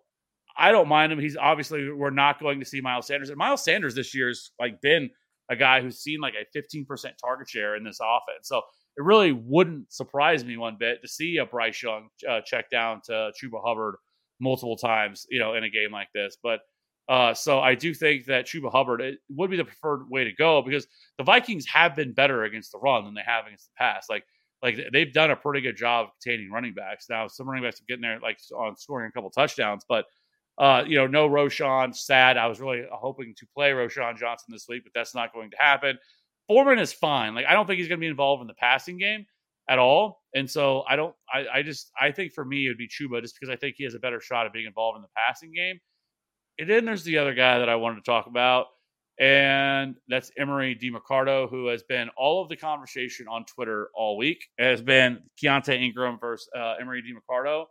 I 0.60 0.72
don't 0.72 0.88
mind 0.88 1.10
him. 1.10 1.18
He's 1.18 1.36
obviously 1.36 1.90
we're 1.90 2.10
not 2.10 2.38
going 2.38 2.60
to 2.60 2.66
see 2.66 2.82
Miles 2.82 3.06
Sanders, 3.06 3.30
and 3.30 3.38
Miles 3.38 3.64
Sanders 3.64 3.94
this 3.94 4.14
year 4.14 4.28
has 4.28 4.50
like 4.60 4.80
been 4.82 5.08
a 5.50 5.56
guy 5.56 5.80
who's 5.80 5.98
seen 5.98 6.20
like 6.20 6.34
a 6.34 6.58
15% 6.58 6.86
target 7.20 7.48
share 7.48 7.76
in 7.76 7.82
this 7.82 7.98
offense. 8.00 8.46
So 8.46 8.58
it 8.58 9.02
really 9.02 9.32
wouldn't 9.32 9.92
surprise 9.92 10.44
me 10.44 10.56
one 10.56 10.76
bit 10.78 11.00
to 11.02 11.08
see 11.08 11.38
a 11.38 11.46
Bryce 11.46 11.82
Young 11.82 12.08
uh, 12.28 12.40
check 12.44 12.70
down 12.70 13.00
to 13.06 13.32
Chuba 13.42 13.60
Hubbard 13.64 13.96
multiple 14.38 14.76
times, 14.76 15.26
you 15.30 15.38
know, 15.40 15.54
in 15.54 15.64
a 15.64 15.70
game 15.70 15.90
like 15.92 16.08
this. 16.14 16.36
But 16.42 16.60
uh, 17.08 17.34
so 17.34 17.58
I 17.58 17.74
do 17.74 17.94
think 17.94 18.26
that 18.26 18.46
Chuba 18.46 18.70
Hubbard 18.70 19.00
it 19.00 19.18
would 19.30 19.50
be 19.50 19.56
the 19.56 19.64
preferred 19.64 20.08
way 20.10 20.24
to 20.24 20.32
go 20.32 20.62
because 20.62 20.86
the 21.18 21.24
Vikings 21.24 21.66
have 21.66 21.96
been 21.96 22.12
better 22.12 22.44
against 22.44 22.70
the 22.70 22.78
run 22.78 23.04
than 23.04 23.14
they 23.14 23.22
have 23.26 23.46
against 23.46 23.66
the 23.66 23.78
pass. 23.78 24.06
Like 24.08 24.24
like 24.62 24.78
they've 24.92 25.12
done 25.12 25.30
a 25.30 25.36
pretty 25.36 25.62
good 25.62 25.76
job 25.76 26.08
containing 26.22 26.50
running 26.50 26.74
backs. 26.74 27.06
Now 27.08 27.26
some 27.26 27.48
running 27.48 27.64
backs 27.64 27.80
are 27.80 27.84
getting 27.88 28.02
there 28.02 28.20
like 28.20 28.38
on 28.56 28.76
scoring 28.76 29.08
a 29.08 29.12
couple 29.12 29.30
touchdowns, 29.30 29.84
but 29.88 30.04
uh, 30.60 30.84
you 30.86 30.96
know, 30.96 31.06
no 31.06 31.26
Roschon. 31.26 31.96
Sad. 31.96 32.36
I 32.36 32.46
was 32.46 32.60
really 32.60 32.84
hoping 32.92 33.34
to 33.38 33.46
play 33.56 33.70
Roschon 33.70 34.18
Johnson 34.18 34.48
this 34.50 34.66
week, 34.68 34.84
but 34.84 34.92
that's 34.94 35.14
not 35.14 35.32
going 35.32 35.50
to 35.50 35.56
happen. 35.58 35.98
Foreman 36.46 36.78
is 36.78 36.92
fine. 36.92 37.34
Like 37.34 37.46
I 37.46 37.54
don't 37.54 37.66
think 37.66 37.78
he's 37.78 37.88
going 37.88 37.98
to 37.98 38.04
be 38.04 38.08
involved 38.08 38.42
in 38.42 38.46
the 38.46 38.54
passing 38.54 38.98
game 38.98 39.24
at 39.70 39.78
all. 39.78 40.20
And 40.34 40.48
so 40.48 40.84
I 40.86 40.96
don't. 40.96 41.14
I, 41.32 41.46
I 41.54 41.62
just 41.62 41.90
I 41.98 42.10
think 42.10 42.34
for 42.34 42.44
me 42.44 42.66
it 42.66 42.68
would 42.68 42.76
be 42.76 42.88
Chuba 42.88 43.22
just 43.22 43.36
because 43.40 43.50
I 43.50 43.56
think 43.56 43.76
he 43.78 43.84
has 43.84 43.94
a 43.94 43.98
better 43.98 44.20
shot 44.20 44.46
of 44.46 44.52
being 44.52 44.66
involved 44.66 44.96
in 44.96 45.02
the 45.02 45.08
passing 45.16 45.50
game. 45.54 45.80
And 46.58 46.68
then 46.68 46.84
there's 46.84 47.04
the 47.04 47.16
other 47.16 47.32
guy 47.32 47.58
that 47.58 47.70
I 47.70 47.76
wanted 47.76 47.96
to 47.96 48.02
talk 48.02 48.26
about, 48.26 48.66
and 49.18 49.94
that's 50.08 50.30
Emari 50.38 50.78
Demercado, 50.78 51.48
who 51.48 51.68
has 51.68 51.82
been 51.84 52.10
all 52.18 52.42
of 52.42 52.50
the 52.50 52.56
conversation 52.56 53.26
on 53.28 53.46
Twitter 53.46 53.88
all 53.94 54.18
week. 54.18 54.44
It 54.58 54.64
has 54.64 54.82
been 54.82 55.20
Keaontay 55.42 55.80
Ingram 55.80 56.18
versus 56.20 56.46
uh, 56.54 56.74
Emari 56.82 57.00
Demercado. 57.00 57.64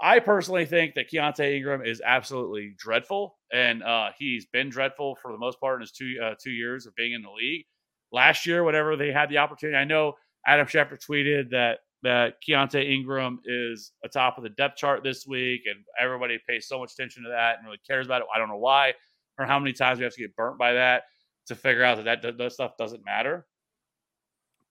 I 0.00 0.18
personally 0.18 0.66
think 0.66 0.94
that 0.94 1.10
Keaontay 1.10 1.56
Ingram 1.56 1.82
is 1.82 2.02
absolutely 2.04 2.74
dreadful, 2.76 3.38
and 3.52 3.82
uh, 3.82 4.10
he's 4.18 4.46
been 4.46 4.68
dreadful 4.68 5.16
for 5.22 5.32
the 5.32 5.38
most 5.38 5.58
part 5.58 5.76
in 5.76 5.80
his 5.80 5.92
two 5.92 6.16
uh, 6.22 6.34
two 6.42 6.50
years 6.50 6.86
of 6.86 6.94
being 6.96 7.12
in 7.12 7.22
the 7.22 7.30
league. 7.30 7.64
Last 8.12 8.46
year, 8.46 8.62
whenever 8.62 8.96
they 8.96 9.10
had 9.10 9.30
the 9.30 9.38
opportunity, 9.38 9.76
I 9.76 9.84
know 9.84 10.12
Adam 10.46 10.66
Schefter 10.66 10.98
tweeted 11.02 11.50
that 11.50 11.78
that 12.02 12.34
Keaontay 12.46 12.90
Ingram 12.90 13.40
is 13.46 13.92
atop 14.04 14.36
of 14.36 14.44
the 14.44 14.50
depth 14.50 14.76
chart 14.76 15.02
this 15.02 15.26
week, 15.26 15.62
and 15.64 15.78
everybody 15.98 16.38
pays 16.46 16.68
so 16.68 16.78
much 16.78 16.92
attention 16.92 17.22
to 17.24 17.30
that 17.30 17.56
and 17.56 17.66
really 17.66 17.80
cares 17.88 18.06
about 18.06 18.20
it. 18.20 18.28
I 18.34 18.38
don't 18.38 18.48
know 18.48 18.58
why 18.58 18.92
or 19.38 19.46
how 19.46 19.58
many 19.58 19.72
times 19.72 19.98
we 19.98 20.04
have 20.04 20.14
to 20.14 20.20
get 20.20 20.36
burnt 20.36 20.58
by 20.58 20.74
that 20.74 21.04
to 21.46 21.54
figure 21.54 21.84
out 21.84 22.02
that 22.04 22.22
that, 22.22 22.38
that 22.38 22.52
stuff 22.52 22.76
doesn't 22.78 23.04
matter. 23.04 23.46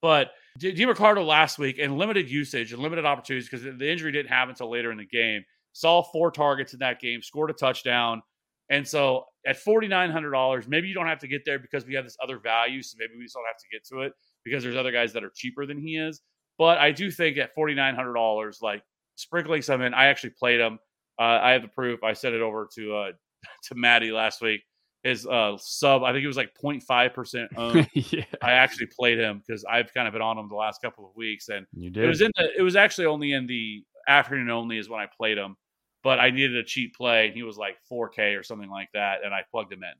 But 0.00 0.30
DeMercado 0.58 1.26
last 1.26 1.58
week 1.58 1.78
in 1.78 1.96
limited 1.96 2.30
usage 2.30 2.72
and 2.72 2.82
limited 2.82 3.04
opportunities 3.04 3.48
because 3.48 3.64
the 3.64 3.90
injury 3.90 4.12
didn't 4.12 4.28
happen 4.28 4.50
until 4.50 4.70
later 4.70 4.90
in 4.90 4.98
the 4.98 5.06
game. 5.06 5.42
Saw 5.72 6.02
four 6.02 6.30
targets 6.30 6.72
in 6.72 6.78
that 6.80 7.00
game, 7.00 7.22
scored 7.22 7.50
a 7.50 7.52
touchdown. 7.52 8.22
And 8.70 8.86
so 8.86 9.24
at 9.46 9.56
$4,900, 9.56 10.68
maybe 10.68 10.88
you 10.88 10.94
don't 10.94 11.06
have 11.06 11.20
to 11.20 11.28
get 11.28 11.42
there 11.44 11.58
because 11.58 11.86
we 11.86 11.94
have 11.94 12.04
this 12.04 12.16
other 12.22 12.38
value. 12.38 12.82
So 12.82 12.96
maybe 12.98 13.12
we 13.16 13.24
just 13.24 13.34
don't 13.34 13.44
have 13.46 13.58
to 13.58 13.66
get 13.72 13.84
to 13.88 14.06
it 14.06 14.12
because 14.44 14.62
there's 14.62 14.76
other 14.76 14.92
guys 14.92 15.12
that 15.12 15.22
are 15.22 15.32
cheaper 15.34 15.66
than 15.66 15.78
he 15.78 15.96
is. 15.96 16.20
But 16.58 16.78
I 16.78 16.90
do 16.90 17.10
think 17.10 17.36
at 17.38 17.54
$4,900, 17.56 18.62
like 18.62 18.82
sprinkling 19.14 19.62
some 19.62 19.82
in, 19.82 19.94
I 19.94 20.06
actually 20.06 20.30
played 20.38 20.60
him. 20.60 20.78
Uh, 21.18 21.38
I 21.42 21.50
have 21.52 21.62
the 21.62 21.68
proof. 21.68 22.02
I 22.02 22.14
sent 22.14 22.34
it 22.34 22.42
over 22.42 22.68
to 22.74 22.96
uh, 22.96 23.12
to 23.64 23.74
Maddie 23.74 24.12
last 24.12 24.40
week 24.40 24.62
his 25.06 25.26
uh, 25.26 25.56
sub. 25.58 26.02
I 26.02 26.12
think 26.12 26.24
it 26.24 26.26
was 26.28 26.36
like 26.36 26.52
0.5 26.62 27.14
percent 27.14 27.50
owned. 27.56 27.88
yeah. 27.94 28.24
I 28.42 28.52
actually 28.52 28.86
played 28.86 29.18
him 29.18 29.42
because 29.46 29.64
I've 29.64 29.92
kind 29.94 30.06
of 30.08 30.12
been 30.12 30.22
on 30.22 30.38
him 30.38 30.48
the 30.48 30.54
last 30.56 30.82
couple 30.82 31.06
of 31.08 31.16
weeks, 31.16 31.48
and 31.48 31.66
You 31.72 31.90
did. 31.90 32.04
it 32.04 32.08
was 32.08 32.20
in 32.20 32.30
the. 32.36 32.48
It 32.58 32.62
was 32.62 32.76
actually 32.76 33.06
only 33.06 33.32
in 33.32 33.46
the 33.46 33.84
afternoon 34.08 34.50
only 34.50 34.78
is 34.78 34.88
when 34.88 35.00
I 35.00 35.06
played 35.16 35.38
him, 35.38 35.56
but 36.04 36.18
I 36.20 36.30
needed 36.30 36.56
a 36.56 36.64
cheap 36.64 36.94
play, 36.96 37.26
and 37.26 37.34
he 37.34 37.42
was 37.42 37.56
like 37.56 37.76
4K 37.90 38.38
or 38.38 38.42
something 38.42 38.70
like 38.70 38.88
that, 38.94 39.24
and 39.24 39.34
I 39.34 39.42
plugged 39.50 39.72
him 39.72 39.82
in, 39.82 39.92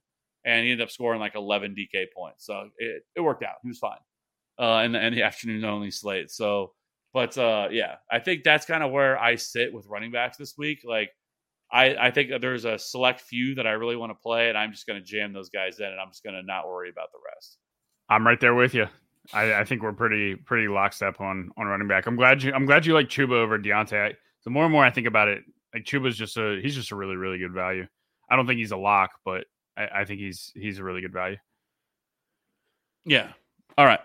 and 0.51 0.64
he 0.64 0.71
ended 0.73 0.85
up 0.85 0.90
scoring 0.90 1.21
like 1.21 1.35
11 1.35 1.75
DK 1.75 2.07
points, 2.14 2.45
so 2.47 2.69
it, 2.79 3.03
it 3.16 3.21
worked 3.21 3.42
out. 3.42 3.57
He 3.62 3.69
was 3.69 3.79
fine, 3.79 3.99
uh, 4.59 4.83
in 4.85 4.92
the 4.92 5.05
in 5.07 5.14
the 5.14 5.23
afternoon 5.31 5.64
only 5.64 5.90
slate. 5.90 6.31
So, 6.31 6.73
but 7.12 7.37
uh, 7.38 7.69
yeah, 7.71 7.97
I 8.11 8.19
think 8.21 8.45
that's 8.45 8.66
kind 8.66 8.83
of 8.85 8.92
where 8.92 9.19
I 9.19 9.37
sit 9.37 9.73
with 9.73 9.87
running 9.87 10.11
backs 10.12 10.37
this 10.37 10.55
week, 10.59 10.81
like. 10.85 11.11
I, 11.70 11.96
I 11.96 12.11
think 12.11 12.31
there's 12.40 12.64
a 12.64 12.79
select 12.79 13.20
few 13.20 13.55
that 13.57 13.66
I 13.66 13.72
really 13.72 13.96
want 13.96 14.11
to 14.11 14.14
play, 14.14 14.48
and 14.48 14.57
I'm 14.57 14.72
just 14.72 14.87
going 14.87 15.00
to 15.00 15.05
jam 15.05 15.33
those 15.33 15.48
guys 15.48 15.81
in, 15.81 15.87
and 15.87 16.00
I'm 16.00 16.09
just 16.09 16.22
going 16.22 16.37
to 16.37 16.42
not 16.42 16.68
worry 16.68 16.90
about 16.90 17.11
the 17.12 17.18
rest. 17.35 17.59
I'm 18.09 18.26
right 18.26 18.40
there 18.40 18.55
with 18.55 18.74
you. 18.74 18.87
I, 19.33 19.55
I 19.55 19.64
think 19.64 19.83
we're 19.83 19.92
pretty 19.92 20.37
pretty 20.37 20.68
lockstep 20.68 21.20
on 21.20 21.50
on 21.57 21.66
running 21.66 21.88
back. 21.88 22.07
I'm 22.07 22.14
glad 22.14 22.42
you 22.42 22.52
I'm 22.52 22.66
glad 22.66 22.87
you 22.87 22.94
like 22.94 23.09
Chuba 23.09 23.33
over 23.33 23.59
D'Onta. 23.59 24.11
I, 24.11 24.14
the 24.44 24.50
more 24.50 24.64
and 24.64 24.72
more 24.72 24.85
I 24.85 24.90
think 24.90 25.09
about 25.09 25.26
it, 25.26 25.42
like 25.74 25.85
Chuba's 25.85 26.16
just 26.16 26.37
a 26.37 26.61
he's 26.62 26.76
just 26.76 26.92
a 26.92 26.96
really 26.96 27.16
really 27.16 27.38
good 27.38 27.52
value. 27.52 27.87
I 28.31 28.37
don't 28.37 28.46
think 28.46 28.59
he's 28.59 28.70
a 28.70 28.76
lock, 28.76 29.11
but 29.24 29.46
I, 29.76 29.88
I 29.96 30.05
think 30.05 30.20
he's 30.20 30.52
he's 30.55 30.79
a 30.79 30.85
really 30.85 31.00
good 31.00 31.12
value. 31.12 31.38
Yeah. 33.05 33.33
All 33.79 33.87
right. 33.87 34.00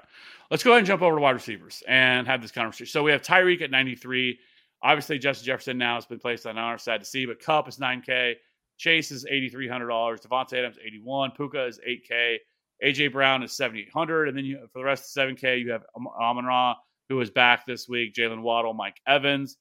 Let's 0.50 0.63
go 0.63 0.71
ahead 0.71 0.80
and 0.80 0.88
jump 0.88 1.02
over 1.02 1.15
to 1.15 1.21
wide 1.21 1.32
receivers 1.32 1.82
and 1.88 2.28
have 2.28 2.41
this 2.41 2.52
conversation. 2.52 2.91
So 2.91 3.04
we 3.04 3.12
have 3.12 3.21
Tyreek 3.21 3.62
at 3.62 3.71
93. 3.71 4.38
Obviously, 4.84 5.20
Justin 5.20 5.46
Jefferson 5.46 5.78
now 5.78 5.96
has 5.96 6.06
been 6.06 6.20
placed 6.20 6.46
on 6.46 6.58
our 6.58 6.78
side 6.78 7.02
to 7.02 7.06
see, 7.06 7.26
but 7.26 7.39
Kupp 7.39 7.67
is 7.67 7.78
9K. 7.78 8.36
Chase 8.78 9.12
is 9.12 9.26
$8,300. 9.26 10.26
Davante 10.26 10.54
Adams 10.54 10.78
81. 10.84 11.32
Puka 11.32 11.65
is 11.67 11.80
8K. 11.88 12.38
AJ 12.84 13.12
Brown 13.12 13.44
is 13.44 13.56
7,800. 13.56 14.30
And 14.30 14.38
then 14.38 14.46
you, 14.46 14.60
for 14.74 14.80
the 14.80 14.86
rest 14.86 15.15
of 15.15 15.24
7K, 15.24 15.62
you 15.62 15.72
have 15.72 15.84
Am- 15.96 16.08
Amon 16.08 16.46
Ra, 16.46 16.76
who 17.10 17.22
is 17.22 17.30
back 17.30 17.65
this 17.65 17.88
week, 17.88 18.15
Jaylen 18.15 18.41
Waddle, 18.41 18.74
Mike 18.74 19.00
Evans. 19.06 19.58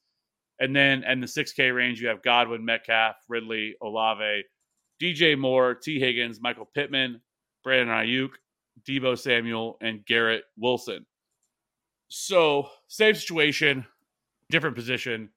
And 0.59 0.75
then 0.75 1.03
in 1.03 1.19
the 1.19 1.27
6K 1.27 1.75
range, 1.75 2.01
you 2.01 2.07
have 2.07 2.23
Godwin, 2.23 2.65
Metcalf, 2.65 3.15
Ridley, 3.29 3.75
Olave, 3.81 4.43
DJ 5.01 5.37
Moore, 5.37 5.75
T. 5.75 5.99
Higgins, 5.99 6.41
Michael 6.41 6.69
Pittman, 6.73 7.21
Brandon 7.63 7.95
Aiyuk, 7.95 8.31
Deebo 8.87 9.17
Samuel, 9.17 9.77
and 9.81 10.05
Garrett 10.05 10.43
Wilson. 10.57 11.05
So, 12.09 12.69
same 12.87 13.15
situation, 13.15 13.85
different 14.51 14.75
position. 14.75 15.29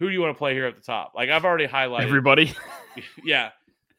Who 0.00 0.06
do 0.08 0.12
you 0.12 0.20
want 0.20 0.34
to 0.34 0.38
play 0.38 0.54
here 0.54 0.66
at 0.66 0.76
the 0.76 0.82
top? 0.82 1.12
Like 1.14 1.28
I've 1.30 1.44
already 1.44 1.66
highlighted. 1.66 2.02
Everybody, 2.04 2.54
yeah, 3.24 3.50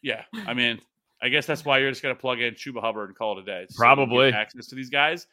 yeah. 0.01 0.23
I 0.47 0.53
mean, 0.53 0.79
I 1.21 1.29
guess 1.29 1.45
that's 1.45 1.63
why 1.63 1.77
you're 1.77 1.91
just 1.91 2.01
going 2.01 2.15
to 2.15 2.19
plug 2.19 2.39
in 2.41 2.55
Chuba 2.55 2.81
Hubbard 2.81 3.09
and 3.09 3.17
call 3.17 3.37
it 3.37 3.43
a 3.43 3.45
day. 3.45 3.65
so 3.69 3.77
Probably. 3.77 4.33
access 4.33 4.67
to 4.67 4.75
these 4.75 4.89
guys. 4.89 5.27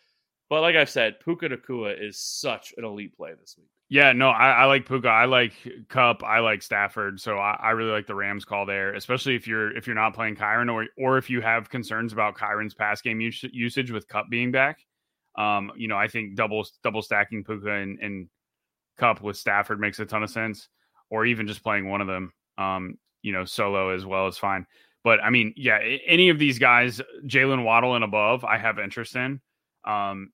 But 0.51 0.61
like 0.63 0.77
I've 0.77 0.91
said, 0.91 1.21
Puka 1.21 1.49
Nacua 1.49 1.95
is 2.03 2.19
such 2.19 2.73
an 2.79 2.85
elite 2.85 3.15
play 3.17 3.33
this 3.39 3.55
week. 3.59 3.69
yeah, 3.91 4.13
no, 4.13 4.29
I, 4.31 4.51
I 4.51 4.65
like 4.65 4.87
Puka. 4.87 5.09
I 5.09 5.27
like 5.27 5.53
Kupp. 5.89 6.23
I 6.25 6.39
like 6.41 6.63
Stafford. 6.63 7.21
So 7.21 7.37
I, 7.39 7.59
I 7.61 7.71
really 7.73 7.91
like 7.91 8.07
the 8.07 8.15
Rams 8.15 8.45
call 8.47 8.65
there, 8.65 8.95
especially 8.95 9.35
if 9.37 9.47
you're 9.47 9.77
if 9.77 9.87
you're 9.87 9.97
not 9.97 10.15
playing 10.15 10.37
Kyren 10.37 10.73
or 10.73 10.87
or 10.97 11.19
if 11.19 11.29
you 11.29 11.41
have 11.43 11.69
concerns 11.69 12.13
about 12.15 12.35
Kyren's 12.37 12.73
pass 12.75 13.03
game 13.03 13.21
us- 13.21 13.45
usage 13.53 13.91
with 13.91 14.09
Kupp 14.09 14.31
being 14.31 14.51
back. 14.51 14.79
Um, 15.37 15.71
you 15.77 15.87
know, 15.87 15.97
I 15.97 16.09
think 16.09 16.35
double 16.35 16.67
double 16.83 17.03
stacking 17.03 17.45
Puka 17.45 17.71
and, 17.71 17.99
and 18.01 18.29
Kupp 18.99 19.23
with 19.23 19.37
Stafford 19.37 19.81
makes 19.81 19.99
a 20.01 20.07
ton 20.07 20.23
of 20.23 20.31
sense, 20.31 20.69
or 21.11 21.25
even 21.25 21.47
just 21.47 21.63
playing 21.63 21.89
one 21.89 22.01
of 22.01 22.07
them. 22.07 22.33
Um, 22.57 22.99
you 23.23 23.33
know, 23.33 23.45
solo 23.45 23.91
as 23.91 24.05
well 24.05 24.27
is 24.27 24.39
fine. 24.39 24.67
But 25.05 25.21
I 25.23 25.31
mean, 25.31 25.55
yeah, 25.57 25.79
any 26.07 26.29
of 26.29 26.39
these 26.39 26.59
guys, 26.59 27.01
Jaylen 27.25 27.65
Waddle 27.65 27.95
and 27.95 28.05
above, 28.05 28.45
I 28.45 28.59
have 28.59 28.79
interest 28.79 29.17
in. 29.17 29.41
Um, 29.85 30.33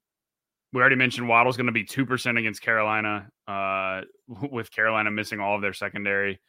we 0.72 0.81
already 0.81 0.96
mentioned 0.96 1.29
Waddle's 1.29 1.57
going 1.57 1.66
to 1.66 1.72
be 1.72 1.85
two 1.85 2.05
percent 2.05 2.38
against 2.38 2.62
Carolina, 2.62 3.29
uh, 3.46 4.02
with 4.50 4.73
Carolina 4.73 5.10
missing 5.10 5.40
all 5.40 5.54
of 5.54 5.62
their 5.62 5.73
secondary. 5.73 6.40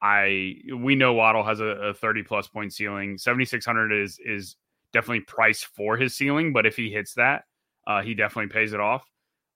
I 0.00 0.56
we 0.74 0.94
know 0.94 1.12
Waddle 1.14 1.44
has 1.44 1.60
a, 1.60 1.64
a 1.64 1.94
thirty 1.94 2.22
plus 2.22 2.48
point 2.48 2.72
ceiling. 2.72 3.18
Seventy 3.18 3.44
six 3.44 3.64
hundred 3.66 3.92
is 3.92 4.18
is 4.24 4.56
definitely 4.92 5.20
priced 5.20 5.66
for 5.66 5.96
his 5.96 6.14
ceiling, 6.14 6.52
but 6.52 6.66
if 6.66 6.76
he 6.76 6.90
hits 6.90 7.14
that, 7.14 7.44
uh, 7.86 8.02
he 8.02 8.14
definitely 8.14 8.52
pays 8.52 8.72
it 8.72 8.80
off. 8.80 9.04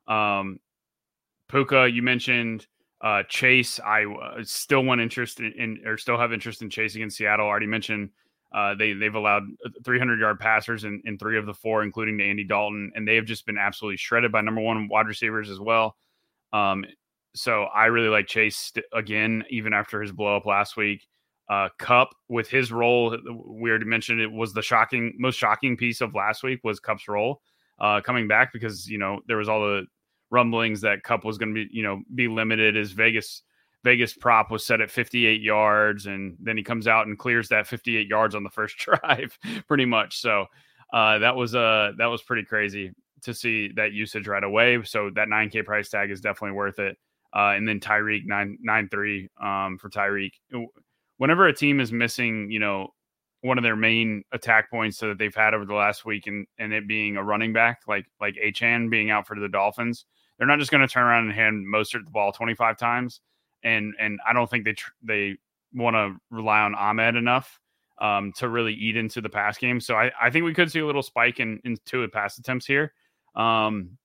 Um, 0.07 0.59
Puka, 1.53 1.91
you 1.93 2.03
mentioned 2.03 2.67
uh, 3.03 3.23
Chase. 3.29 3.79
I 3.79 4.05
uh, 4.07 4.43
still 4.43 4.83
want 4.83 5.03
interest 5.03 5.39
in, 5.39 5.53
in 5.53 5.83
or 5.87 5.99
still 5.99 6.19
have 6.19 6.33
interest 6.33 6.63
in 6.63 6.71
Chase 6.71 6.95
against 6.95 7.19
Seattle. 7.19 7.47
Already 7.47 7.67
mentioned 7.67 8.09
uh, 8.53 8.75
they 8.75 8.95
they've 8.95 9.15
allowed 9.15 9.45
300 9.85 10.19
yard 10.19 10.41
passers 10.41 10.85
in, 10.85 11.03
in 11.05 11.19
three 11.19 11.39
of 11.39 11.45
the 11.45 11.53
four, 11.53 11.83
including 11.83 12.17
to 12.19 12.25
Andy 12.25 12.45
Dalton, 12.45 12.91
and 12.95 13.07
they 13.07 13.17
have 13.17 13.27
just 13.27 13.45
been 13.45 13.59
absolutely 13.59 13.99
shredded 13.99 14.33
by 14.33 14.41
number 14.41 14.63
one 14.63 14.89
wide 14.89 15.07
receivers 15.07 15.51
as 15.51 15.61
well. 15.61 15.97
Um, 16.55 16.87
so 17.35 17.65
I 17.65 17.87
really 17.87 18.09
like 18.09 18.27
Chase 18.27 18.73
again, 18.95 19.45
even 19.51 19.75
after 19.75 20.01
his 20.01 20.11
blow 20.11 20.37
up 20.37 20.47
last 20.47 20.77
week. 20.77 21.07
Uh, 21.51 21.69
Kupp 21.79 22.15
with 22.29 22.49
his 22.49 22.73
role, 22.73 23.15
we 23.47 23.69
already 23.69 23.85
mentioned 23.85 24.21
it 24.21 24.33
was 24.33 24.55
the 24.55 24.63
shocking, 24.63 25.15
most 25.19 25.37
shocking 25.37 25.77
piece 25.77 26.01
of 26.01 26.15
last 26.15 26.43
week 26.43 26.61
was 26.65 26.81
Kupp's 26.81 27.09
role 27.09 27.43
uh, 27.79 28.01
coming 28.01 28.27
back 28.27 28.55
because 28.55 28.89
you 28.89 28.97
know 28.97 29.21
there 29.27 29.37
was 29.37 29.51
all 29.51 29.61
the 29.61 29.87
rumblings 30.33 30.80
that 30.80 31.05
Kupp 31.05 31.24
was 31.24 31.39
going 31.39 31.55
to 31.55 31.64
be 31.64 31.68
you 31.70 31.85
know 31.85 32.03
be 32.14 32.26
limited 32.26 32.76
as 32.76 32.91
Vegas 32.91 33.43
Vegas 33.85 34.14
prop 34.14 34.51
was 34.51 34.64
set 34.64 34.80
at 34.80 34.91
58 34.91 35.41
yards, 35.41 36.07
and 36.07 36.37
then 36.41 36.57
he 36.57 36.62
comes 36.62 36.87
out 36.87 37.07
and 37.07 37.18
clears 37.18 37.49
that 37.49 37.66
58 37.66 38.07
yards 38.09 38.35
on 38.35 38.43
the 38.43 38.51
first 38.51 38.76
drive, 38.78 39.39
pretty 39.68 39.85
much. 39.85 40.18
So 40.20 40.47
uh, 40.93 41.18
that 41.18 41.37
was 41.37 41.55
uh 41.55 41.93
that 41.99 42.07
was 42.07 42.22
pretty 42.22 42.45
crazy 42.45 42.93
to 43.22 43.35
see 43.35 43.70
that 43.76 43.93
usage 43.93 44.26
right 44.26 44.43
away. 44.43 44.83
So 44.85 45.11
that 45.14 45.28
9K 45.28 45.64
price 45.64 45.89
tag 45.89 46.11
is 46.11 46.20
definitely 46.20 46.57
worth 46.57 46.78
it. 46.78 46.97
Uh, 47.35 47.55
and 47.57 47.66
then 47.66 47.80
Tyreek 47.80 48.26
nine 48.26 48.59
nine 48.61 48.89
three 48.89 49.28
um, 49.41 49.78
for 49.78 49.89
Tyreek. 49.89 50.33
Whenever 51.16 51.47
a 51.47 51.55
team 51.55 51.80
is 51.80 51.93
missing, 51.93 52.51
you 52.51 52.59
know, 52.59 52.89
one 53.41 53.59
of 53.59 53.64
their 53.64 53.76
main 53.76 54.22
attack 54.33 54.70
points 54.70 54.99
that 54.99 55.18
they've 55.18 55.35
had 55.35 55.55
over 55.55 55.64
the 55.64 55.74
last 55.74 56.05
week, 56.05 56.26
and 56.26 56.47
and 56.59 56.72
it 56.72 56.87
being 56.87 57.16
a 57.16 57.24
running 57.24 57.53
back 57.53 57.80
like 57.89 58.07
like 58.20 58.35
Achane 58.45 58.91
being 58.91 59.11
out 59.11 59.26
for 59.26 59.39
the 59.39 59.49
Dolphins, 59.49 60.05
they're 60.43 60.49
not 60.49 60.59
just 60.59 60.72
going 60.72 60.80
to 60.80 60.88
turn 60.88 61.05
around 61.05 61.26
and 61.26 61.32
hand 61.32 61.64
Mostert 61.72 62.05
the 62.05 62.11
ball 62.11 62.32
25 62.32 62.76
times. 62.76 63.20
And 63.62 63.95
and 64.01 64.18
I 64.28 64.32
don't 64.32 64.51
think 64.51 64.64
they 64.64 64.72
tr- 64.72 64.90
they 65.01 65.36
want 65.72 65.95
to 65.95 66.16
rely 66.32 66.62
on 66.62 66.74
Ahmed 66.74 67.14
enough 67.14 67.61
um, 68.01 68.32
to 68.38 68.49
really 68.49 68.74
eat 68.74 68.97
into 68.97 69.20
the 69.20 69.28
pass 69.28 69.57
game. 69.57 69.78
So 69.78 69.95
I, 69.95 70.11
I 70.20 70.30
think 70.30 70.45
we 70.45 70.53
could 70.53 70.68
see 70.68 70.80
a 70.80 70.84
little 70.84 71.05
spike 71.05 71.38
in 71.38 71.61
in 71.62 71.76
two 71.86 72.09
pass 72.09 72.38
attempts 72.38 72.66
here. 72.66 72.93
Um, 73.36 73.99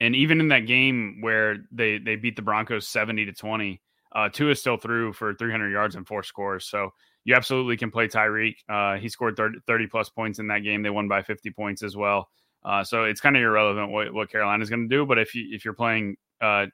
and 0.00 0.16
even 0.16 0.40
in 0.40 0.48
that 0.48 0.60
game 0.60 1.18
where 1.20 1.58
they 1.72 1.98
they 1.98 2.16
beat 2.16 2.36
the 2.36 2.40
Broncos 2.40 2.88
70 2.88 3.26
to 3.26 3.32
20, 3.34 3.82
uh, 4.12 4.30
Tua 4.30 4.54
still 4.54 4.78
through 4.78 5.12
for 5.12 5.34
300 5.34 5.70
yards 5.70 5.94
and 5.94 6.06
four 6.06 6.22
scores. 6.22 6.64
So 6.64 6.94
you 7.24 7.34
absolutely 7.34 7.76
can 7.76 7.90
play 7.90 8.08
Tyreek. 8.08 8.54
Uh, 8.66 8.96
he 8.96 9.10
scored 9.10 9.36
30, 9.36 9.58
30, 9.66 9.86
plus 9.88 10.08
points 10.08 10.38
in 10.38 10.46
that 10.46 10.60
game. 10.60 10.82
They 10.82 10.88
won 10.88 11.06
by 11.06 11.20
50 11.20 11.50
points 11.50 11.82
as 11.82 11.94
well. 11.98 12.30
Uh, 12.64 12.84
so 12.84 13.04
it's 13.04 13.20
kind 13.20 13.36
of 13.36 13.42
irrelevant 13.42 13.90
what, 13.90 14.12
what 14.12 14.30
Carolina 14.30 14.62
is 14.62 14.70
going 14.70 14.88
to 14.88 14.94
do. 14.94 15.06
But 15.06 15.18
if 15.18 15.34
you 15.34 15.46
if 15.50 15.64
you're 15.64 15.74
playing 15.74 16.16
uh, 16.40 16.66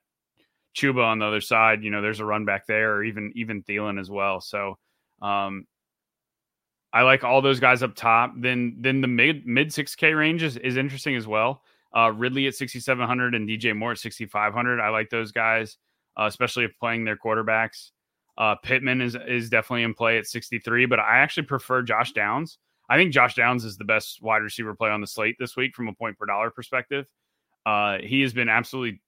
Chuba 0.76 1.04
on 1.04 1.18
the 1.18 1.26
other 1.26 1.40
side, 1.40 1.82
you 1.82 1.90
know 1.90 2.02
there's 2.02 2.20
a 2.20 2.24
run 2.24 2.44
back 2.44 2.66
there, 2.66 2.94
or 2.94 3.04
even 3.04 3.32
even 3.34 3.62
Thielen 3.62 4.00
as 4.00 4.10
well. 4.10 4.40
So 4.40 4.78
um, 5.22 5.66
I 6.92 7.02
like 7.02 7.24
all 7.24 7.42
those 7.42 7.60
guys 7.60 7.82
up 7.82 7.94
top. 7.94 8.32
Then 8.36 8.76
then 8.78 9.00
the 9.00 9.08
mid 9.08 9.46
mid 9.46 9.72
six 9.72 9.94
K 9.94 10.14
range 10.14 10.42
is, 10.42 10.56
is 10.56 10.76
interesting 10.76 11.16
as 11.16 11.26
well. 11.26 11.62
Uh, 11.96 12.10
Ridley 12.10 12.48
at 12.48 12.56
6,700 12.56 13.36
and 13.36 13.48
DJ 13.48 13.76
Moore 13.76 13.92
at 13.92 13.98
6,500. 13.98 14.80
I 14.80 14.88
like 14.88 15.10
those 15.10 15.30
guys, 15.30 15.78
uh, 16.18 16.24
especially 16.24 16.64
if 16.64 16.76
playing 16.78 17.04
their 17.04 17.16
quarterbacks. 17.16 17.90
Uh, 18.36 18.56
Pittman 18.56 19.00
is 19.00 19.16
is 19.28 19.48
definitely 19.48 19.84
in 19.84 19.94
play 19.94 20.18
at 20.18 20.26
63, 20.26 20.86
but 20.86 20.98
I 20.98 21.18
actually 21.18 21.44
prefer 21.44 21.82
Josh 21.82 22.12
Downs. 22.12 22.58
I 22.88 22.96
think 22.96 23.12
Josh 23.12 23.34
Downs 23.34 23.64
is 23.64 23.76
the 23.76 23.84
best 23.84 24.22
wide 24.22 24.42
receiver 24.42 24.74
play 24.74 24.90
on 24.90 25.00
the 25.00 25.06
slate 25.06 25.36
this 25.38 25.56
week 25.56 25.74
from 25.74 25.88
a 25.88 25.94
point 25.94 26.18
per 26.18 26.26
dollar 26.26 26.50
perspective. 26.50 27.06
Uh, 27.64 27.98
he 27.98 28.20
has 28.20 28.32
been 28.32 28.48
absolutely 28.48 29.00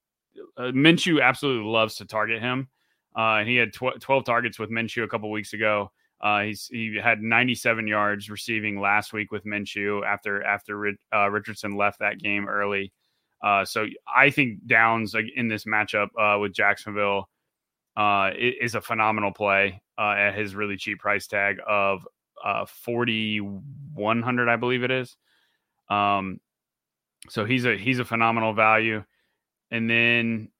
uh, 0.56 0.72
Minshew 0.72 1.22
absolutely 1.22 1.70
loves 1.70 1.96
to 1.96 2.04
target 2.04 2.40
him. 2.40 2.68
Uh, 3.14 3.44
he 3.44 3.56
had 3.56 3.72
tw- 3.72 4.00
12 4.00 4.24
targets 4.24 4.58
with 4.58 4.70
Minshew 4.70 5.04
a 5.04 5.08
couple 5.08 5.30
weeks 5.30 5.52
ago. 5.52 5.90
Uh, 6.20 6.42
he's 6.42 6.66
he 6.66 6.98
had 7.02 7.20
97 7.20 7.86
yards 7.86 8.30
receiving 8.30 8.80
last 8.80 9.12
week 9.12 9.30
with 9.30 9.44
Minshew 9.44 10.04
after 10.06 10.42
after 10.42 10.94
uh, 11.14 11.28
Richardson 11.30 11.76
left 11.76 11.98
that 11.98 12.18
game 12.18 12.48
early. 12.48 12.92
Uh, 13.42 13.64
so 13.64 13.86
I 14.08 14.30
think 14.30 14.66
Downs 14.66 15.14
in 15.34 15.48
this 15.48 15.64
matchup 15.64 16.08
uh, 16.18 16.38
with 16.38 16.54
Jacksonville 16.54 17.28
uh, 17.96 18.30
is 18.36 18.74
a 18.74 18.80
phenomenal 18.80 19.32
play 19.32 19.82
uh, 19.98 20.14
at 20.16 20.34
his 20.34 20.54
really 20.54 20.76
cheap 20.76 20.98
price 20.98 21.26
tag 21.26 21.58
of 21.66 22.06
4100, 22.66 24.48
I 24.48 24.56
believe 24.56 24.82
it 24.82 24.90
is. 24.90 25.16
Um, 25.88 26.40
so 27.28 27.44
he's 27.44 27.64
a 27.64 27.76
he's 27.76 27.98
a 27.98 28.04
phenomenal 28.04 28.52
value. 28.52 29.04
And 29.70 29.90
then 29.90 30.50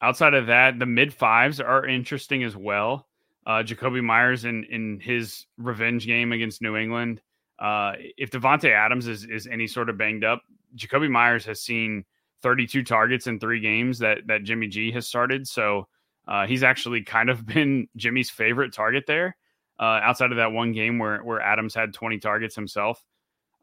outside 0.00 0.34
of 0.34 0.46
that, 0.48 0.78
the 0.78 0.86
mid 0.86 1.12
fives 1.12 1.60
are 1.60 1.86
interesting 1.86 2.44
as 2.44 2.56
well. 2.56 3.06
Uh, 3.46 3.62
Jakobi 3.62 4.02
Meyers 4.02 4.44
in 4.44 4.64
in 4.64 5.00
his 5.00 5.46
revenge 5.58 6.06
game 6.06 6.32
against 6.32 6.62
New 6.62 6.76
England. 6.76 7.20
Uh, 7.58 7.92
if 8.16 8.30
Davante 8.30 8.70
Adams 8.70 9.06
is 9.06 9.24
is 9.24 9.46
any 9.46 9.66
sort 9.66 9.88
of 9.88 9.98
banged 9.98 10.24
up, 10.24 10.42
Jakobi 10.76 11.10
Meyers 11.10 11.44
has 11.44 11.60
seen 11.60 12.04
32 12.42 12.82
targets 12.82 13.26
in 13.26 13.38
three 13.38 13.60
games 13.60 13.98
that 14.00 14.18
that 14.26 14.44
Jimmy 14.44 14.68
G 14.68 14.92
has 14.92 15.06
started. 15.06 15.46
So 15.46 15.88
uh, 16.26 16.46
he's 16.46 16.62
actually 16.62 17.02
kind 17.02 17.30
of 17.30 17.44
been 17.54 17.88
Jimmy's 17.96 18.30
favorite 18.30 18.72
target 18.72 19.04
there. 19.06 19.36
Uh, 19.78 20.00
outside 20.02 20.30
of 20.30 20.36
that 20.36 20.52
one 20.52 20.72
game 20.72 20.98
where 20.98 21.18
where 21.24 21.40
Adams 21.40 21.74
had 21.74 21.92
20 21.92 22.18
targets 22.18 22.54
himself, 22.54 23.04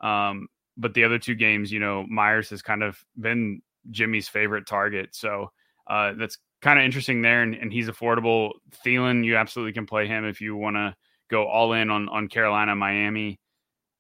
um, 0.01 0.47
but 0.78 0.93
the 0.93 1.03
other 1.03 1.18
two 1.18 1.36
games, 1.36 1.72
you 1.72 1.80
know, 1.80 2.05
Meyers 2.09 2.49
has 2.49 2.62
kind 2.62 2.84
of 2.84 3.01
been 3.20 3.62
Jimmy's 3.89 4.28
favorite 4.28 4.68
target. 4.68 5.16
So 5.16 5.51
uh, 5.88 6.14
that's 6.18 6.38
kind 6.62 6.78
of 6.80 6.86
interesting 6.86 7.22
there, 7.22 7.43
and, 7.43 7.55
and 7.55 7.72
he's 7.72 7.88
affordable. 7.88 8.51
Thielen, 8.86 9.24
you 9.24 9.38
absolutely 9.38 9.74
can 9.74 9.86
play 9.86 10.07
him 10.07 10.26
if 10.26 10.41
you 10.41 10.55
want 10.55 10.76
to 10.76 10.95
go 11.30 11.47
all 11.47 11.74
in 11.74 11.89
on 11.89 12.09
on 12.09 12.28
Carolina, 12.28 12.76
Miami. 12.76 13.39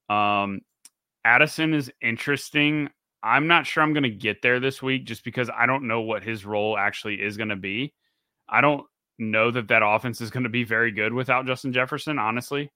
Um, 0.09 0.61
Addison 1.23 1.73
is 1.73 1.91
interesting. 2.01 2.89
I'm 3.23 3.47
not 3.47 3.67
sure 3.67 3.83
I'm 3.83 3.93
going 3.93 4.03
to 4.03 4.09
get 4.09 4.41
there 4.41 4.59
this 4.59 4.81
week 4.81 5.05
just 5.05 5.23
because 5.23 5.49
I 5.55 5.65
don't 5.65 5.87
know 5.87 6.01
what 6.01 6.23
his 6.23 6.45
role 6.45 6.77
actually 6.77 7.21
is 7.21 7.37
going 7.37 7.49
to 7.49 7.55
be. 7.55 7.93
I 8.49 8.61
don't 8.61 8.85
know 9.21 9.51
that 9.51 9.67
that 9.69 9.83
offense 9.85 10.19
is 10.19 10.31
going 10.31 10.43
to 10.43 10.49
be 10.49 10.63
very 10.63 10.91
good 10.91 11.13
without 11.13 11.45
Justin 11.45 11.71
Jefferson, 11.71 12.19
honestly. 12.19 12.71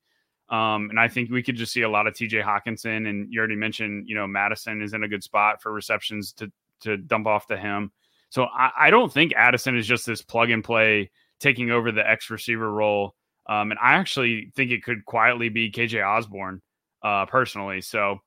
Um, 0.49 0.89
and 0.91 0.99
I 0.99 1.07
think 1.07 1.31
we 1.31 1.43
could 1.43 1.55
just 1.55 1.73
see 1.73 1.81
a 1.81 1.89
lot 1.89 2.07
of 2.07 2.13
TJ 2.13 2.43
Hockenson. 2.43 3.09
And 3.09 3.31
you 3.31 3.39
already 3.39 3.55
mentioned, 3.55 4.07
you 4.07 4.15
know, 4.15 4.27
Mattison 4.27 4.81
is 4.81 4.93
in 4.93 5.03
a 5.03 5.07
good 5.07 5.23
spot 5.23 5.61
for 5.61 5.73
receptions 5.73 6.33
to 6.33 6.51
to 6.81 6.97
dump 6.97 7.25
off 7.25 7.47
to 7.47 7.57
him. 7.57 7.91
So 8.29 8.43
I, 8.43 8.71
I 8.77 8.89
don't 8.89 9.11
think 9.11 9.33
Addison 9.35 9.77
is 9.77 9.87
just 9.87 10.05
this 10.05 10.21
plug 10.21 10.51
and 10.51 10.63
play 10.63 11.09
taking 11.39 11.71
over 11.71 11.91
the 11.91 12.07
X 12.07 12.29
receiver 12.29 12.71
role. 12.71 13.15
Um, 13.47 13.71
and 13.71 13.79
I 13.81 13.93
actually 13.93 14.51
think 14.55 14.71
it 14.71 14.83
could 14.83 15.05
quietly 15.05 15.49
be 15.49 15.71
KJ 15.71 16.05
Osborn 16.05 16.61
uh, 17.03 17.25
personally. 17.25 17.81
So 17.81 18.19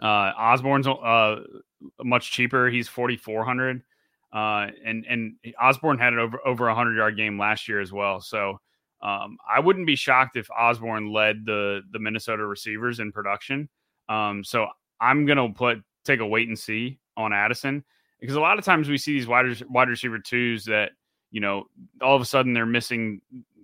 uh, 0.00 0.32
Osborn's 0.38 0.86
uh, 0.86 1.36
much 2.02 2.30
cheaper. 2.30 2.68
He's 2.68 2.88
forty 2.88 3.16
four 3.16 3.44
hundred, 3.44 3.82
uh, 4.32 4.68
and 4.84 5.04
and 5.08 5.34
Osborn 5.60 5.98
had 5.98 6.12
an 6.12 6.18
over 6.18 6.38
over 6.46 6.68
a 6.68 6.74
hundred 6.74 6.96
yard 6.96 7.16
game 7.16 7.38
last 7.38 7.68
year 7.68 7.80
as 7.80 7.92
well. 7.92 8.20
So 8.20 8.60
um, 9.02 9.36
I 9.48 9.60
wouldn't 9.60 9.86
be 9.86 9.96
shocked 9.96 10.36
if 10.36 10.48
Osborn 10.50 11.12
led 11.12 11.44
the 11.44 11.82
the 11.90 11.98
Minnesota 11.98 12.46
receivers 12.46 13.00
in 13.00 13.12
production. 13.12 13.68
Um, 14.08 14.42
so 14.44 14.66
I'm 15.00 15.26
gonna 15.26 15.50
put 15.50 15.82
take 16.04 16.20
a 16.20 16.26
wait 16.26 16.48
and 16.48 16.58
see 16.58 16.98
on 17.16 17.32
Addison 17.32 17.84
because 18.20 18.36
a 18.36 18.40
lot 18.40 18.58
of 18.58 18.64
times 18.64 18.88
we 18.88 18.96
see 18.96 19.12
these 19.12 19.26
wide 19.26 19.44
wide 19.68 19.88
receiver 19.88 20.18
twos 20.18 20.64
that 20.64 20.92
you 21.30 21.40
know 21.40 21.64
all 22.00 22.16
of 22.16 22.22
a 22.22 22.26
sudden 22.26 22.52
they're 22.52 22.64
missing 22.64 23.20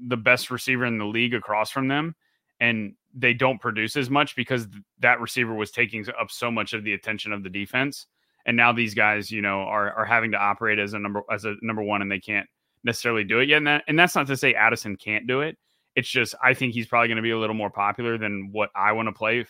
the 0.08 0.16
best 0.16 0.50
receiver 0.50 0.84
in 0.84 0.98
the 0.98 1.04
league 1.04 1.34
across 1.34 1.70
from 1.70 1.88
them 1.88 2.14
and 2.60 2.94
they 3.14 3.32
don't 3.32 3.60
produce 3.60 3.96
as 3.96 4.10
much 4.10 4.36
because 4.36 4.68
that 5.00 5.20
receiver 5.20 5.54
was 5.54 5.70
taking 5.70 6.04
up 6.20 6.30
so 6.30 6.50
much 6.50 6.72
of 6.72 6.84
the 6.84 6.92
attention 6.92 7.32
of 7.32 7.42
the 7.42 7.48
defense 7.48 8.06
and 8.48 8.56
now 8.56 8.72
these 8.72 8.94
guys 8.94 9.30
you 9.30 9.40
know 9.40 9.60
are 9.60 9.92
are 9.92 10.04
having 10.04 10.32
to 10.32 10.36
operate 10.36 10.80
as 10.80 10.94
a 10.94 10.98
number 10.98 11.22
as 11.30 11.44
a 11.44 11.54
number 11.62 11.82
one 11.82 12.02
and 12.02 12.10
they 12.10 12.18
can't 12.18 12.48
necessarily 12.82 13.24
do 13.24 13.38
it 13.38 13.48
yet 13.48 13.58
and, 13.58 13.66
that, 13.66 13.84
and 13.86 13.98
that's 13.98 14.14
not 14.14 14.26
to 14.26 14.36
say 14.36 14.54
Addison 14.54 14.96
can't 14.96 15.26
do 15.26 15.42
it 15.42 15.56
it's 15.94 16.08
just 16.08 16.34
I 16.42 16.54
think 16.54 16.74
he's 16.74 16.86
probably 16.86 17.08
going 17.08 17.16
to 17.16 17.22
be 17.22 17.30
a 17.30 17.38
little 17.38 17.54
more 17.54 17.70
popular 17.70 18.18
than 18.18 18.50
what 18.50 18.70
I 18.74 18.92
want 18.92 19.06
to 19.08 19.12
play 19.12 19.46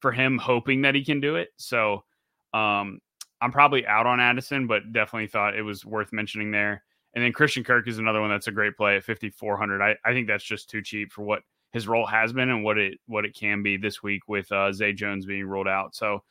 for 0.00 0.12
him 0.12 0.38
hoping 0.38 0.82
that 0.82 0.94
he 0.94 1.04
can 1.04 1.20
do 1.20 1.36
it 1.36 1.48
so 1.56 2.04
um 2.52 3.00
I'm 3.40 3.52
probably 3.52 3.86
out 3.86 4.06
on 4.06 4.20
Addison, 4.20 4.66
but 4.66 4.92
definitely 4.92 5.28
thought 5.28 5.56
it 5.56 5.62
was 5.62 5.84
worth 5.84 6.12
mentioning 6.12 6.50
there. 6.50 6.84
And 7.14 7.24
then 7.24 7.32
Christian 7.32 7.64
Kirk 7.64 7.88
is 7.88 7.98
another 7.98 8.20
one 8.20 8.30
that's 8.30 8.46
a 8.46 8.52
great 8.52 8.76
play 8.76 8.96
at 8.96 9.04
5400. 9.04 9.80
I, 9.82 9.96
I 10.04 10.12
think 10.12 10.26
that's 10.26 10.44
just 10.44 10.70
too 10.70 10.82
cheap 10.82 11.10
for 11.10 11.22
what 11.22 11.42
his 11.72 11.88
role 11.88 12.06
has 12.06 12.32
been 12.32 12.50
and 12.50 12.62
what 12.62 12.78
it 12.78 12.98
what 13.06 13.24
it 13.24 13.34
can 13.34 13.62
be 13.62 13.76
this 13.76 14.02
week 14.02 14.28
with 14.28 14.50
uh, 14.52 14.72
Zay 14.72 14.92
Jones 14.92 15.26
being 15.26 15.46
ruled 15.46 15.68
out. 15.68 15.94
So 15.94 16.22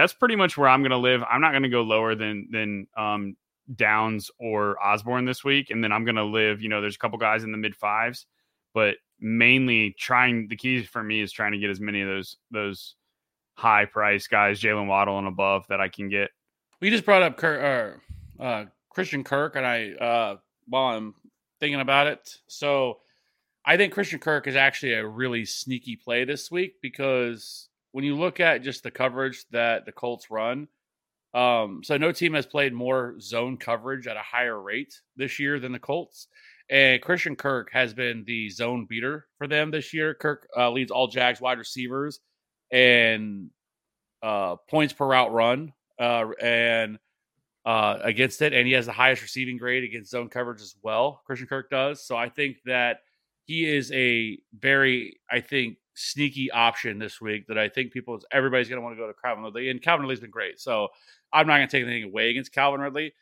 that's 0.00 0.12
pretty 0.12 0.36
much 0.36 0.56
where 0.56 0.68
I'm 0.68 0.80
going 0.82 0.90
to 0.90 0.96
live. 0.96 1.22
I'm 1.28 1.40
not 1.40 1.52
going 1.52 1.62
to 1.64 1.68
go 1.68 1.82
lower 1.82 2.14
than 2.14 2.48
than 2.50 2.86
um, 2.96 3.36
Downs 3.74 4.30
or 4.38 4.82
Osborn 4.82 5.24
this 5.24 5.44
week, 5.44 5.70
and 5.70 5.82
then 5.82 5.92
I'm 5.92 6.04
going 6.04 6.16
to 6.16 6.24
live. 6.24 6.62
You 6.62 6.68
know, 6.68 6.80
there's 6.80 6.96
a 6.96 6.98
couple 6.98 7.18
guys 7.18 7.44
in 7.44 7.52
the 7.52 7.58
mid 7.58 7.74
fives, 7.76 8.26
but 8.74 8.96
mainly 9.20 9.94
trying 9.98 10.48
the 10.48 10.56
key 10.56 10.82
for 10.84 11.02
me 11.02 11.20
is 11.20 11.32
trying 11.32 11.52
to 11.52 11.58
get 11.58 11.70
as 11.70 11.80
many 11.80 12.00
of 12.02 12.08
those 12.08 12.36
those 12.50 12.94
high 13.54 13.84
price 13.84 14.26
guys, 14.26 14.60
Jaylen 14.60 14.86
Waddle 14.86 15.18
and 15.18 15.26
above, 15.26 15.66
that 15.68 15.80
I 15.80 15.88
can 15.88 16.08
get 16.08 16.30
we 16.80 16.90
just 16.90 17.04
brought 17.04 17.22
up 17.22 17.36
Kirk, 17.36 18.00
uh, 18.40 18.42
uh, 18.42 18.64
Christian 18.90 19.24
Kirk, 19.24 19.56
and 19.56 19.66
I 19.66 19.90
uh, 19.92 20.36
while 20.66 20.96
I'm 20.96 21.14
thinking 21.60 21.80
about 21.80 22.06
it, 22.06 22.36
so 22.46 22.98
I 23.64 23.76
think 23.76 23.92
Christian 23.92 24.18
Kirk 24.18 24.46
is 24.46 24.56
actually 24.56 24.94
a 24.94 25.06
really 25.06 25.44
sneaky 25.44 25.96
play 25.96 26.24
this 26.24 26.50
week 26.50 26.74
because 26.80 27.67
when 27.92 28.04
you 28.04 28.16
look 28.16 28.40
at 28.40 28.62
just 28.62 28.82
the 28.82 28.90
coverage 28.90 29.44
that 29.50 29.86
the 29.86 29.92
Colts 29.92 30.30
run, 30.30 30.68
um, 31.34 31.82
so 31.84 31.96
no 31.96 32.12
team 32.12 32.34
has 32.34 32.46
played 32.46 32.72
more 32.72 33.16
zone 33.20 33.56
coverage 33.56 34.06
at 34.06 34.16
a 34.16 34.22
higher 34.22 34.60
rate 34.60 34.94
this 35.16 35.38
year 35.38 35.60
than 35.60 35.72
the 35.72 35.78
Colts. 35.78 36.28
And 36.70 37.00
Christian 37.00 37.36
Kirk 37.36 37.70
has 37.72 37.94
been 37.94 38.24
the 38.26 38.50
zone 38.50 38.86
beater 38.88 39.26
for 39.38 39.46
them 39.46 39.70
this 39.70 39.94
year. 39.94 40.14
Kirk 40.14 40.48
uh, 40.56 40.70
leads 40.70 40.90
all 40.90 41.06
Jags 41.06 41.40
wide 41.40 41.58
receivers 41.58 42.20
and 42.70 43.50
uh, 44.22 44.56
points 44.68 44.92
per 44.92 45.06
route 45.06 45.32
run 45.32 45.72
uh, 45.98 46.26
and 46.40 46.98
uh, 47.64 47.98
against 48.02 48.42
it, 48.42 48.52
and 48.52 48.66
he 48.66 48.72
has 48.72 48.86
the 48.86 48.92
highest 48.92 49.22
receiving 49.22 49.58
grade 49.58 49.84
against 49.84 50.10
zone 50.10 50.28
coverage 50.28 50.60
as 50.60 50.74
well. 50.82 51.22
Christian 51.26 51.48
Kirk 51.48 51.70
does. 51.70 52.04
So 52.06 52.16
I 52.16 52.28
think 52.28 52.58
that 52.64 53.00
he 53.44 53.66
is 53.66 53.90
a 53.92 54.38
very, 54.58 55.20
I 55.30 55.40
think, 55.40 55.78
sneaky 55.98 56.50
option 56.50 56.98
this 56.98 57.20
week 57.20 57.46
that 57.48 57.58
I 57.58 57.68
think 57.68 57.92
people, 57.92 58.20
everybody's 58.32 58.68
going 58.68 58.78
to 58.78 58.82
want 58.82 58.96
to 58.96 59.02
go 59.02 59.06
to 59.06 59.14
Calvin 59.14 59.44
Ridley. 59.44 59.70
And 59.70 59.82
Calvin 59.82 60.02
Ridley's 60.02 60.20
been 60.20 60.30
great. 60.30 60.60
So 60.60 60.88
I'm 61.32 61.46
not 61.46 61.56
going 61.56 61.68
to 61.68 61.76
take 61.76 61.84
anything 61.84 62.04
away 62.04 62.30
against 62.30 62.52
Calvin 62.52 62.80
Ridley. 62.80 63.12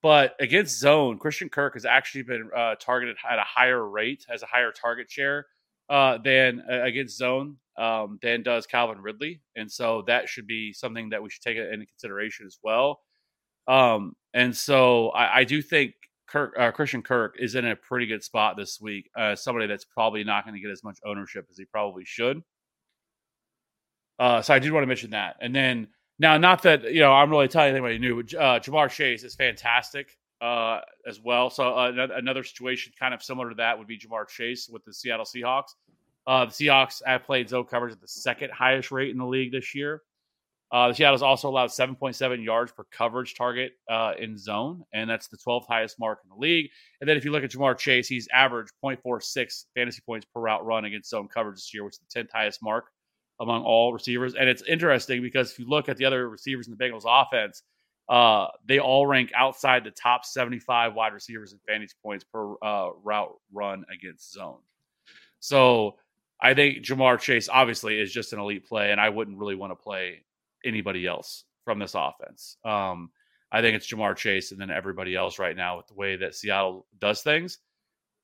But 0.00 0.36
against 0.40 0.78
zone, 0.78 1.18
Christian 1.18 1.48
Kirk 1.48 1.74
has 1.74 1.84
actually 1.84 2.22
been 2.22 2.48
uh, 2.56 2.76
targeted 2.76 3.16
at 3.28 3.38
a 3.38 3.44
higher 3.44 3.86
rate, 3.86 4.24
has 4.28 4.42
a 4.42 4.46
higher 4.46 4.72
target 4.72 5.10
share 5.10 5.46
uh, 5.90 6.18
than 6.18 6.62
uh, 6.70 6.82
against 6.82 7.18
zone 7.18 7.56
um, 7.76 8.18
than 8.22 8.42
does 8.42 8.66
Calvin 8.66 9.02
Ridley. 9.02 9.40
And 9.56 9.70
so 9.70 10.02
that 10.06 10.28
should 10.28 10.46
be 10.46 10.72
something 10.72 11.10
that 11.10 11.22
we 11.22 11.30
should 11.30 11.42
take 11.42 11.58
into 11.58 11.86
consideration 11.86 12.46
as 12.46 12.58
well. 12.62 13.00
Um, 13.68 14.16
and 14.34 14.56
so 14.56 15.10
I, 15.10 15.40
I 15.40 15.44
do 15.44 15.60
think 15.60 15.94
Kirk, 16.32 16.54
uh, 16.58 16.70
Christian 16.70 17.02
Kirk 17.02 17.36
is 17.38 17.54
in 17.54 17.66
a 17.66 17.76
pretty 17.76 18.06
good 18.06 18.24
spot 18.24 18.56
this 18.56 18.80
week. 18.80 19.10
Uh, 19.14 19.36
somebody 19.36 19.66
that's 19.66 19.84
probably 19.84 20.24
not 20.24 20.44
going 20.44 20.54
to 20.54 20.60
get 20.60 20.70
as 20.70 20.82
much 20.82 20.98
ownership 21.04 21.46
as 21.50 21.58
he 21.58 21.66
probably 21.66 22.04
should. 22.06 22.42
Uh, 24.18 24.40
so 24.40 24.54
I 24.54 24.58
did 24.58 24.72
want 24.72 24.82
to 24.82 24.86
mention 24.86 25.10
that. 25.10 25.36
And 25.40 25.54
then 25.54 25.88
now, 26.18 26.38
not 26.38 26.62
that 26.62 26.84
you 26.84 27.00
know 27.00 27.12
I'm 27.12 27.30
really 27.30 27.48
telling 27.48 27.72
anybody 27.72 27.98
new, 27.98 28.22
but 28.22 28.34
uh, 28.34 28.60
Ja'Marr 28.60 28.90
Chase 28.90 29.24
is 29.24 29.34
fantastic 29.34 30.16
uh, 30.40 30.80
as 31.06 31.20
well. 31.20 31.50
So 31.50 31.74
uh, 31.74 32.08
another 32.14 32.44
situation 32.44 32.92
kind 32.98 33.12
of 33.12 33.22
similar 33.22 33.50
to 33.50 33.54
that 33.56 33.78
would 33.78 33.86
be 33.86 33.98
Ja'Marr 33.98 34.28
Chase 34.28 34.68
with 34.68 34.84
the 34.84 34.94
Seattle 34.94 35.26
Seahawks. 35.26 35.74
Uh, 36.26 36.46
the 36.46 36.52
Seahawks 36.52 37.02
have 37.04 37.24
played 37.24 37.48
zone 37.48 37.64
coverage 37.64 37.92
at 37.92 38.00
the 38.00 38.08
second 38.08 38.52
highest 38.52 38.90
rate 38.90 39.10
in 39.10 39.18
the 39.18 39.26
league 39.26 39.52
this 39.52 39.74
year. 39.74 40.02
Uh, 40.72 40.88
the 40.88 40.94
Seattle's 40.94 41.20
also 41.20 41.50
allowed 41.50 41.68
7.7 41.68 42.42
yards 42.42 42.72
per 42.72 42.84
coverage 42.84 43.34
target 43.34 43.72
uh, 43.90 44.14
in 44.18 44.38
zone, 44.38 44.82
and 44.94 45.08
that's 45.08 45.28
the 45.28 45.36
12th 45.36 45.66
highest 45.68 46.00
mark 46.00 46.20
in 46.24 46.30
the 46.30 46.36
league. 46.36 46.70
And 47.00 47.08
then 47.08 47.18
if 47.18 47.26
you 47.26 47.30
look 47.30 47.44
at 47.44 47.50
Ja'Marr 47.50 47.76
Chase, 47.76 48.08
he's 48.08 48.26
averaged 48.32 48.72
0.46 48.82 49.64
fantasy 49.74 50.00
points 50.06 50.26
per 50.34 50.40
route 50.40 50.64
run 50.64 50.86
against 50.86 51.10
zone 51.10 51.28
coverage 51.28 51.56
this 51.56 51.74
year, 51.74 51.84
which 51.84 51.94
is 51.94 52.00
the 52.10 52.20
10th 52.20 52.30
highest 52.32 52.62
mark 52.62 52.86
among 53.38 53.64
all 53.64 53.92
receivers. 53.92 54.34
And 54.34 54.48
it's 54.48 54.62
interesting 54.62 55.20
because 55.20 55.52
if 55.52 55.58
you 55.58 55.68
look 55.68 55.90
at 55.90 55.98
the 55.98 56.06
other 56.06 56.26
receivers 56.30 56.68
in 56.68 56.74
the 56.74 56.82
Bengals 56.82 57.04
offense, 57.06 57.62
uh, 58.08 58.46
they 58.66 58.78
all 58.78 59.06
rank 59.06 59.30
outside 59.36 59.84
the 59.84 59.90
top 59.90 60.24
75 60.24 60.94
wide 60.94 61.12
receivers 61.12 61.52
in 61.52 61.58
fantasy 61.68 61.94
points 62.02 62.24
per 62.24 62.54
uh, 62.62 62.90
route 63.04 63.34
run 63.52 63.84
against 63.92 64.32
zone. 64.32 64.60
So 65.38 65.96
I 66.40 66.54
think 66.54 66.78
Ja'Marr 66.78 67.20
Chase 67.20 67.50
obviously 67.50 68.00
is 68.00 68.10
just 68.10 68.32
an 68.32 68.38
elite 68.38 68.66
play, 68.66 68.90
and 68.90 69.00
I 69.00 69.10
wouldn't 69.10 69.36
really 69.36 69.54
want 69.54 69.72
to 69.72 69.76
play 69.76 70.24
anybody 70.64 71.06
else 71.06 71.44
from 71.64 71.78
this 71.78 71.94
offense. 71.94 72.56
Um, 72.64 73.10
I 73.50 73.60
think 73.60 73.76
it's 73.76 73.92
Ja'Marr 73.92 74.16
Chase 74.16 74.50
and 74.50 74.60
then 74.60 74.70
everybody 74.70 75.14
else 75.14 75.38
right 75.38 75.56
now 75.56 75.76
with 75.76 75.86
the 75.86 75.94
way 75.94 76.16
that 76.16 76.34
Seattle 76.34 76.86
does 76.98 77.22
things. 77.22 77.58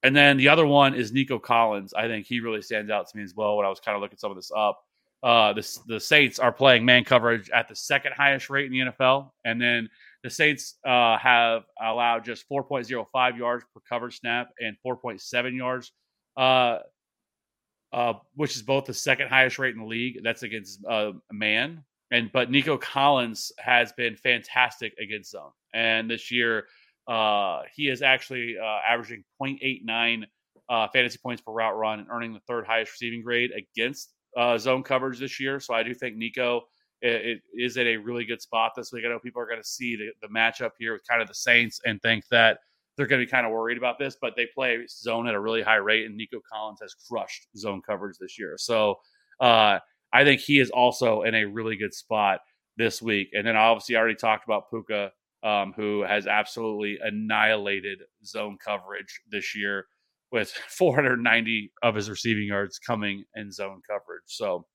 And 0.02 0.14
then 0.14 0.36
the 0.36 0.48
other 0.48 0.66
one 0.66 0.94
is 0.94 1.12
Nico 1.12 1.38
Collins. 1.38 1.92
I 1.92 2.06
think 2.06 2.26
he 2.26 2.40
really 2.40 2.62
stands 2.62 2.90
out 2.90 3.08
to 3.08 3.16
me 3.16 3.24
as 3.24 3.34
well 3.34 3.56
when 3.56 3.66
I 3.66 3.68
was 3.68 3.80
kind 3.80 3.96
of 3.96 4.00
looking 4.00 4.18
some 4.18 4.30
of 4.30 4.36
this 4.36 4.50
up. 4.56 4.80
Uh, 5.22 5.52
the, 5.52 5.78
the 5.88 6.00
Saints 6.00 6.38
are 6.38 6.52
playing 6.52 6.84
man 6.84 7.04
coverage 7.04 7.50
at 7.50 7.68
the 7.68 7.74
second 7.74 8.12
highest 8.16 8.48
rate 8.48 8.66
in 8.66 8.72
the 8.72 8.92
NFL. 8.92 9.30
And 9.44 9.60
then 9.60 9.90
the 10.22 10.30
Saints 10.30 10.76
uh, 10.86 11.18
have 11.18 11.64
allowed 11.82 12.24
just 12.24 12.48
4.05 12.48 13.38
yards 13.38 13.64
per 13.74 13.80
coverage 13.88 14.20
snap 14.20 14.50
and 14.60 14.76
4.7 14.86 15.56
yards, 15.56 15.92
uh, 16.36 16.78
uh, 17.92 18.14
which 18.34 18.54
is 18.54 18.62
both 18.62 18.84
the 18.84 18.94
second 18.94 19.28
highest 19.28 19.58
rate 19.58 19.74
in 19.74 19.80
the 19.80 19.86
league. 19.86 20.20
That's 20.22 20.44
against 20.44 20.84
uh, 20.86 21.12
man. 21.32 21.84
And 22.10 22.30
but 22.32 22.50
Nico 22.50 22.78
Collins 22.78 23.52
has 23.58 23.92
been 23.92 24.16
fantastic 24.16 24.94
against 24.98 25.32
zone, 25.32 25.50
and 25.74 26.10
this 26.10 26.30
year 26.30 26.66
uh, 27.06 27.62
he 27.74 27.88
is 27.88 28.02
actually 28.02 28.56
uh, 28.58 28.80
averaging 28.88 29.24
0.89 29.40 30.24
uh, 30.68 30.88
fantasy 30.88 31.18
points 31.22 31.42
per 31.42 31.52
route 31.52 31.76
run 31.76 32.00
and 32.00 32.08
earning 32.10 32.32
the 32.32 32.40
third 32.40 32.66
highest 32.66 32.92
receiving 32.92 33.22
grade 33.22 33.50
against 33.52 34.12
uh, 34.36 34.56
zone 34.58 34.82
coverage 34.82 35.18
this 35.18 35.40
year. 35.40 35.60
So 35.60 35.74
I 35.74 35.82
do 35.82 35.94
think 35.94 36.16
Nico 36.16 36.64
it, 37.00 37.40
it 37.54 37.62
is 37.62 37.76
at 37.76 37.86
a 37.86 37.96
really 37.96 38.24
good 38.24 38.42
spot 38.42 38.72
this 38.76 38.92
week. 38.92 39.04
I 39.06 39.08
know 39.08 39.18
people 39.18 39.40
are 39.40 39.46
going 39.46 39.60
to 39.60 39.68
see 39.68 39.96
the, 39.96 40.10
the 40.20 40.28
matchup 40.32 40.72
here 40.78 40.92
with 40.92 41.06
kind 41.06 41.22
of 41.22 41.28
the 41.28 41.34
Saints 41.34 41.80
and 41.84 42.00
think 42.02 42.26
that 42.30 42.58
they're 42.96 43.06
going 43.06 43.20
to 43.20 43.26
be 43.26 43.30
kind 43.30 43.46
of 43.46 43.52
worried 43.52 43.78
about 43.78 43.98
this, 43.98 44.16
but 44.20 44.34
they 44.36 44.46
play 44.46 44.84
zone 44.88 45.28
at 45.28 45.34
a 45.34 45.40
really 45.40 45.62
high 45.62 45.76
rate, 45.76 46.06
and 46.06 46.16
Nico 46.16 46.40
Collins 46.52 46.80
has 46.82 46.94
crushed 47.08 47.46
zone 47.56 47.80
coverage 47.86 48.16
this 48.18 48.38
year. 48.38 48.56
So 48.58 48.96
uh, 49.38 49.78
I 50.12 50.24
think 50.24 50.40
he 50.40 50.58
is 50.58 50.70
also 50.70 51.22
in 51.22 51.34
a 51.34 51.44
really 51.44 51.76
good 51.76 51.94
spot 51.94 52.40
this 52.76 53.02
week. 53.02 53.30
And 53.32 53.46
then 53.46 53.56
obviously, 53.56 53.96
I 53.96 53.98
already 53.98 54.14
talked 54.14 54.44
about 54.44 54.70
Puka, 54.70 55.10
um, 55.42 55.72
who 55.76 56.02
has 56.02 56.26
absolutely 56.26 56.98
annihilated 57.02 58.00
zone 58.24 58.56
coverage 58.64 59.20
this 59.30 59.54
year 59.54 59.86
with 60.32 60.50
490 60.68 61.72
of 61.82 61.94
his 61.94 62.08
receiving 62.08 62.46
yards 62.46 62.78
coming 62.78 63.24
in 63.34 63.52
zone 63.52 63.82
coverage. 63.88 64.22
So 64.26 64.66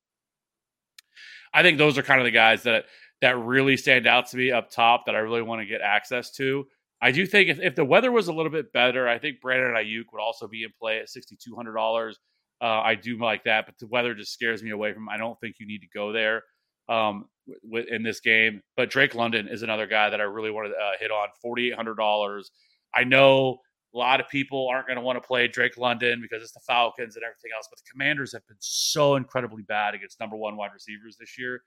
I 1.54 1.62
think 1.62 1.78
those 1.78 1.98
are 1.98 2.04
kind 2.04 2.20
of 2.20 2.26
the 2.26 2.32
guys 2.32 2.64
that 2.64 2.86
that 3.22 3.38
really 3.38 3.78
stand 3.78 4.06
out 4.06 4.28
to 4.28 4.38
me 4.38 4.52
up 4.52 4.70
top 4.70 5.06
that 5.06 5.16
I 5.16 5.20
really 5.20 5.42
want 5.42 5.62
to 5.62 5.66
get 5.66 5.80
access 5.82 6.30
to. 6.32 6.66
I 7.02 7.12
do 7.12 7.26
think 7.26 7.50
if, 7.50 7.60
if 7.60 7.76
the 7.76 7.86
weather 7.86 8.12
was 8.12 8.28
a 8.28 8.34
little 8.34 8.52
bit 8.52 8.74
better, 8.74 9.08
I 9.08 9.18
think 9.18 9.40
Brandon 9.40 9.74
Aiyuk 9.74 10.06
would 10.12 10.22
also 10.22 10.48
be 10.48 10.64
in 10.64 10.72
play 10.80 11.00
at 11.00 11.10
sixty 11.10 11.38
two 11.42 11.56
hundred 11.56 11.74
dollars. 11.74 12.20
Uh, 12.64 12.82
I 12.82 12.96
do 12.96 13.18
like 13.18 13.44
that, 13.44 13.66
but 13.66 13.78
the 13.78 13.88
weather 13.88 14.16
just 14.16 14.32
scares 14.32 14.64
me 14.64 14.72
away 14.72 14.94
from. 14.94 15.10
I 15.10 15.18
don't 15.18 15.38
think 15.42 15.58
you 15.60 15.68
need 15.68 15.82
to 15.82 15.88
go 15.94 16.14
there 16.14 16.44
um, 16.88 17.26
w- 17.70 17.86
in 17.90 18.04
this 18.04 18.22
game. 18.22 18.62
But 18.78 18.90
Drake 18.90 19.16
London 19.16 19.50
is 19.50 19.64
another 19.64 19.86
guy 19.86 20.10
that 20.10 20.22
I 20.22 20.24
really 20.24 20.50
want 20.50 20.70
to 20.70 20.74
uh, 20.74 20.92
hit 20.98 21.12
on. 21.12 21.28
Forty 21.42 21.68
eight 21.68 21.76
hundred 21.76 21.96
dollars. 21.96 22.52
I 22.96 23.04
know 23.04 23.58
a 23.94 23.98
lot 23.98 24.22
of 24.22 24.30
people 24.30 24.70
aren't 24.72 24.88
going 24.88 24.98
to 24.98 25.04
want 25.04 25.22
to 25.22 25.28
play 25.28 25.48
Drake 25.50 25.78
London 25.78 26.22
because 26.22 26.42
it's 26.42 26.54
the 26.54 26.62
Falcons 26.66 27.18
and 27.18 27.24
everything 27.26 27.52
else, 27.54 27.68
but 27.70 27.80
the 27.80 27.92
Commanders 27.92 28.32
have 28.32 28.48
been 28.48 28.58
so 28.60 29.16
incredibly 29.16 29.64
bad 29.64 29.94
against 29.94 30.20
number 30.22 30.38
one 30.38 30.56
wide 30.56 30.72
receivers 30.74 31.18
this 31.20 31.38
year. 31.38 31.62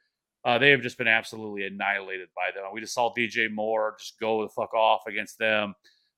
Uh, 0.45 0.59
they 0.59 0.71
have 0.71 0.81
just 0.81 0.97
been 0.97 1.09
absolutely 1.09 1.67
annihilated 1.67 2.29
by 2.35 2.51
them. 2.55 2.65
We 2.73 2.81
just 2.81 2.95
saw 2.95 3.13
DJ 3.13 3.53
Moore 3.53 3.97
just 3.99 4.19
go 4.19 4.43
the 4.43 4.49
fuck 4.49 4.73
off 4.75 5.03
against 5.07 5.39
them. 5.39 5.75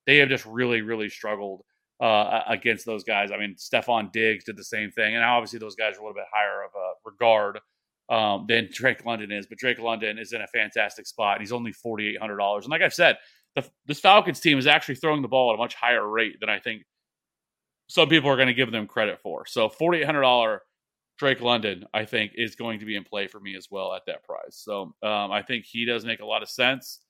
They 0.07 0.19
have 0.19 0.29
just 0.29 0.47
really, 0.47 0.83
really 0.83 1.09
struggled 1.09 1.63
uh, 2.01 2.43
against 2.49 2.87
those 2.87 3.05
guys. 3.05 3.31
I 3.33 3.39
mean, 3.39 3.57
Stefon 3.57 4.13
Diggs 4.13 4.45
did 4.45 4.57
the 4.57 4.65
same 4.65 4.91
thing, 4.91 5.15
and 5.15 5.25
obviously 5.25 5.59
those 5.59 5.75
guys 5.75 5.97
are 5.97 6.01
a 6.01 6.03
little 6.03 6.15
bit 6.15 6.25
higher 6.33 6.63
of 6.63 6.71
a 6.75 6.93
regard 7.05 7.61
um, 8.09 8.47
than 8.49 8.69
Drake 8.73 9.05
London 9.05 9.33
is. 9.33 9.47
But 9.47 9.59
Drake 9.59 9.79
London 9.79 10.19
is 10.19 10.33
in 10.33 10.41
a 10.41 10.47
fantastic 10.47 11.07
spot. 11.07 11.37
And 11.37 11.43
he's 11.43 11.53
only 11.53 11.73
forty 11.73 12.09
eight 12.09 12.21
hundred 12.21 12.39
dollars, 12.39 12.65
and 12.65 12.71
like 12.71 12.83
I've 12.83 12.95
said, 12.95 13.17
the, 13.57 13.69
this 13.87 14.01
Falcons 14.01 14.41
team 14.41 14.59
is 14.59 14.67
actually 14.67 14.97
throwing 14.97 15.23
the 15.23 15.29
ball 15.29 15.51
at 15.51 15.55
a 15.55 15.59
much 15.59 15.75
higher 15.75 16.07
rate 16.07 16.37
than 16.41 16.49
I 16.49 16.59
think 16.59 16.83
some 17.89 18.09
people 18.09 18.31
are 18.31 18.37
going 18.37 18.49
to 18.49 18.55
give 18.55 18.71
them 18.71 18.87
credit 18.87 19.19
for. 19.23 19.47
So 19.47 19.69
forty 19.69 19.99
eight 19.99 20.07
hundred 20.07 20.23
dollar 20.23 20.63
Drake 21.19 21.41
London, 21.41 21.85
I 21.93 22.05
think, 22.05 22.33
is 22.37 22.55
going 22.55 22.79
to 22.79 22.87
be 22.87 22.95
in 22.95 23.03
play 23.03 23.27
for 23.27 23.41
me 23.41 23.57
as 23.57 23.67
well 23.71 23.93
at 23.93 24.03
that 24.07 24.23
price. 24.23 24.63
So 24.63 24.95
um, 25.03 25.33
I 25.33 25.43
think 25.43 25.65
he 25.65 25.85
does 25.85 26.05
make 26.05 26.21
a 26.21 26.27
lot 26.27 26.45
of 26.45 26.49
sense 26.49 27.01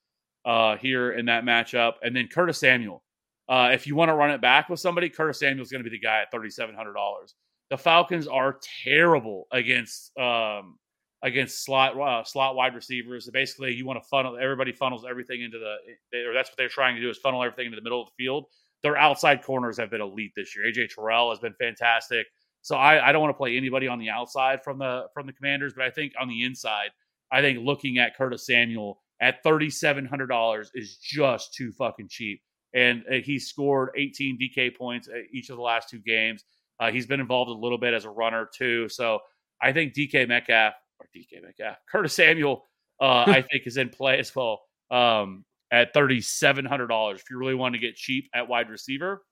uh, 0.47 0.77
here 0.79 1.13
in 1.13 1.27
that 1.27 1.45
matchup. 1.45 1.95
And 2.03 2.17
then 2.17 2.29
Curtis 2.29 2.59
Samuel. 2.59 3.05
Uh, 3.49 3.71
if 3.73 3.87
you 3.87 3.97
want 3.97 4.11
to 4.11 4.15
run 4.15 4.31
it 4.31 4.41
back 4.41 4.69
with 4.69 4.79
somebody, 4.79 5.09
Curtis 5.09 5.39
Samuel 5.39 5.63
is 5.63 5.71
going 5.73 5.83
to 5.83 5.89
be 5.89 5.97
the 5.97 6.03
guy 6.03 6.21
at 6.21 6.31
thirty 6.31 6.51
seven 6.51 6.75
hundred 6.75 6.93
dollars. 6.93 7.35
The 7.71 7.79
Falcons 7.79 8.27
are 8.27 8.59
terrible 8.85 9.47
against 9.53 10.17
um, 10.19 10.79
against 11.23 11.65
slot 11.65 11.99
uh, 11.99 12.25
slot 12.25 12.57
wide 12.57 12.75
receivers. 12.75 13.29
Basically, 13.33 13.73
you 13.73 13.87
want 13.87 14.03
to 14.03 14.09
funnel 14.09 14.37
everybody 14.41 14.73
funnels 14.73 15.07
everything 15.09 15.43
into 15.43 15.59
the 15.59 16.19
or 16.29 16.35
that's 16.35 16.51
what 16.51 16.59
they're 16.59 16.69
trying 16.69 16.97
to 16.97 17.01
do 17.01 17.09
is 17.09 17.19
funnel 17.19 17.43
everything 17.43 17.67
into 17.67 17.77
the 17.77 17.83
middle 17.83 18.03
of 18.03 18.09
the 18.09 18.23
field. 18.23 18.47
Their 18.83 18.97
outside 18.97 19.43
corners 19.43 19.79
have 19.79 19.91
been 19.91 20.01
elite 20.01 20.33
this 20.37 20.55
year. 20.55 20.67
AJ 20.67 20.95
Terrell 20.95 21.31
has 21.31 21.41
been 21.41 21.55
fantastic. 21.55 22.27
So 22.63 22.77
I, 22.77 23.09
I 23.09 23.13
don't 23.13 23.23
want 23.23 23.35
to 23.35 23.39
play 23.39 23.57
anybody 23.57 23.89
on 23.89 23.99
the 23.99 24.11
outside 24.11 24.63
from 24.63 24.79
the 24.79 25.07
from 25.15 25.27
the 25.27 25.33
Commanders, 25.33 25.73
but 25.75 25.85
I 25.85 25.91
think 25.91 26.13
on 26.21 26.29
the 26.29 26.45
inside, 26.45 26.91
I 27.33 27.41
think 27.41 27.61
looking 27.63 27.99
at 27.99 28.17
Curtis 28.17 28.45
Samuel 28.45 29.01
at 29.21 29.43
thirty 29.43 29.71
seven 29.71 30.05
hundred 30.05 30.27
dollars 30.27 30.71
is 30.75 30.99
just 30.99 31.55
too 31.55 31.73
fucking 31.73 32.09
cheap 32.09 32.43
and 32.75 33.05
uh, 33.11 33.15
he 33.17 33.39
scored 33.39 33.91
18 33.97 34.39
DK 34.39 34.77
points 34.77 35.09
each 35.33 35.51
of 35.51 35.57
the 35.57 35.63
last 35.63 35.89
two 35.89 36.01
games. 36.01 36.45
Uh, 36.81 36.91
he's 36.91 37.07
been 37.07 37.21
involved 37.21 37.51
a 37.51 37.55
little 37.55 37.79
bit 37.79 37.95
as 37.95 38.05
a 38.05 38.11
runner 38.11 38.49
too, 38.55 38.89
so 38.89 39.21
I 39.61 39.73
think 39.73 39.95
DK 39.95 40.29
Metcalf 40.29 40.75
or 41.01 41.09
DK 41.15 41.43
Metcalf, 41.43 41.77
Curtis 41.91 42.15
Samuel, 42.15 42.65
uh, 43.01 43.25
I 43.27 43.43
think 43.51 43.67
is 43.67 43.77
in 43.77 43.89
play 43.89 44.19
as 44.19 44.35
well 44.35 44.63
um, 44.91 45.45
at 45.71 45.93
thirty 45.93 46.21
seven 46.21 46.65
hundred 46.65 46.89
dollars. 46.89 47.21
If 47.21 47.31
you 47.31 47.39
really 47.39 47.55
want 47.55 47.75
to 47.75 47.81
get 47.81 47.97
cheap 47.97 48.29
at 48.35 48.49
wide 48.49 48.71
receiver, 48.71 49.23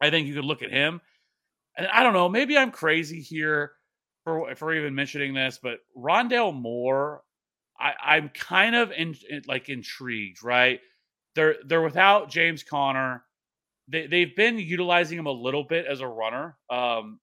I 0.00 0.10
think 0.10 0.26
you 0.26 0.34
could 0.34 0.44
look 0.44 0.62
at 0.62 0.70
him. 0.70 1.00
And 1.76 1.86
I 1.86 2.02
don't 2.02 2.12
know, 2.12 2.28
maybe 2.28 2.58
I'm 2.58 2.70
crazy 2.70 3.20
here 3.20 3.72
for 4.24 4.54
for 4.56 4.74
even 4.74 4.94
mentioning 4.94 5.34
this, 5.34 5.58
but 5.62 5.78
Rondale 5.96 6.54
Moore, 6.54 7.22
I, 7.78 7.94
I'm 8.02 8.28
kind 8.28 8.76
of 8.76 8.92
in 8.92 9.16
like 9.46 9.68
intrigued, 9.68 10.42
right? 10.44 10.80
They're 11.34 11.56
they're 11.66 11.82
without 11.82 12.30
James 12.30 12.62
Conner. 12.62 13.24
They 13.88 14.06
they've 14.06 14.34
been 14.36 14.58
utilizing 14.58 15.18
him 15.18 15.26
a 15.26 15.32
little 15.32 15.64
bit 15.64 15.86
as 15.86 16.00
a 16.00 16.08
runner 16.08 16.56
um, 16.70 17.20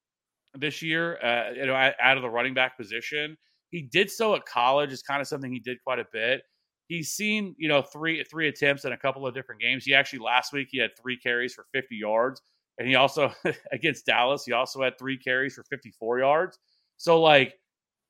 this 0.56 0.82
year. 0.82 1.18
Uh, 1.24 1.52
you 1.56 1.66
know, 1.66 1.76
out 1.76 2.18
of 2.18 2.24
the 2.24 2.30
running 2.30 2.54
back 2.54 2.78
position, 2.78 3.38
he 3.72 3.82
did 3.84 4.10
so 4.12 4.36
at 4.36 4.46
college. 4.46 4.92
Is 4.92 5.02
kind 5.04 5.22
of 5.22 5.28
something 5.28 5.52
he 5.52 5.60
did 5.60 5.78
quite 5.84 6.00
a 6.00 6.06
bit. 6.12 6.42
he's 6.88 7.12
seen 7.14 7.56
you 7.58 7.68
know 7.70 7.82
three 7.82 8.24
three 8.24 8.48
attempts 8.50 8.86
in 8.86 8.92
a 8.94 8.98
couple 8.98 9.26
of 9.26 9.34
different 9.34 9.62
games. 9.62 9.86
He 9.86 9.94
actually 9.94 10.20
last 10.20 10.54
week 10.54 10.70
he 10.72 10.80
had 10.80 10.92
three 11.02 11.18
carries 11.18 11.54
for 11.54 11.66
50 11.74 11.96
yards, 11.96 12.42
and 12.78 12.88
he 12.88 12.96
also 12.96 13.32
against 13.72 14.06
Dallas 14.06 14.44
he 14.46 14.52
also 14.54 14.82
had 14.84 14.98
three 15.00 15.18
carries 15.18 15.56
for 15.56 15.64
54 15.70 16.20
yards. 16.20 16.58
So 16.98 17.22
like 17.22 17.56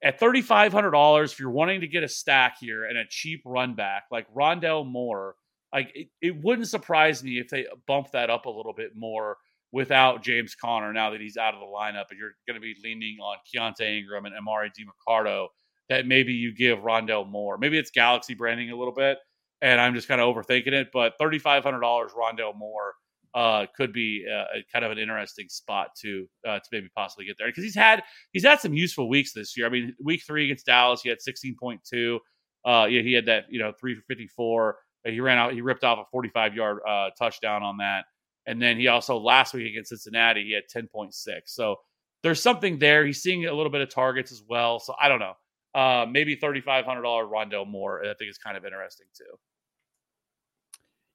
at 0.04 0.20
thirty 0.20 0.41
five 0.41 0.72
hundred 0.72 0.91
dollars, 0.91 1.34
if 1.34 1.39
you're 1.39 1.52
wanting 1.52 1.82
to 1.82 1.88
get 1.88 2.04
a 2.04 2.08
stack 2.08 2.58
here 2.60 2.86
and 2.86 2.97
a 2.97 3.06
cheap 3.10 3.41
run 3.45 3.76
back 3.76 4.04
like 4.12 4.34
Rondale 4.34 4.86
Moore, 4.86 5.36
like 5.74 5.91
it, 5.93 6.07
it 6.22 6.43
wouldn't 6.43 6.67
surprise 6.67 7.24
me 7.24 7.39
if 7.39 7.49
they 7.49 7.65
bump 7.88 8.11
that 8.11 8.30
up 8.30 8.45
a 8.45 8.49
little 8.49 8.74
bit 8.74 8.91
more 8.95 9.38
without 9.72 10.24
James 10.24 10.55
Conner 10.55 10.91
now 10.91 11.11
that 11.11 11.22
he's 11.22 11.38
out 11.38 11.53
of 11.53 11.59
the 11.59 11.65
lineup, 11.65 12.05
and 12.09 12.20
you're 12.20 12.32
going 12.47 12.55
to 12.55 12.61
be 12.61 12.76
leaning 12.84 13.17
on 13.20 13.38
Keaontay 13.53 13.99
Ingram 13.99 14.26
and 14.26 14.36
Emari 14.36 14.70
Demercado 14.70 15.47
that 15.89 16.07
maybe 16.07 16.34
you 16.34 16.53
give 16.55 16.80
Rondale 16.80 17.28
Moore. 17.28 17.57
Maybe 17.57 17.78
it's 17.78 17.91
Galaxy 17.91 18.34
branding 18.34 18.72
a 18.72 18.76
little 18.76 18.93
bit, 18.93 19.17
and 19.61 19.80
I'm 19.80 19.93
just 19.93 20.07
kind 20.07 20.22
of 20.22 20.34
overthinking 20.34 20.74
it. 20.74 20.89
But 20.93 21.13
thirty 21.20 21.39
five 21.39 21.63
hundred 21.63 21.82
dollars 21.82 22.11
Rondale 22.13 22.57
Moore 22.57 22.93
uh, 23.36 23.65
could 23.76 23.93
be 23.93 24.26
uh, 24.32 24.45
kind 24.72 24.86
of 24.86 24.91
an 24.91 24.97
interesting 24.97 25.49
spot 25.49 25.89
to 26.01 26.28
uh, 26.47 26.59
to 26.59 26.65
maybe 26.72 26.88
possibly 26.95 27.26
get 27.26 27.36
there 27.38 27.47
because 27.47 27.63
he's 27.63 27.76
had 27.76 28.03
he's 28.32 28.43
had 28.43 28.59
some 28.59 28.74
useful 28.74 29.09
weeks 29.09 29.34
this 29.34 29.55
year. 29.57 29.67
I 29.67 29.70
mean, 29.70 29.95
week 30.03 30.22
three 30.26 30.45
against 30.45 30.65
Dallas, 30.65 31.01
he 31.01 31.09
had 31.09 31.22
sixteen 31.22 31.55
point 31.59 31.82
two. 31.84 32.20
Uh, 32.65 32.88
yeah, 32.89 33.01
he 33.01 33.13
had 33.13 33.26
that 33.26 33.45
you 33.49 33.59
know 33.59 33.72
three 33.80 33.95
for 33.95 34.01
fifty 34.07 34.28
four. 34.28 34.78
He 35.06 35.20
ran 35.20 35.38
out, 35.38 35.54
he 35.54 35.62
ripped 35.62 35.84
off 35.84 36.00
a 36.00 36.06
forty 36.12 36.30
five 36.30 36.56
yard 36.56 36.80
uh, 36.88 37.10
touchdown 37.18 37.64
on 37.64 37.78
that, 37.78 38.06
and 38.45 38.62
then 38.62 38.78
he 38.78 38.88
also 38.88 39.18
last 39.18 39.54
week 39.54 39.68
against 39.72 39.89
Cincinnati, 39.89 40.43
he 40.43 40.54
had 40.54 40.64
ten 40.70 40.88
point 40.88 41.14
six. 41.14 41.54
So 41.54 41.78
there's 42.24 42.41
something 42.41 42.80
there. 42.80 43.06
He's 43.06 43.22
seeing 43.22 43.45
a 43.45 43.54
little 43.54 43.72
bit 43.72 43.82
of 43.82 43.89
targets 43.89 44.32
as 44.32 44.43
well. 44.47 44.80
So 44.80 44.93
I 45.02 45.08
don't 45.08 45.20
know. 45.20 45.34
Uh, 45.74 46.06
maybe 46.10 46.36
thirty 46.36 46.62
five 46.62 46.86
hundred 46.86 47.04
dollar 47.04 47.26
Rondale 47.26 47.68
Moore. 47.68 48.02
I 48.02 48.14
think 48.16 48.30
is 48.30 48.38
kind 48.38 48.58
of 48.58 48.66
interesting 48.66 49.08
too. 49.16 49.38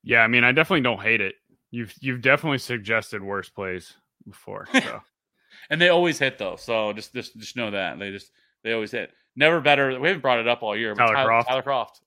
Yeah, 0.02 0.20
I 0.20 0.28
mean, 0.28 0.44
I 0.44 0.52
definitely 0.52 0.82
don't 0.82 1.00
hate 1.00 1.20
it. 1.20 1.34
You've 1.70 1.92
you've 2.00 2.22
definitely 2.22 2.58
suggested 2.58 3.22
worse 3.22 3.48
plays 3.48 3.94
before. 4.26 4.66
So 4.72 5.02
and 5.70 5.80
they 5.80 5.88
always 5.88 6.18
hit 6.18 6.38
though. 6.38 6.56
So 6.56 6.92
just 6.92 7.12
just 7.12 7.36
just 7.36 7.56
know 7.56 7.70
that 7.70 7.98
they 7.98 8.10
just 8.10 8.30
they 8.62 8.72
always 8.72 8.92
hit. 8.92 9.10
Never 9.36 9.60
better. 9.60 9.98
We 9.98 10.08
haven't 10.08 10.22
brought 10.22 10.38
it 10.38 10.46
up 10.46 10.62
all 10.62 10.76
year. 10.76 10.94
But 10.94 11.06
Tyler 11.06 11.14
Tyler, 11.14 11.30
Kroft. 11.30 11.46
Tyler 11.46 11.62
Kroft 11.62 12.00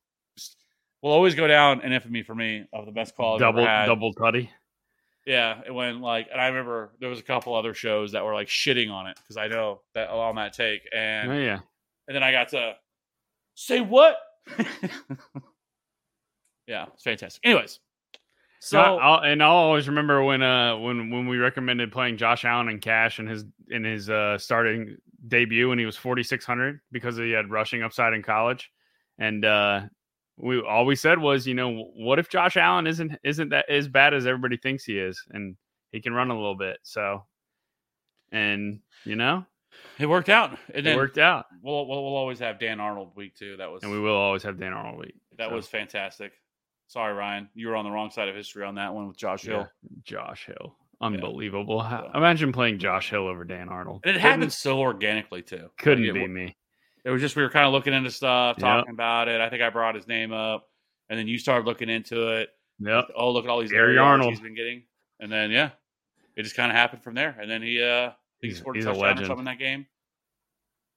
will 1.02 1.12
always 1.12 1.36
go 1.36 1.48
down 1.48 1.82
in 1.82 1.92
infamy 1.94 2.24
for 2.24 2.34
me 2.36 2.66
of 2.74 2.86
the 2.86 2.92
best 2.92 3.16
call 3.16 3.36
I've 3.36 3.40
double 3.40 3.64
double 3.66 4.14
tutty. 4.14 4.50
Yeah, 5.26 5.60
it 5.66 5.74
went 5.74 6.00
like, 6.00 6.30
and 6.32 6.40
I 6.40 6.48
remember 6.48 6.92
there 7.02 7.10
was 7.10 7.20
a 7.20 7.24
couple 7.24 7.54
other 7.54 7.74
shows 7.74 8.14
that 8.14 8.24
were 8.24 8.34
like 8.34 8.48
shitting 8.48 8.90
on 8.90 9.08
it 9.08 9.18
because 9.18 9.36
I 9.36 9.48
know 9.48 9.82
that 9.94 10.10
on 10.10 10.36
that 10.36 10.54
take, 10.54 10.82
and 10.96 11.32
Oh, 11.32 11.38
yeah. 11.38 11.60
and 12.08 12.16
then 12.16 12.24
I 12.24 12.32
got 12.32 12.50
to 12.50 12.76
say 13.56 13.82
what? 13.82 14.18
yeah, 16.68 16.86
it's 16.94 17.04
fantastic. 17.04 17.42
Anyways, 17.46 17.80
so 18.60 18.80
I'll, 18.80 19.20
and 19.24 19.42
I'll 19.44 19.52
always 19.52 19.88
remember 19.88 20.24
when 20.24 20.42
uh 20.42 20.78
when 20.78 21.10
when 21.12 21.28
we 21.28 21.38
recommended 21.38 21.92
playing 21.92 22.18
Josh 22.18 22.46
Allen 22.46 22.70
and 22.70 22.82
Cash 22.82 23.20
in 23.20 23.28
his 23.28 23.46
in 23.70 23.84
his 23.84 24.10
uh 24.10 24.38
starting 24.38 24.98
debut 25.28 25.70
when 25.70 25.80
he 25.80 25.86
was 25.86 25.98
4600 25.98 26.80
because 26.92 27.18
he 27.18 27.32
had 27.32 27.50
rushing 27.50 27.84
upside 27.84 28.14
in 28.14 28.24
college 28.24 28.72
and 29.18 29.44
uh 29.46 29.82
we 30.38 30.62
all 30.62 30.86
we 30.86 30.96
said 30.96 31.20
was 31.20 31.48
you 31.48 31.54
know 31.54 31.90
what 31.96 32.20
if 32.20 32.30
Josh 32.30 32.58
Allen 32.58 32.88
isn't 32.88 33.18
isn't 33.24 33.50
that 33.50 33.70
as 33.70 33.88
bad 33.88 34.14
as 34.14 34.28
everybody 34.28 34.58
thinks 34.58 34.84
he 34.84 34.98
is 34.98 35.22
and 35.32 35.56
he 35.92 36.02
can 36.02 36.14
run 36.14 36.30
a 36.30 36.36
little 36.36 36.56
bit? 36.56 36.78
So 36.84 37.24
and 38.32 38.80
you 39.04 39.16
know? 39.16 39.46
It 40.00 40.08
worked 40.08 40.30
out. 40.30 40.58
And 40.74 40.88
it 40.88 40.96
worked 40.96 41.18
out. 41.18 41.46
We'll, 41.62 41.88
we'll 41.88 42.04
we'll 42.04 42.16
always 42.16 42.40
have 42.40 42.60
Dan 42.60 42.80
Arnold 42.80 43.12
week 43.16 43.36
two. 43.36 43.58
That 43.58 43.72
was 43.72 43.84
and 43.84 43.92
we 43.92 44.00
will 44.00 44.16
always 44.16 44.44
have 44.44 44.60
Dan 44.60 44.74
Arnold 44.74 45.00
week 45.00 45.16
that 45.38 45.50
so, 45.50 45.56
was 45.56 45.68
fantastic. 45.68 46.34
Sorry, 46.88 47.14
Ryan, 47.14 47.50
you 47.54 47.68
were 47.68 47.76
on 47.76 47.84
the 47.84 47.92
wrong 47.92 48.12
side 48.12 48.30
of 48.30 48.36
history 48.36 48.64
on 48.64 48.76
that 48.76 48.94
one 48.94 49.08
with 49.08 49.18
Josh 49.18 49.46
yeah, 49.46 49.52
Hill, 49.52 49.68
Josh 50.04 50.46
Hill. 50.46 50.76
Unbelievable. 51.02 51.82
How- 51.82 52.10
imagine 52.16 52.52
playing 52.52 52.80
Josh 52.80 53.10
Hill 53.10 53.28
over 53.28 53.44
Dan 53.44 53.70
Arnold. 53.70 54.02
And 54.04 54.16
it 54.16 54.20
happened 54.20 54.54
so 54.54 54.80
organically 54.80 55.42
too. 55.42 55.70
couldn't 55.78 56.06
Like, 56.06 56.16
it, 56.16 56.20
be 56.20 56.28
me 56.28 56.58
It 57.06 57.10
was 57.10 57.22
just 57.22 57.36
we 57.36 57.44
were 57.44 57.50
kind 57.50 57.66
of 57.66 57.74
looking 57.74 57.94
into 57.94 58.12
stuff, 58.12 58.58
Yep. 58.58 58.62
talking 58.64 58.94
about 58.94 59.28
it. 59.30 59.40
I 59.42 59.50
think 59.50 59.62
I 59.62 59.70
brought 59.70 59.96
his 59.96 60.08
name 60.08 60.34
up, 60.34 60.68
and 61.10 61.18
then 61.18 61.28
you 61.28 61.38
started 61.40 61.66
looking 61.66 61.90
into 61.90 62.28
it. 62.38 62.50
yep 62.80 63.06
Oh, 63.16 63.32
look 63.32 63.46
at 63.46 63.50
all 63.50 63.62
these 63.62 63.72
Gary 63.72 63.98
Arnold. 63.98 64.30
he's 64.32 64.42
been 64.42 64.56
getting, 64.56 64.84
and 65.20 65.32
then 65.32 65.52
yeah, 65.52 65.72
it 66.36 66.44
just 66.44 66.56
kind 66.56 66.72
of 66.72 66.76
happened 66.76 67.04
from 67.04 67.16
there. 67.16 67.38
And 67.40 67.50
then 67.50 67.62
he 67.62 67.82
uh 67.82 68.12
he 68.42 68.48
He's- 68.50 68.60
scored 68.60 68.76
he's 68.76 68.86
a 68.86 68.90
touchdown 68.94 69.20
or 69.20 69.26
something 69.26 69.40
in 69.40 69.46
that 69.46 69.60
game, 69.60 69.86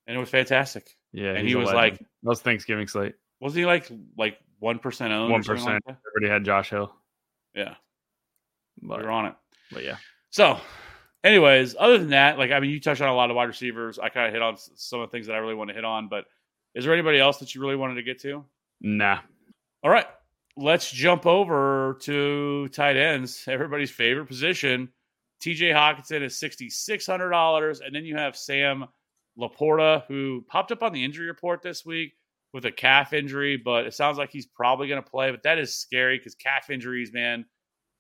and 0.06 0.16
it 0.16 0.20
was 0.20 0.28
fantastic. 0.30 0.96
Yeah, 1.12 1.32
And 1.34 1.46
he 1.48 1.54
was 1.54 1.66
legend. 1.66 1.76
like- 1.82 1.98
that 1.98 2.06
was 2.22 2.40
Thanksgiving 2.42 2.86
slate. 2.88 3.14
Wasn't 3.40 3.58
he 3.58 3.66
like 3.66 3.88
like 4.18 4.38
one 4.58 4.78
percent 4.78 5.12
owned? 5.12 5.32
One 5.32 5.42
percent. 5.42 5.82
Everybody 5.88 6.30
had 6.32 6.44
Josh 6.44 6.70
Hill, 6.70 6.92
Yeah, 7.54 7.74
we 8.82 8.88
but, 8.88 9.02
were 9.02 9.10
on 9.10 9.26
it. 9.26 9.34
but 9.72 9.82
yeah, 9.84 9.96
So, 10.30 10.60
anyways, 11.24 11.76
other 11.78 11.98
than 11.98 12.10
that, 12.10 12.38
like 12.38 12.50
I 12.50 12.60
mean, 12.60 12.70
you 12.70 12.80
touched 12.80 13.00
on 13.00 13.08
a 13.08 13.14
lot 13.14 13.30
of 13.30 13.36
wide 13.36 13.48
receivers. 13.48 13.98
I 13.98 14.08
kind 14.08 14.26
of 14.26 14.32
hit 14.32 14.42
on 14.42 14.56
some 14.74 15.00
of 15.00 15.08
the 15.08 15.12
things 15.12 15.26
that 15.26 15.34
I 15.34 15.38
really 15.38 15.54
want 15.54 15.68
to 15.68 15.74
hit 15.74 15.84
on, 15.84 16.08
but 16.08 16.24
is 16.74 16.84
there 16.84 16.92
anybody 16.92 17.18
else 17.18 17.38
that 17.38 17.54
you 17.54 17.60
really 17.60 17.76
wanted 17.76 17.94
to 17.94 18.02
get 18.02 18.20
to? 18.22 18.44
nah. 18.80 19.18
All 19.82 19.90
right, 19.90 20.06
let's 20.56 20.90
jump 20.90 21.24
over 21.24 21.98
to 22.02 22.68
tight 22.68 22.96
ends. 22.96 23.44
Everybody's 23.48 23.90
favorite 23.90 24.26
position. 24.26 24.90
TJ 25.42 25.72
Hockenson 25.72 26.22
is 26.22 26.36
sixty 26.36 26.68
six 26.68 27.06
hundred 27.06 27.30
dollars, 27.30 27.80
and 27.80 27.94
then 27.94 28.04
you 28.04 28.16
have 28.16 28.36
Sam 28.36 28.84
LaPorta, 29.38 30.04
who 30.06 30.44
popped 30.48 30.70
up 30.70 30.82
on 30.82 30.92
the 30.92 31.04
injury 31.04 31.26
report 31.26 31.62
this 31.62 31.84
week 31.84 32.12
with 32.52 32.64
a 32.66 32.72
calf 32.72 33.12
injury, 33.12 33.56
but 33.56 33.86
it 33.86 33.94
sounds 33.94 34.18
like 34.18 34.30
he's 34.30 34.46
probably 34.46 34.88
going 34.88 35.02
to 35.02 35.10
play. 35.10 35.30
But 35.30 35.44
that 35.44 35.58
is 35.58 35.74
scary 35.74 36.18
because 36.18 36.34
calf 36.34 36.68
injuries, 36.68 37.12
man, 37.12 37.46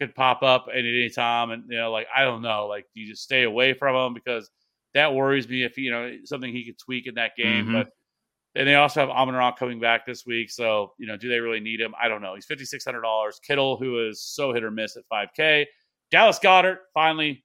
could 0.00 0.14
pop 0.14 0.42
up 0.42 0.66
at 0.70 0.78
any 0.78 1.10
time, 1.10 1.50
and 1.50 1.64
you 1.68 1.76
know, 1.78 1.90
like 1.92 2.06
I 2.14 2.24
don't 2.24 2.42
know, 2.42 2.66
like 2.66 2.86
you 2.94 3.06
just 3.08 3.22
stay 3.22 3.42
away 3.44 3.74
from 3.74 3.94
them 3.94 4.14
because 4.14 4.50
that 4.94 5.14
worries 5.14 5.48
me 5.48 5.62
if 5.62 5.76
you 5.78 5.90
know 5.90 6.16
something 6.24 6.52
he 6.52 6.64
could 6.64 6.78
tweak 6.78 7.06
in 7.06 7.14
that 7.16 7.36
game, 7.36 7.66
Mhm. 7.66 7.72
but. 7.72 7.90
And 8.56 8.66
they 8.66 8.74
also 8.74 8.98
have 8.98 9.10
Amon 9.10 9.36
Ra 9.36 9.52
coming 9.52 9.78
back 9.78 10.04
this 10.04 10.26
week. 10.26 10.50
So, 10.50 10.92
you 10.98 11.06
know, 11.06 11.16
do 11.16 11.28
they 11.28 11.38
really 11.38 11.60
need 11.60 11.80
him? 11.80 11.94
I 12.02 12.08
don't 12.08 12.20
know. 12.20 12.34
He's 12.34 12.46
$5,600. 12.46 13.38
Kittle, 13.46 13.76
who 13.76 14.04
is 14.08 14.24
so 14.24 14.52
hit 14.52 14.64
or 14.64 14.72
miss 14.72 14.96
at 14.96 15.04
5K. 15.08 15.66
Dallas 16.10 16.40
Goedert 16.40 16.78
finally 16.92 17.44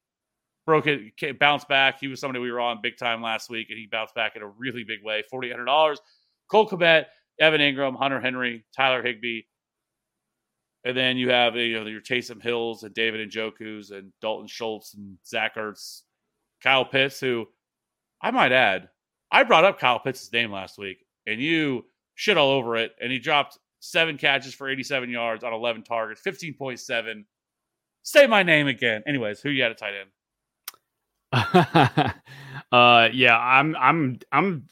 broke 0.65 0.87
it, 0.87 1.37
bounced 1.37 1.67
back. 1.67 1.99
He 1.99 2.07
was 2.07 2.19
somebody 2.19 2.39
we 2.39 2.51
were 2.51 2.59
on 2.59 2.81
big 2.81 2.97
time 2.97 3.21
last 3.21 3.51
week, 3.51 3.67
and 3.69 3.77
he 3.77 3.85
bounced 3.85 4.15
back 4.15 4.35
in 4.35 4.41
a 4.41 4.47
really 4.47 4.83
big 4.83 5.03
way. 5.03 5.23
$4,800. 5.31 5.99
Cole 6.49 6.67
Kmet, 6.67 7.05
Evan 7.39 7.61
Engram, 7.61 7.95
Hunter 7.95 8.19
Henry, 8.19 8.65
Tyler 8.75 9.03
Higbee. 9.03 9.41
And 10.86 10.95
then 10.95 11.17
you 11.17 11.29
have 11.31 11.55
you 11.55 11.79
know 11.79 11.88
your 11.88 12.01
Taysom 12.01 12.41
Hills 12.41 12.83
and 12.83 12.93
David 12.93 13.29
Njoku's 13.29 13.91
and 13.91 14.13
Dalton 14.21 14.47
Schultz 14.47 14.93
and 14.93 15.17
Zach 15.25 15.55
Ertz, 15.55 16.03
Kyle 16.61 16.86
Pitts, 16.86 17.19
who 17.19 17.47
I 18.21 18.31
might 18.31 18.51
add, 18.51 18.89
I 19.31 19.43
brought 19.43 19.65
up 19.65 19.79
Kyle 19.79 19.99
Pitts' 19.99 20.31
name 20.31 20.51
last 20.51 20.77
week, 20.77 21.05
and 21.27 21.41
you 21.41 21.86
shit 22.13 22.38
all 22.38 22.51
over 22.51 22.77
it. 22.77 22.93
And 23.01 23.11
he 23.11 23.19
dropped 23.19 23.57
seven 23.79 24.17
catches 24.17 24.53
for 24.53 24.69
87 24.69 25.09
yards 25.09 25.43
on 25.43 25.53
11 25.53 25.83
targets, 25.83 26.21
15.7. 26.25 27.25
Say 28.03 28.27
my 28.27 28.43
name 28.43 28.67
again. 28.67 29.03
Anyways, 29.07 29.41
who 29.41 29.49
you 29.49 29.63
had 29.63 29.71
at 29.71 29.77
tight 29.77 29.93
end? 31.33 32.13
uh, 32.71 33.09
yeah, 33.13 33.38
I'm, 33.38 33.75
I'm, 33.75 34.19
I'm 34.31 34.67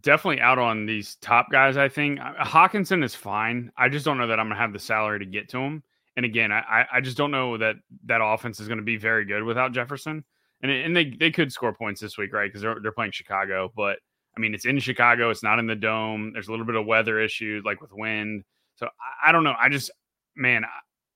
definitely 0.00 0.40
out 0.40 0.58
on 0.58 0.86
these 0.86 1.16
top 1.16 1.50
guys. 1.50 1.76
I 1.76 1.88
think 1.88 2.20
Hockenson 2.20 3.02
is 3.04 3.14
fine. 3.14 3.72
I 3.76 3.88
just 3.88 4.04
don't 4.04 4.18
know 4.18 4.28
that 4.28 4.38
I'm 4.38 4.46
gonna 4.48 4.60
have 4.60 4.72
the 4.72 4.78
salary 4.78 5.18
to 5.20 5.26
get 5.26 5.48
to 5.50 5.58
him. 5.58 5.82
And 6.16 6.26
again, 6.26 6.52
I, 6.52 6.86
I- 6.92 7.00
just 7.00 7.16
don't 7.16 7.30
know 7.30 7.56
that 7.58 7.76
that 8.04 8.20
offense 8.22 8.60
is 8.60 8.68
going 8.68 8.78
to 8.78 8.84
be 8.84 8.96
very 8.96 9.24
good 9.24 9.42
without 9.42 9.72
Jefferson. 9.72 10.24
And 10.62 10.70
and 10.70 10.94
they 10.94 11.10
they 11.18 11.30
could 11.30 11.52
score 11.52 11.72
points 11.72 12.00
this 12.00 12.18
week, 12.18 12.32
right? 12.32 12.48
Because 12.48 12.60
they're 12.62 12.78
they're 12.82 12.92
playing 12.92 13.12
Chicago, 13.12 13.72
but 13.74 13.98
I 14.36 14.40
mean 14.40 14.54
it's 14.54 14.66
in 14.66 14.78
Chicago. 14.78 15.30
It's 15.30 15.42
not 15.42 15.58
in 15.58 15.66
the 15.66 15.76
dome. 15.76 16.32
There's 16.32 16.48
a 16.48 16.50
little 16.50 16.66
bit 16.66 16.74
of 16.74 16.84
weather 16.86 17.18
issues, 17.18 17.64
like 17.64 17.80
with 17.80 17.92
wind. 17.92 18.44
So 18.76 18.86
I, 18.86 19.28
I 19.28 19.32
don't 19.32 19.44
know. 19.44 19.54
I 19.58 19.70
just 19.70 19.90
man, 20.36 20.64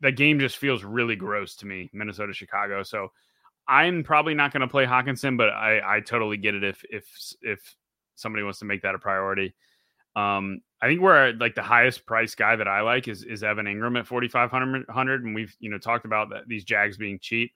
that 0.01 0.12
game 0.12 0.41
just 0.41 0.57
feels 0.57 0.83
really 0.85 1.16
gross 1.16 1.57
to 1.57 1.66
me, 1.66 1.91
Minnesota 1.93 2.33
Chicago. 2.33 2.83
So 2.83 3.09
I'm 3.68 4.03
probably 4.05 4.35
not 4.35 4.53
going 4.53 4.62
to 4.62 4.68
play 4.68 4.87
Hockenson, 4.87 5.37
but 5.37 5.51
I 5.51 5.97
I 5.97 6.01
totally 6.01 6.39
get 6.39 6.55
it 6.55 6.64
if 6.64 6.83
if 6.89 7.05
if 7.43 7.75
somebody 8.14 8.42
wants 8.42 8.58
to 8.60 8.64
make 8.64 8.82
that 8.82 8.94
a 8.94 8.98
priority. 8.98 9.54
Um, 10.16 10.60
I 10.84 10.86
think 10.86 11.00
where 11.00 11.32
like 11.32 11.54
the 11.54 11.62
highest 11.62 12.04
price 12.04 12.34
guy 12.34 12.56
that 12.56 12.68
I 12.68 12.82
like 12.82 13.08
is 13.08 13.22
is 13.22 13.42
Evan 13.42 13.64
Engram 13.64 13.98
at 13.98 14.06
4500 14.06 15.24
and 15.24 15.34
we've 15.34 15.56
you 15.58 15.70
know 15.70 15.78
talked 15.78 16.04
about 16.04 16.28
that 16.28 16.46
these 16.46 16.62
Jags 16.62 16.98
being 16.98 17.18
cheap 17.18 17.52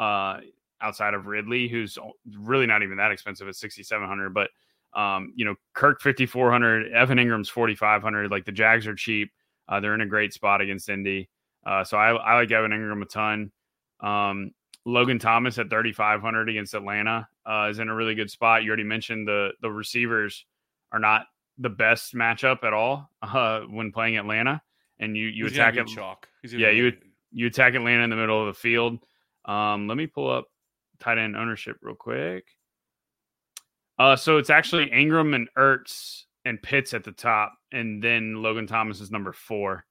uh 0.00 0.38
outside 0.80 1.14
of 1.14 1.28
Ridley 1.28 1.68
who's 1.68 1.96
really 2.36 2.66
not 2.66 2.82
even 2.82 2.96
that 2.96 3.12
expensive 3.12 3.46
at 3.46 3.54
6700 3.54 4.34
but 4.34 4.50
um 4.98 5.32
you 5.36 5.44
know 5.44 5.54
Kirk 5.74 6.00
5400 6.00 6.90
Evan 6.92 7.18
Engram's 7.18 7.48
4500 7.48 8.32
like 8.32 8.44
the 8.46 8.50
Jags 8.50 8.88
are 8.88 8.96
cheap 8.96 9.30
uh, 9.68 9.78
they're 9.78 9.94
in 9.94 10.00
a 10.00 10.06
great 10.06 10.32
spot 10.32 10.60
against 10.60 10.88
Indy 10.88 11.28
uh 11.64 11.84
so 11.84 11.96
I 11.96 12.10
I 12.10 12.34
like 12.34 12.50
Evan 12.50 12.72
Engram 12.72 13.02
a 13.02 13.06
ton 13.06 13.52
um 14.00 14.50
Logan 14.84 15.20
Thomas 15.20 15.56
at 15.58 15.70
3500 15.70 16.48
against 16.48 16.74
Atlanta 16.74 17.28
uh 17.46 17.68
is 17.70 17.78
in 17.78 17.88
a 17.88 17.94
really 17.94 18.14
good 18.14 18.30
spot 18.30 18.62
you 18.62 18.68
already 18.70 18.84
mentioned 18.84 19.26
the 19.26 19.50
the 19.62 19.70
receivers 19.70 20.44
are 20.92 20.98
not 20.98 21.26
the 21.58 21.68
best 21.70 22.14
matchup 22.14 22.64
at 22.64 22.72
all 22.72 23.10
uh, 23.22 23.60
when 23.60 23.92
playing 23.92 24.16
Atlanta, 24.16 24.60
and 24.98 25.16
you 25.16 25.26
you 25.26 25.44
He's 25.44 25.52
attack 25.54 25.76
it. 25.76 25.86
chalk. 25.86 26.26
Yeah, 26.42 26.70
you 26.70 26.92
You 27.30 27.46
attack 27.46 27.74
Atlanta 27.74 28.02
in 28.04 28.10
the 28.10 28.16
middle 28.16 28.40
of 28.40 28.46
the 28.54 28.58
field. 28.58 28.98
Um, 29.44 29.86
let 29.86 29.96
me 29.96 30.06
pull 30.06 30.30
up 30.30 30.46
tight 30.98 31.18
end 31.18 31.36
ownership 31.36 31.76
real 31.82 31.94
quick. 31.94 32.46
Uh, 33.98 34.16
so 34.16 34.38
it's 34.38 34.50
actually 34.50 34.86
Engram 34.90 35.34
and 35.34 35.48
Ertz 35.56 36.24
and 36.44 36.60
Pitts 36.62 36.94
at 36.94 37.04
the 37.04 37.12
top, 37.12 37.54
and 37.70 38.02
then 38.02 38.42
Logan 38.42 38.66
Thomas 38.66 39.00
is 39.00 39.10
number 39.10 39.32
four. 39.32 39.84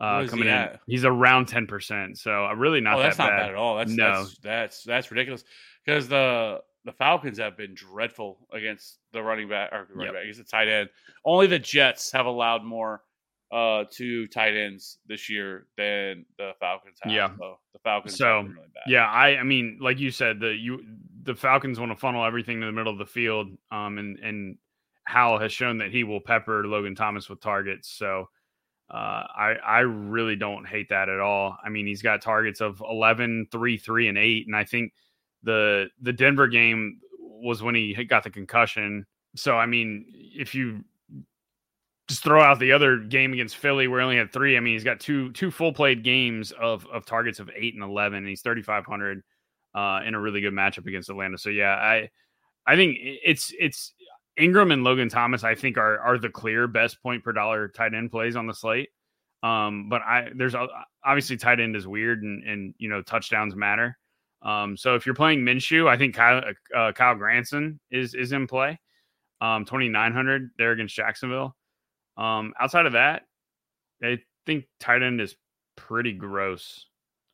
Uh, 0.00 0.22
is 0.24 0.30
he 0.30 0.30
coming 0.30 0.48
in, 0.48 0.54
at? 0.54 0.80
he's 0.86 1.04
around 1.04 1.46
ten 1.46 1.66
percent. 1.66 2.18
So 2.18 2.46
uh, 2.46 2.54
really 2.54 2.80
not 2.80 2.98
oh, 2.98 3.02
that's 3.02 3.16
that 3.16 3.22
not 3.24 3.30
bad. 3.30 3.38
bad 3.38 3.50
at 3.50 3.54
all. 3.56 3.76
That's 3.76 3.92
No. 3.92 4.24
that's 4.24 4.38
that's 4.38 4.82
that's 4.82 5.10
ridiculous 5.10 5.44
because 5.86 6.08
the 6.08 6.60
the 6.84 6.92
Falcons 6.92 7.38
have 7.38 7.56
been 7.56 7.74
dreadful 7.74 8.46
against 8.52 8.98
the 9.12 9.22
running 9.22 9.48
back 9.48 9.72
or 9.72 9.86
running 9.94 10.06
Yep. 10.06 10.14
back. 10.14 10.22
Against 10.24 10.38
the 10.40 10.44
tight 10.44 10.68
end. 10.68 10.88
Only 11.24 11.46
the 11.46 11.58
Jets 11.58 12.12
have 12.12 12.26
allowed 12.26 12.62
more 12.64 13.02
uh 13.52 13.84
to 13.92 14.26
tight 14.28 14.56
ends 14.56 14.98
this 15.06 15.28
year 15.30 15.66
than 15.76 16.24
the 16.38 16.52
Falcons 16.60 16.98
have. 17.02 17.12
Yeah. 17.12 17.28
so 17.38 17.58
the 17.72 17.78
Falcons 17.80 18.16
So, 18.16 18.26
have 18.38 18.44
been 18.46 18.54
really 18.54 18.68
bad. 18.74 18.82
Yeah, 18.86 19.06
I 19.08 19.36
I 19.38 19.42
mean, 19.42 19.78
like 19.80 19.98
you 19.98 20.10
said, 20.10 20.40
the 20.40 20.54
you 20.54 20.84
the 21.22 21.34
Falcons 21.34 21.78
want 21.80 21.92
to 21.92 21.96
funnel 21.96 22.24
everything 22.24 22.60
to 22.60 22.66
the 22.66 22.72
middle 22.72 22.92
of 22.92 22.98
the 22.98 23.06
field. 23.06 23.48
Um, 23.70 23.98
and 23.98 24.18
and 24.18 24.58
Howell 25.04 25.38
has 25.38 25.52
shown 25.52 25.78
that 25.78 25.90
he 25.90 26.04
will 26.04 26.20
pepper 26.20 26.66
Logan 26.66 26.94
Thomas 26.94 27.28
with 27.28 27.40
targets. 27.40 27.88
So. 27.90 28.28
Uh, 28.90 29.24
I 29.34 29.54
I 29.64 29.80
really 29.80 30.36
don't 30.36 30.66
hate 30.68 30.90
that 30.90 31.08
at 31.08 31.18
all. 31.18 31.56
I 31.64 31.70
mean, 31.70 31.86
he's 31.86 32.02
got 32.02 32.20
targets 32.20 32.60
of 32.60 32.82
11, 32.86 33.48
3, 33.50 33.78
3, 33.78 34.08
and 34.08 34.18
8. 34.18 34.46
And 34.46 34.54
I 34.54 34.64
think 34.64 34.92
the 35.44 35.88
the 36.00 36.12
Denver 36.12 36.48
game 36.48 37.00
was 37.18 37.62
when 37.62 37.74
he 37.74 37.92
got 38.04 38.24
the 38.24 38.30
concussion. 38.30 39.06
So 39.36 39.56
I 39.56 39.66
mean, 39.66 40.06
if 40.12 40.54
you 40.54 40.84
just 42.08 42.22
throw 42.22 42.42
out 42.42 42.58
the 42.58 42.72
other 42.72 42.98
game 42.98 43.32
against 43.32 43.56
Philly 43.56 43.88
where 43.88 44.00
he 44.00 44.04
only 44.04 44.16
had 44.16 44.32
three, 44.32 44.56
I 44.56 44.60
mean, 44.60 44.74
he's 44.74 44.84
got 44.84 45.00
two 45.00 45.32
two 45.32 45.50
full 45.50 45.72
played 45.72 46.02
games 46.02 46.52
of 46.52 46.86
of 46.86 47.06
targets 47.06 47.38
of 47.38 47.50
eight 47.54 47.74
and 47.74 47.82
eleven, 47.82 48.18
and 48.18 48.28
he's 48.28 48.42
thirty 48.42 48.62
five 48.62 48.86
hundred 48.86 49.22
uh, 49.74 50.00
in 50.04 50.14
a 50.14 50.20
really 50.20 50.40
good 50.40 50.52
matchup 50.52 50.86
against 50.86 51.10
Atlanta. 51.10 51.38
So 51.38 51.50
yeah, 51.50 51.74
I 51.74 52.10
I 52.66 52.76
think 52.76 52.96
it's 53.00 53.52
it's 53.58 53.94
Engram 54.38 54.72
and 54.72 54.84
Logan 54.84 55.08
Thomas. 55.08 55.44
I 55.44 55.54
think 55.54 55.76
are 55.76 55.98
are 55.98 56.18
the 56.18 56.28
clear 56.28 56.66
best 56.66 57.02
point 57.02 57.24
per 57.24 57.32
dollar 57.32 57.68
tight 57.68 57.94
end 57.94 58.10
plays 58.10 58.36
on 58.36 58.46
the 58.46 58.54
slate. 58.54 58.90
Um, 59.42 59.88
but 59.90 60.00
I 60.02 60.28
there's 60.34 60.54
obviously 61.04 61.36
tight 61.36 61.60
end 61.60 61.76
is 61.76 61.86
weird 61.86 62.22
and 62.22 62.42
and 62.44 62.74
you 62.78 62.88
know 62.88 63.02
touchdowns 63.02 63.54
matter. 63.54 63.98
Um, 64.44 64.76
so 64.76 64.94
if 64.94 65.06
you're 65.06 65.14
playing 65.14 65.40
Minshew, 65.40 65.88
I 65.88 65.96
think 65.96 66.14
Kyle 66.14 66.42
uh, 66.76 66.92
Kyle 66.92 67.14
Granson 67.14 67.80
is 67.90 68.14
is 68.14 68.32
in 68.32 68.46
play. 68.46 68.78
Um, 69.40 69.64
twenty 69.64 69.88
nine 69.88 70.12
hundred 70.12 70.50
there 70.58 70.72
against 70.72 70.94
Jacksonville. 70.94 71.56
Um, 72.16 72.52
outside 72.60 72.86
of 72.86 72.92
that, 72.92 73.22
I 74.02 74.18
think 74.46 74.66
tight 74.78 75.02
end 75.02 75.20
is 75.20 75.36
pretty 75.76 76.12
gross 76.12 76.86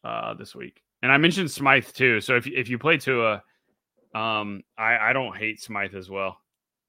uh, 0.04 0.34
this 0.34 0.54
week. 0.54 0.80
And 1.02 1.10
I 1.10 1.16
mentioned 1.18 1.50
Smythe 1.50 1.86
too. 1.86 2.20
So 2.20 2.36
if 2.36 2.46
if 2.46 2.68
you 2.68 2.78
play 2.78 2.96
Tua, 2.96 3.42
um, 4.14 4.62
I 4.78 4.96
I 5.10 5.12
don't 5.12 5.36
hate 5.36 5.60
Smythe 5.60 5.94
as 5.94 6.08
well 6.08 6.38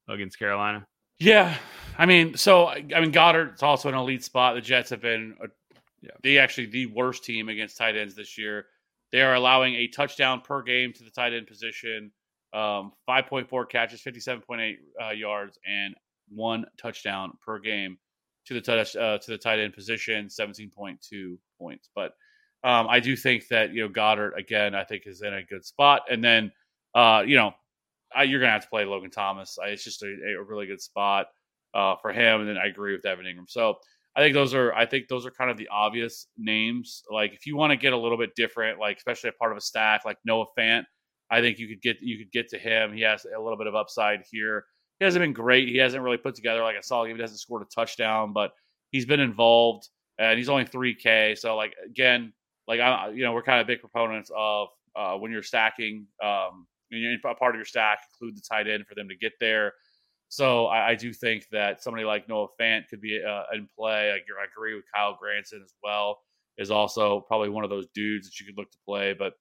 against 0.08 0.38
Carolina. 0.38 0.86
Yeah, 1.18 1.56
I 1.98 2.06
mean, 2.06 2.36
so 2.36 2.68
I 2.68 2.80
mean, 2.80 3.12
Goedert's 3.12 3.62
also 3.62 3.88
an 3.88 3.94
elite 3.94 4.24
spot. 4.24 4.54
The 4.54 4.60
Jets 4.60 4.90
have 4.90 5.00
been, 5.00 5.36
a, 5.42 5.46
Yeah. 6.00 6.10
they 6.22 6.38
actually 6.38 6.66
the 6.66 6.86
worst 6.86 7.24
team 7.24 7.48
against 7.48 7.76
tight 7.76 7.96
ends 7.96 8.14
this 8.14 8.36
year. 8.36 8.66
They 9.12 9.20
are 9.20 9.34
allowing 9.34 9.74
a 9.74 9.88
touchdown 9.88 10.40
per 10.40 10.62
game 10.62 10.92
to 10.94 11.04
the 11.04 11.10
tight 11.10 11.34
end 11.34 11.46
position, 11.46 12.10
um, 12.54 12.92
five 13.06 13.26
point 13.26 13.48
four 13.48 13.66
catches, 13.66 14.00
fifty 14.00 14.20
seven 14.20 14.42
point 14.42 14.60
eight 14.60 14.78
uh, 15.02 15.10
yards, 15.10 15.58
and 15.66 15.94
one 16.28 16.64
touchdown 16.80 17.32
per 17.44 17.58
game 17.58 17.98
to 18.46 18.60
the 18.60 19.00
uh, 19.00 19.18
to 19.18 19.30
the 19.30 19.38
tight 19.38 19.58
end 19.58 19.74
position, 19.74 20.28
seventeen 20.30 20.70
point 20.70 21.00
two 21.00 21.38
points. 21.58 21.90
But 21.94 22.12
um, 22.64 22.86
I 22.88 23.00
do 23.00 23.16
think 23.16 23.48
that 23.48 23.72
you 23.72 23.82
know 23.82 23.88
Goedert 23.88 24.36
again, 24.38 24.74
I 24.74 24.84
think 24.84 25.02
is 25.06 25.22
in 25.22 25.34
a 25.34 25.42
good 25.42 25.64
spot, 25.64 26.02
and 26.10 26.22
then 26.22 26.52
uh, 26.94 27.22
you 27.26 27.36
know 27.36 27.52
I, 28.14 28.24
you're 28.24 28.40
gonna 28.40 28.52
have 28.52 28.62
to 28.62 28.68
play 28.68 28.84
Logan 28.84 29.10
Thomas. 29.10 29.58
I, 29.62 29.68
it's 29.68 29.84
just 29.84 30.02
a, 30.02 30.06
a 30.06 30.42
really 30.42 30.66
good 30.66 30.80
spot 30.80 31.26
uh, 31.74 31.96
for 32.00 32.12
him, 32.12 32.40
and 32.40 32.48
then 32.48 32.56
I 32.58 32.66
agree 32.66 32.94
with 32.94 33.04
Evan 33.04 33.26
Engram. 33.26 33.48
So 33.48 33.76
I 34.14 34.20
think 34.20 34.34
those 34.34 34.54
are 34.54 34.74
I 34.74 34.86
think 34.86 35.08
those 35.08 35.24
are 35.24 35.30
kind 35.30 35.50
of 35.50 35.56
the 35.56 35.68
obvious 35.68 36.26
names. 36.36 37.02
Like 37.10 37.32
if 37.32 37.46
you 37.46 37.56
want 37.56 37.70
to 37.70 37.76
get 37.76 37.92
a 37.92 37.96
little 37.96 38.18
bit 38.18 38.34
different, 38.34 38.78
like 38.78 38.98
especially 38.98 39.30
a 39.30 39.32
part 39.32 39.52
of 39.52 39.58
a 39.58 39.60
stack 39.60 40.04
like 40.04 40.18
Noah 40.24 40.46
Fant, 40.58 40.84
I 41.30 41.40
think 41.40 41.58
you 41.58 41.66
could 41.68 41.80
get 41.80 42.00
you 42.02 42.18
could 42.18 42.30
get 42.30 42.48
to 42.50 42.58
him. 42.58 42.92
He 42.92 43.00
has 43.02 43.24
a 43.24 43.40
little 43.40 43.56
bit 43.56 43.66
of 43.66 43.74
upside 43.74 44.22
here. 44.30 44.64
He 44.98 45.04
hasn't 45.04 45.22
been 45.22 45.32
great. 45.32 45.68
He 45.68 45.78
hasn't 45.78 46.02
really 46.02 46.18
put 46.18 46.34
together 46.34 46.62
like 46.62 46.76
a 46.76 46.82
solid 46.82 47.08
game. 47.08 47.16
He 47.16 47.22
hasn't 47.22 47.40
scored 47.40 47.62
a 47.62 47.74
touchdown, 47.74 48.32
but 48.32 48.52
he's 48.90 49.06
been 49.06 49.18
involved, 49.18 49.88
and 50.18 50.38
he's 50.38 50.50
only 50.50 50.66
three 50.66 50.94
K. 50.94 51.34
So 51.34 51.56
like 51.56 51.74
again, 51.84 52.34
like 52.68 52.80
I 52.80 53.08
you 53.10 53.24
know 53.24 53.32
we're 53.32 53.42
kind 53.42 53.60
of 53.60 53.66
big 53.66 53.80
proponents 53.80 54.30
of 54.36 54.68
uh, 54.94 55.14
when 55.16 55.32
you're 55.32 55.42
stacking. 55.42 56.06
Um, 56.22 56.66
when 56.90 57.00
you're 57.00 57.12
in 57.12 57.20
a 57.24 57.34
part 57.34 57.54
of 57.54 57.58
your 57.58 57.64
stack, 57.64 58.00
include 58.12 58.36
the 58.36 58.42
tight 58.42 58.68
end 58.68 58.86
for 58.86 58.94
them 58.94 59.08
to 59.08 59.16
get 59.16 59.32
there. 59.40 59.72
So 60.32 60.64
I, 60.64 60.92
I 60.92 60.94
do 60.94 61.12
think 61.12 61.46
that 61.52 61.82
somebody 61.82 62.04
like 62.06 62.26
Noah 62.26 62.46
Fant 62.58 62.88
could 62.88 63.02
be 63.02 63.22
uh, 63.22 63.42
in 63.52 63.68
play. 63.78 64.10
I, 64.12 64.16
agree- 64.16 64.40
I 64.40 64.46
agree 64.50 64.74
with 64.74 64.86
Kyle 64.90 65.14
Granson 65.20 65.60
as 65.62 65.74
well. 65.84 66.20
Is 66.56 66.70
also 66.70 67.20
probably 67.20 67.50
one 67.50 67.64
of 67.64 67.70
those 67.70 67.86
dudes 67.94 68.26
that 68.26 68.40
you 68.40 68.46
could 68.46 68.56
look 68.56 68.70
to 68.70 68.78
play. 68.86 69.12
But 69.12 69.34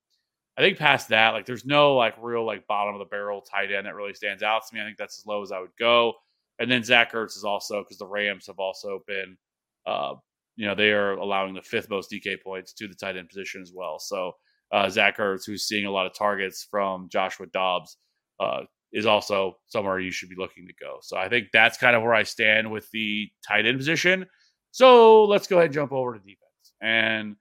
I 0.57 0.61
think 0.61 0.77
past 0.77 1.07
that, 1.07 1.29
like 1.29 1.45
there's 1.45 1.63
no 1.63 1.95
like 1.95 2.15
real 2.21 2.45
like 2.45 2.67
bottom 2.67 2.93
of 2.93 2.99
the 2.99 3.05
barrel 3.05 3.39
tight 3.39 3.71
end 3.71 3.85
that 3.85 3.95
really 3.95 4.13
stands 4.13 4.43
out 4.43 4.67
to 4.67 4.75
me. 4.75 4.81
I 4.81 4.83
think 4.83 4.97
that's 4.97 5.19
as 5.21 5.25
low 5.25 5.41
as 5.41 5.53
I 5.53 5.61
would 5.61 5.75
go. 5.79 6.11
And 6.59 6.69
then 6.69 6.83
Zach 6.83 7.13
Ertz 7.13 7.37
is 7.37 7.45
also 7.45 7.83
because 7.83 7.97
the 7.97 8.05
Rams 8.05 8.47
have 8.47 8.59
also 8.59 8.99
been, 9.07 9.37
uh, 9.85 10.15
you 10.57 10.67
know, 10.67 10.75
they 10.75 10.91
are 10.91 11.13
allowing 11.13 11.53
the 11.53 11.61
fifth 11.61 11.89
most 11.89 12.11
DK 12.11 12.35
points 12.43 12.73
to 12.73 12.89
the 12.89 12.95
tight 12.95 13.15
end 13.15 13.29
position 13.29 13.61
as 13.61 13.71
well. 13.73 13.97
So 13.97 14.33
uh, 14.73 14.89
Zach 14.89 15.19
Ertz, 15.19 15.45
who's 15.45 15.69
seeing 15.69 15.85
a 15.85 15.91
lot 15.91 16.05
of 16.05 16.13
targets 16.13 16.67
from 16.69 17.07
Joshua 17.09 17.45
Dobbs, 17.53 17.95
uh, 18.41 18.63
is 18.93 19.05
also 19.05 19.57
somewhere 19.67 19.99
you 19.99 20.11
should 20.11 20.29
be 20.29 20.35
looking 20.37 20.67
to 20.67 20.73
go. 20.79 20.97
So 21.01 21.17
I 21.17 21.29
think 21.29 21.47
that's 21.53 21.77
kind 21.77 21.95
of 21.95 22.03
where 22.03 22.13
I 22.13 22.23
stand 22.23 22.71
with 22.71 22.89
the 22.91 23.29
tight 23.47 23.65
end 23.65 23.77
position. 23.77 24.25
So 24.71 25.25
let's 25.25 25.47
go 25.47 25.57
ahead 25.57 25.65
and 25.65 25.73
jump 25.73 25.91
over 25.91 26.13
to 26.13 26.19
defense 26.19 26.73
and 26.81 27.35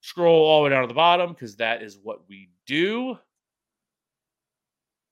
scroll 0.00 0.46
all 0.46 0.60
the 0.60 0.64
way 0.64 0.70
down 0.70 0.82
to 0.82 0.88
the 0.88 0.94
bottom 0.94 1.32
because 1.32 1.56
that 1.56 1.82
is 1.82 1.98
what 2.02 2.28
we 2.28 2.50
do. 2.66 3.16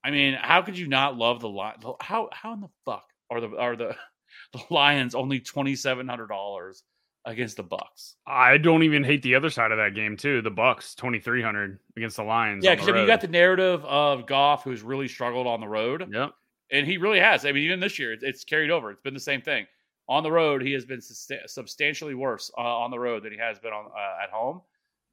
I 0.05 0.11
mean, 0.11 0.37
how 0.41 0.63
could 0.63 0.79
you 0.79 0.87
not 0.87 1.17
love 1.17 1.41
the 1.41 1.49
line? 1.49 1.77
How 2.01 2.29
how 2.33 2.53
in 2.53 2.61
the 2.61 2.69
fuck 2.85 3.07
are 3.31 3.41
the 3.41 3.57
are 3.57 3.77
the 3.77 3.97
the 4.53 4.61
Lions 4.71 5.15
only 5.15 5.41
twenty 5.41 5.77
seven 5.77 6.09
hundred 6.09 6.29
dollars 6.29 6.83
against 7.25 7.57
the 7.57 7.63
Bucks? 7.63 8.17
I 8.27 8.59
don't 8.59 8.83
even 8.83 9.03
hate 9.05 9.23
the 9.23 9.35
other 9.35 9.51
side 9.51 9.71
of 9.73 9.79
that 9.79 9.95
game 9.95 10.17
too. 10.17 10.43
The 10.43 10.51
Bucks 10.51 10.95
twenty 10.95 11.21
three 11.21 11.43
hundred 11.43 11.79
against 11.97 12.17
the 12.17 12.23
Lions. 12.25 12.65
Yeah, 12.65 12.75
because 12.75 12.89
I 12.89 12.93
mean, 12.93 13.03
you 13.03 13.07
got 13.07 13.21
the 13.21 13.29
narrative 13.29 13.85
of 13.85 14.27
Goff, 14.27 14.65
who's 14.65 14.83
really 14.83 15.09
struggled 15.09 15.47
on 15.47 15.61
the 15.61 15.69
road, 15.69 16.09
Yep. 16.13 16.33
and 16.71 16.87
he 16.87 16.97
really 16.99 17.21
has. 17.21 17.45
I 17.47 17.53
mean, 17.53 17.65
even 17.65 17.81
this 17.81 17.99
year, 17.99 18.13
it's, 18.13 18.23
it's 18.25 18.45
carried 18.45 18.71
over. 18.71 18.91
It's 18.91 19.01
been 19.03 19.15
the 19.15 19.21
same 19.21 19.41
thing 19.43 19.67
on 20.09 20.23
the 20.23 20.31
road. 20.33 20.61
He 20.63 20.73
has 20.73 20.85
been 20.85 21.01
substantially 21.01 22.15
worse 22.15 22.51
uh, 22.59 22.61
on 22.61 22.91
the 22.91 22.99
road 22.99 23.23
than 23.23 23.33
he 23.33 23.39
has 23.39 23.59
been 23.59 23.73
on 23.73 23.87
uh, 23.87 24.23
at 24.23 24.31
home. 24.31 24.61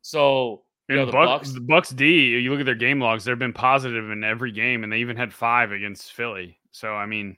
So 0.01 0.64
you 0.89 0.95
know 0.97 1.05
the 1.05 1.12
Buck- 1.12 1.28
Bucks. 1.28 1.51
the 1.53 1.62
Bucks 1.62 1.89
D, 1.91 2.38
you 2.39 2.51
look 2.51 2.59
at 2.59 2.66
their 2.66 2.76
game 2.76 2.99
logs, 2.99 3.24
they've 3.24 3.38
been 3.39 3.53
positive 3.53 4.09
in 4.09 4.24
every 4.24 4.51
game, 4.51 4.84
and 4.84 4.91
they 4.91 4.97
even 4.97 5.16
had 5.16 5.34
five 5.34 5.72
against 5.72 6.12
Philly. 6.14 6.57
So 6.72 6.93
I 6.93 7.05
mean, 7.05 7.38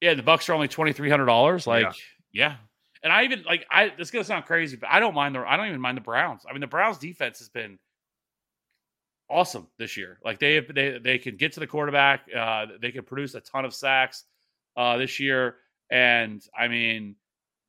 Yeah, 0.00 0.14
the 0.14 0.22
Bucks 0.22 0.48
are 0.48 0.54
only 0.54 0.66
twenty 0.68 0.92
three 0.92 1.10
hundred 1.10 1.26
dollars. 1.26 1.66
Like, 1.66 1.84
Yeah. 1.84 1.92
yeah. 2.32 2.56
And 3.02 3.12
I 3.12 3.24
even 3.24 3.42
like 3.44 3.66
I 3.70 3.88
this 3.88 4.08
is 4.08 4.10
gonna 4.10 4.24
sound 4.24 4.44
crazy, 4.44 4.76
but 4.76 4.90
I 4.90 5.00
don't 5.00 5.14
mind 5.14 5.34
the 5.34 5.40
I 5.40 5.56
don't 5.56 5.68
even 5.68 5.80
mind 5.80 5.96
the 5.96 6.02
Browns. 6.02 6.44
I 6.48 6.52
mean, 6.52 6.60
the 6.60 6.66
Browns 6.66 6.98
defense 6.98 7.38
has 7.38 7.48
been 7.48 7.78
awesome 9.30 9.68
this 9.78 9.96
year. 9.96 10.18
Like 10.24 10.38
they 10.38 10.54
have, 10.56 10.74
they 10.74 10.98
they 10.98 11.18
can 11.18 11.36
get 11.36 11.52
to 11.52 11.60
the 11.60 11.66
quarterback. 11.66 12.22
Uh, 12.34 12.66
they 12.80 12.90
can 12.90 13.04
produce 13.04 13.34
a 13.34 13.40
ton 13.40 13.64
of 13.64 13.74
sacks 13.74 14.24
uh, 14.76 14.98
this 14.98 15.18
year. 15.18 15.56
And 15.90 16.42
I 16.58 16.68
mean, 16.68 17.16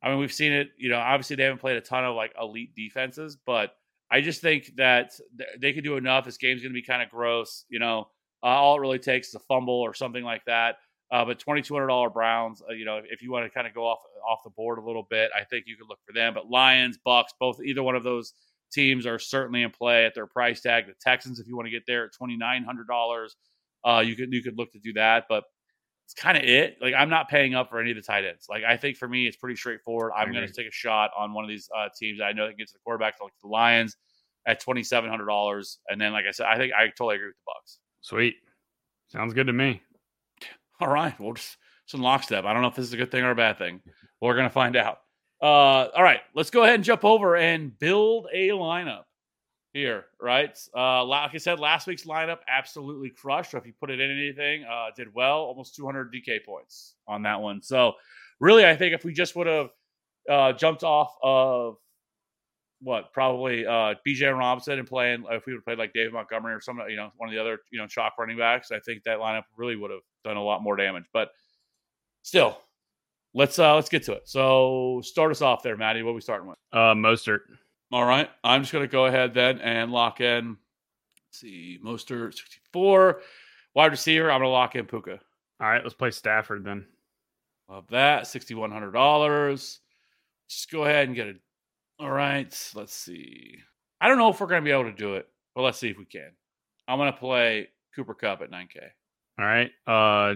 I 0.04 0.10
mean 0.10 0.20
we've 0.20 0.34
seen 0.34 0.52
it. 0.52 0.72
You 0.78 0.90
know, 0.90 0.98
obviously 0.98 1.38
they 1.38 1.44
haven't 1.44 1.60
played 1.60 1.78
a 1.78 1.82
ton 1.82 2.04
of 2.04 2.16
like 2.16 2.34
elite 2.40 2.76
defenses, 2.76 3.38
but 3.46 3.76
I 4.10 4.20
just 4.20 4.42
think 4.42 4.76
that 4.76 5.14
they 5.60 5.72
could 5.72 5.86
do 5.86 5.96
enough. 5.96 6.26
This 6.26 6.38
game's 6.38 6.64
to 6.64 6.70
be 6.70 6.82
kind 6.82 7.02
of 7.02 7.10
gross. 7.10 7.66
You 7.70 7.80
know, 7.80 8.10
uh, 8.44 8.48
all 8.48 8.76
it 8.76 8.82
really 8.82 9.00
takes 9.00 9.30
is 9.30 9.36
a 9.36 9.40
fumble 9.40 9.80
or 9.80 9.94
something 9.94 10.24
like 10.24 10.44
that. 10.46 10.76
Uh, 11.12 11.26
but 11.26 11.40
twenty 11.40 11.62
two 11.62 11.74
hundred 11.74 11.88
dollar 11.88 12.10
Browns, 12.10 12.62
uh, 12.70 12.74
you 12.74 12.86
know, 12.86 13.02
if 13.10 13.22
you 13.22 13.32
want 13.32 13.46
to 13.46 13.50
kind 13.50 13.68
of 13.68 13.74
go 13.74 13.86
off 13.86 14.00
off 14.28 14.40
the 14.44 14.50
board 14.52 14.78
a 14.78 14.82
little 14.82 15.06
bit, 15.10 15.30
I 15.36 15.44
think 15.44 15.66
you 15.68 15.76
could 15.76 15.90
look 15.90 16.00
for 16.06 16.14
them. 16.14 16.34
But 16.34 16.50
Lions, 16.50 16.98
Bucks, 17.04 17.34
both 17.40 17.60
either 17.64 17.84
one 17.84 17.96
of 17.96 18.04
those 18.04 18.34
teams 18.72 19.06
are 19.06 19.20
certainly 19.20 19.64
in 19.64 19.72
play 19.72 20.06
at 20.06 20.16
their 20.16 20.28
price 20.28 20.62
tag. 20.62 20.88
The 20.88 20.94
Texans, 21.02 21.40
if 21.40 21.48
you 21.48 21.56
want 21.56 21.66
to 21.68 21.72
get 21.72 21.84
there 21.86 22.06
at 22.06 22.14
twenty 22.14 22.38
nine 22.38 22.64
hundred 22.64 22.88
dollars, 22.88 23.36
uh, 23.86 24.02
you 24.06 24.16
could 24.16 24.32
you 24.32 24.42
could 24.42 24.58
look 24.58 24.72
to 24.72 24.80
do 24.80 24.94
that. 24.94 25.26
But 25.28 25.44
it's 26.06 26.14
kind 26.14 26.38
of 26.38 26.44
it. 26.44 26.78
Like 26.82 26.94
I'm 26.94 27.10
not 27.10 27.30
paying 27.30 27.56
up 27.56 27.70
for 27.70 27.80
any 27.80 27.92
of 27.92 27.98
the 27.98 28.04
tight 28.04 28.24
ends. 28.26 28.48
Like 28.50 28.64
I 28.64 28.78
think 28.78 28.98
for 28.98 29.08
me, 29.08 29.28
it's 29.28 29.38
pretty 29.38 29.56
straightforward. 29.56 30.14
I'm 30.16 30.32
going 30.32 30.48
to 30.48 30.54
take 30.54 30.68
a 30.68 30.72
shot 30.72 31.12
on 31.18 31.34
one 31.34 31.44
of 31.44 31.50
these 31.50 31.70
uh, 31.78 31.90
teams. 31.98 32.22
I 32.22 32.32
know 32.32 32.44
that 32.46 32.52
can 32.52 32.58
get 32.58 32.68
to 32.68 32.74
the 32.74 32.80
quarterback, 32.86 33.16
like 33.22 33.34
the 33.42 33.50
Lions, 33.50 33.98
at 34.48 34.62
twenty 34.62 34.84
seven 34.84 35.10
hundred 35.10 35.26
dollars. 35.26 35.80
And 35.90 36.00
then, 36.00 36.14
like 36.14 36.26
I 36.26 36.32
said, 36.32 36.48
I 36.48 36.58
think 36.58 36.74
I 36.74 36.88
totally 36.88 37.16
agree 37.16 37.28
with 37.28 37.36
the 37.36 37.54
Bucks. 37.54 37.80
sweet. 38.02 38.36
Sounds 39.10 39.34
good 39.34 39.48
to 39.48 39.54
me. 39.54 39.82
All 40.82 40.90
right. 40.90 41.18
Well, 41.20 41.34
just 41.34 41.58
some 41.86 42.02
lockstep. 42.02 42.46
I 42.46 42.54
don't 42.54 42.62
know 42.62 42.68
if 42.68 42.76
this 42.76 42.86
is 42.86 42.94
a 42.94 42.98
good 42.98 43.12
thing 43.12 43.24
or 43.24 43.32
a 43.32 43.36
bad 43.36 43.58
thing. 43.58 43.82
We're 44.22 44.36
going 44.36 44.48
to 44.48 44.54
find 44.54 44.76
out. 44.76 45.00
Uh, 45.42 45.88
all 45.96 46.04
right. 46.04 46.22
Let's 46.36 46.50
go 46.50 46.64
ahead 46.64 46.76
and 46.76 46.84
jump 46.84 47.04
over 47.04 47.36
and 47.36 47.78
build 47.80 48.28
a 48.34 48.50
lineup 48.50 49.04
here, 49.74 50.06
right? 50.20 50.58
Uh, 50.76 51.04
like 51.06 51.34
I 51.34 51.38
said, 51.38 51.60
last 51.60 51.88
week's 51.88 52.06
lineup 52.06 52.40
absolutely 52.48 53.10
crushed. 53.10 53.52
So 53.52 53.58
if 53.58 53.66
you 53.66 53.74
put 53.80 53.90
it 53.90 54.00
in 54.00 54.12
anything, 54.12 54.64
uh, 54.64 54.88
did 54.96 55.14
well, 55.14 55.40
almost 55.40 55.76
200 55.76 56.14
DK 56.14 56.44
points 56.46 56.96
on 57.08 57.24
that 57.24 57.42
one. 57.42 57.62
So 57.62 57.94
really, 58.40 58.66
I 58.66 58.76
think 58.76 58.94
if 58.94 59.04
we 59.04 59.14
just 59.14 59.36
would 59.36 59.48
have 59.48 59.70
uh, 60.30 60.54
jumped 60.54 60.84
off 60.84 61.16
of 61.24 61.78
what 62.82 63.14
probably 63.14 63.66
uh, 63.66 63.96
Bijan 64.06 64.38
Robinson 64.38 64.80
and 64.80 64.88
playing 64.88 65.24
if 65.30 65.46
we 65.46 65.54
would 65.54 65.60
have 65.60 65.66
played 65.66 65.78
like 65.78 65.94
David 65.94 66.14
Montgomery 66.14 66.54
or 66.54 66.62
some 66.62 66.82
you 66.90 66.96
know 66.96 67.12
one 67.18 67.30
of 67.30 67.34
the 67.34 67.40
other 67.40 67.60
you 67.72 67.80
know 67.80 67.88
chalk 67.88 68.14
running 68.18 68.38
backs, 68.38 68.72
I 68.72 68.80
think 68.80 69.04
that 69.04 69.20
lineup 69.20 69.44
really 69.56 69.76
would 69.76 69.92
have 69.92 70.02
done 70.24 70.38
a 70.38 70.44
lot 70.44 70.64
more 70.64 70.76
damage. 70.76 71.06
But 71.14 71.30
still, 72.24 72.60
let's 73.34 73.60
uh 73.60 73.76
let's 73.76 73.90
get 73.90 74.04
to 74.04 74.14
it. 74.14 74.28
So 74.28 75.02
start 75.04 75.32
us 75.32 75.42
off 75.42 75.64
there, 75.64 75.78
Maddie. 75.78 76.04
What 76.04 76.12
are 76.12 76.16
we 76.16 76.22
starting 76.22 76.48
with? 76.48 76.58
Uh, 76.74 76.94
Mostert. 76.96 77.42
All 77.92 78.06
right, 78.06 78.30
I'm 78.44 78.62
just 78.62 78.74
gonna 78.74 78.88
go 78.88 79.06
ahead 79.06 79.34
then 79.34 79.60
and 79.60 79.92
lock 79.92 80.22
in. 80.22 80.58
Let's 81.28 81.40
see, 81.40 81.80
Mostert 81.84 82.34
64 82.34 83.22
wide 83.74 83.92
receiver. 83.92 84.32
I'm 84.32 84.40
gonna 84.40 84.50
lock 84.50 84.76
in 84.76 84.86
Puka. 84.86 85.20
All 85.60 85.68
right, 85.70 85.84
let's 85.84 85.96
play 85.96 86.12
Stafford 86.12 86.64
then. 86.64 86.86
Love 87.70 87.88
that. 87.90 88.28
Sixty-one 88.28 88.72
hundred 88.72 88.92
dollars. 88.92 89.80
Just 90.50 90.70
go 90.72 90.84
ahead 90.84 91.08
and 91.08 91.16
get 91.16 91.28
it. 91.28 91.38
All 92.02 92.10
right. 92.10 92.72
Let's 92.74 92.96
see. 92.96 93.58
I 94.00 94.08
don't 94.08 94.18
know 94.18 94.30
if 94.30 94.40
we're 94.40 94.48
gonna 94.48 94.64
be 94.64 94.72
able 94.72 94.86
to 94.86 94.92
do 94.92 95.16
it, 95.16 95.28
but 95.54 95.62
let's 95.62 95.78
see 95.78 95.90
if 95.90 95.98
we 96.00 96.06
can. 96.06 96.32
I'm 96.88 96.98
gonna 96.98 97.14
play 97.14 97.68
Cooper 97.96 98.16
Kupp 98.16 98.42
at 98.42 98.50
9K. 98.50 98.80
All 99.38 99.46
right, 99.46 99.72
uh, 99.86 100.36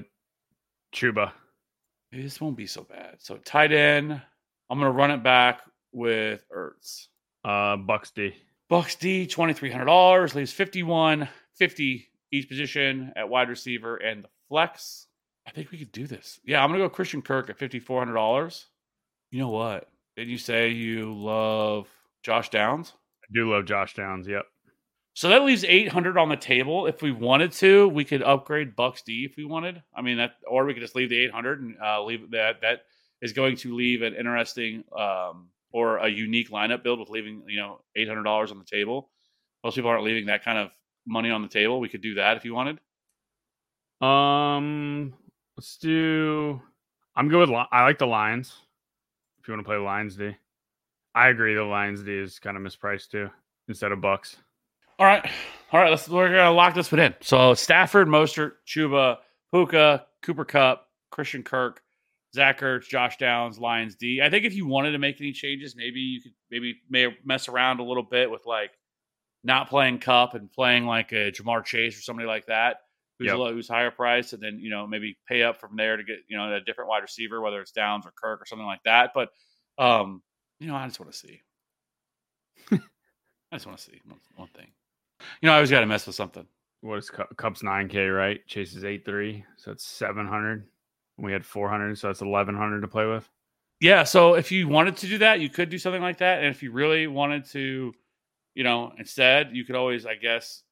Chuba. 0.94 1.32
This 2.12 2.40
won't 2.40 2.56
be 2.56 2.68
so 2.68 2.84
bad. 2.84 3.16
So 3.18 3.38
tight 3.38 3.72
end. 3.72 4.22
I'm 4.70 4.78
gonna 4.78 4.92
run 4.92 5.10
it 5.10 5.24
back 5.24 5.62
with 5.92 6.46
Ertz. 6.56 7.08
Uh, 7.44 7.78
Bucks 7.78 8.12
D. 8.12 8.36
Bucks 8.70 8.96
D, 8.96 9.26
$2,300, 9.28 10.36
leaves 10.36 10.52
51, 10.52 11.28
50 11.54 12.08
each 12.32 12.50
position 12.50 13.12
at 13.16 13.30
wide 13.30 13.50
receiver 13.50 13.96
and 13.98 14.24
the 14.24 14.30
flex. 14.50 15.08
I 15.48 15.52
think 15.52 15.72
we 15.72 15.78
could 15.78 15.92
do 15.92 16.08
this. 16.08 16.40
Yeah, 16.44 16.64
I'm 16.64 16.70
going 16.70 16.80
to 16.82 16.86
go 16.88 16.90
Christian 16.90 17.22
Kirk 17.22 17.52
at 17.52 17.60
$5,400. 17.60 18.66
You 19.30 19.40
know 19.40 19.50
what? 19.50 19.88
Did 20.16 20.30
you 20.30 20.38
say 20.38 20.70
you 20.70 21.14
love 21.14 21.88
Josh 22.24 22.50
Downs? 22.50 22.94
I 23.24 23.28
do 23.34 23.52
love 23.52 23.66
Josh 23.66 23.96
Downs. 23.96 24.28
Yep. 24.28 24.46
So 25.14 25.30
that 25.30 25.44
leaves 25.44 25.64
800 25.64 26.18
on 26.18 26.30
the 26.30 26.36
table. 26.36 26.88
If 26.88 27.02
we 27.02 27.12
wanted 27.12 27.52
to, 27.54 27.88
we 27.88 28.04
could 28.04 28.22
upgrade 28.22 28.76
Bucks 28.76 29.02
D 29.02 29.26
if 29.30 29.38
we 29.38 29.46
wanted. 29.46 29.82
I 29.96 30.02
mean, 30.02 30.18
that, 30.18 30.34
or 30.46 30.66
we 30.66 30.74
could 30.74 30.82
just 30.82 30.96
leave 30.96 31.10
the 31.10 31.20
800 31.20 31.62
and 31.62 31.76
uh, 31.82 32.04
leave 32.04 32.32
that. 32.32 32.62
That 32.62 32.82
is 33.22 33.34
going 33.34 33.56
to 33.58 33.76
leave 33.76 34.02
an 34.02 34.14
interesting 34.14 34.84
um, 34.98 35.50
or 35.72 35.98
a 35.98 36.08
unique 36.08 36.50
lineup 36.52 36.84
build 36.84 37.00
with 37.00 37.10
leaving 37.10 37.44
you 37.48 37.60
know 37.60 37.82
eight 37.96 38.08
hundred 38.08 38.24
dollars 38.24 38.52
on 38.52 38.60
the 38.60 38.66
table. 38.66 39.10
Most 39.64 39.76
people 39.76 39.90
aren't 39.90 40.04
leaving 40.04 40.28
that 40.28 40.44
kind 40.44 40.58
of 40.58 40.70
money 41.06 41.32
on 41.32 41.42
the 41.42 41.48
table. 41.48 41.80
We 41.80 41.90
could 41.90 42.02
do 42.02 42.16
that 42.16 42.38
if 42.38 42.46
you 42.46 42.54
wanted. 42.54 42.80
Um, 44.02 45.14
let's 45.58 45.78
do. 45.78 46.62
I'm 47.16 47.30
good 47.30 47.50
with. 47.50 47.50
I 47.72 47.84
like 47.84 47.98
the 47.98 48.08
Lions. 48.08 48.54
If 49.46 49.50
you 49.50 49.54
want 49.54 49.64
to 49.64 49.70
play 49.70 49.78
Lions 49.78 50.16
D, 50.16 50.36
I 51.14 51.28
agree. 51.28 51.54
The 51.54 51.62
Lions 51.62 52.02
D 52.02 52.12
is 52.12 52.40
kind 52.40 52.58
of 52.58 52.64
mispriced 52.64 53.12
too, 53.12 53.30
instead 53.68 53.92
of 53.92 54.02
Bucks. 54.02 54.38
All 54.98 55.06
right, 55.06 55.24
all 55.72 55.80
right. 55.80 55.92
Let's 55.92 56.10
we're 56.10 56.30
gonna 56.30 56.52
lock 56.52 56.74
this 56.74 56.92
one 56.92 57.00
in. 57.00 57.14
So 57.22 57.54
Stafford, 57.54 58.08
Mostert, 58.08 58.54
Chuba, 58.66 59.18
Puka, 59.54 60.08
Cooper 60.24 60.46
Kupp, 60.46 60.88
Christian 61.12 61.44
Kirk, 61.44 61.84
Zach 62.34 62.60
Ertz, 62.62 62.88
Josh 62.88 63.18
Downs, 63.18 63.60
Lions 63.60 63.94
D. 63.94 64.20
I 64.20 64.32
think 64.32 64.46
if 64.46 64.56
you 64.56 64.66
wanted 64.66 64.94
to 64.94 64.98
make 64.98 65.22
any 65.22 65.32
changes, 65.32 65.76
maybe 65.76 66.00
you 66.00 66.22
could 66.24 66.34
maybe 66.50 66.78
may 66.90 67.16
mess 67.24 67.48
around 67.48 67.80
a 67.80 67.84
little 67.84 68.02
bit 68.02 68.32
with 68.32 68.48
like 68.48 68.72
not 69.44 69.70
playing 69.70 70.00
Kupp 70.00 70.34
and 70.34 70.52
playing 70.52 70.88
like 70.88 71.12
a 71.12 71.32
Ja'Marr 71.32 71.64
Chase 71.64 72.00
or 72.00 72.02
somebody 72.02 72.28
like 72.28 72.48
that 72.48 72.78
who's 73.20 73.28
Yep. 73.28 73.36
a, 73.36 73.38
lo- 73.38 73.54
who's 73.54 73.68
higher 73.68 73.92
priced, 73.92 74.34
and 74.34 74.42
then 74.42 74.60
you 74.60 74.70
know 74.70 74.86
maybe 74.88 75.18
pay 75.28 75.44
up 75.44 75.60
from 75.60 75.76
there 75.76 75.98
to 75.98 76.04
get 76.04 76.18
you 76.28 76.38
know 76.38 76.54
a 76.54 76.62
different 76.62 76.90
wide 76.90 77.02
receiver, 77.04 77.42
whether 77.42 77.62
it's 77.62 77.72
Downs 77.72 78.06
or 78.06 78.14
Kirk 78.22 78.42
or 78.42 78.46
something 78.46 78.66
like 78.66 78.84
that. 78.86 79.12
But 79.14 79.30
um, 79.78 80.22
you 80.60 80.68
know, 80.68 80.76
I 80.76 80.86
just 80.88 81.00
want 81.00 81.12
to 81.12 81.18
see. 81.18 81.42
I 82.72 83.56
just 83.56 83.66
want 83.66 83.78
to 83.78 83.84
see 83.84 84.02
one, 84.06 84.20
one 84.36 84.50
thing. 84.56 84.68
You 85.42 85.48
know, 85.48 85.54
I 85.54 85.56
always 85.56 85.72
got 85.72 85.80
to 85.82 85.86
mess 85.86 86.06
with 86.06 86.16
something. 86.16 86.46
What 86.82 86.98
is 86.98 87.10
Kupp, 87.10 87.36
Kupp's 87.38 87.62
9K, 87.64 88.16
right? 88.16 88.46
Chase 88.48 88.76
is 88.76 88.84
eight 88.84 89.06
three, 89.06 89.44
so 89.58 89.72
it's 89.72 89.86
700. 89.86 90.68
We 91.18 91.32
had 91.32 91.46
400, 91.46 91.98
so 91.98 92.08
that's 92.08 92.22
1100 92.22 92.82
to 92.82 92.88
play 92.88 93.06
with. 93.06 93.28
Yeah, 93.80 94.04
so 94.04 94.36
if 94.36 94.52
you 94.52 94.68
wanted 94.68 94.98
to 94.98 95.08
do 95.08 95.18
that, 95.20 95.40
you 95.40 95.50
could 95.50 95.70
do 95.70 95.78
something 95.78 96.02
like 96.02 96.18
that. 96.20 96.40
And 96.40 96.48
if 96.48 96.62
you 96.64 96.72
really 96.72 97.08
wanted 97.08 97.46
to, 97.52 97.94
you 98.54 98.64
know, 98.64 98.92
instead, 98.98 99.56
you 99.56 99.66
could 99.66 99.76
always, 99.76 100.06
I 100.06 100.16
guess, 100.16 100.64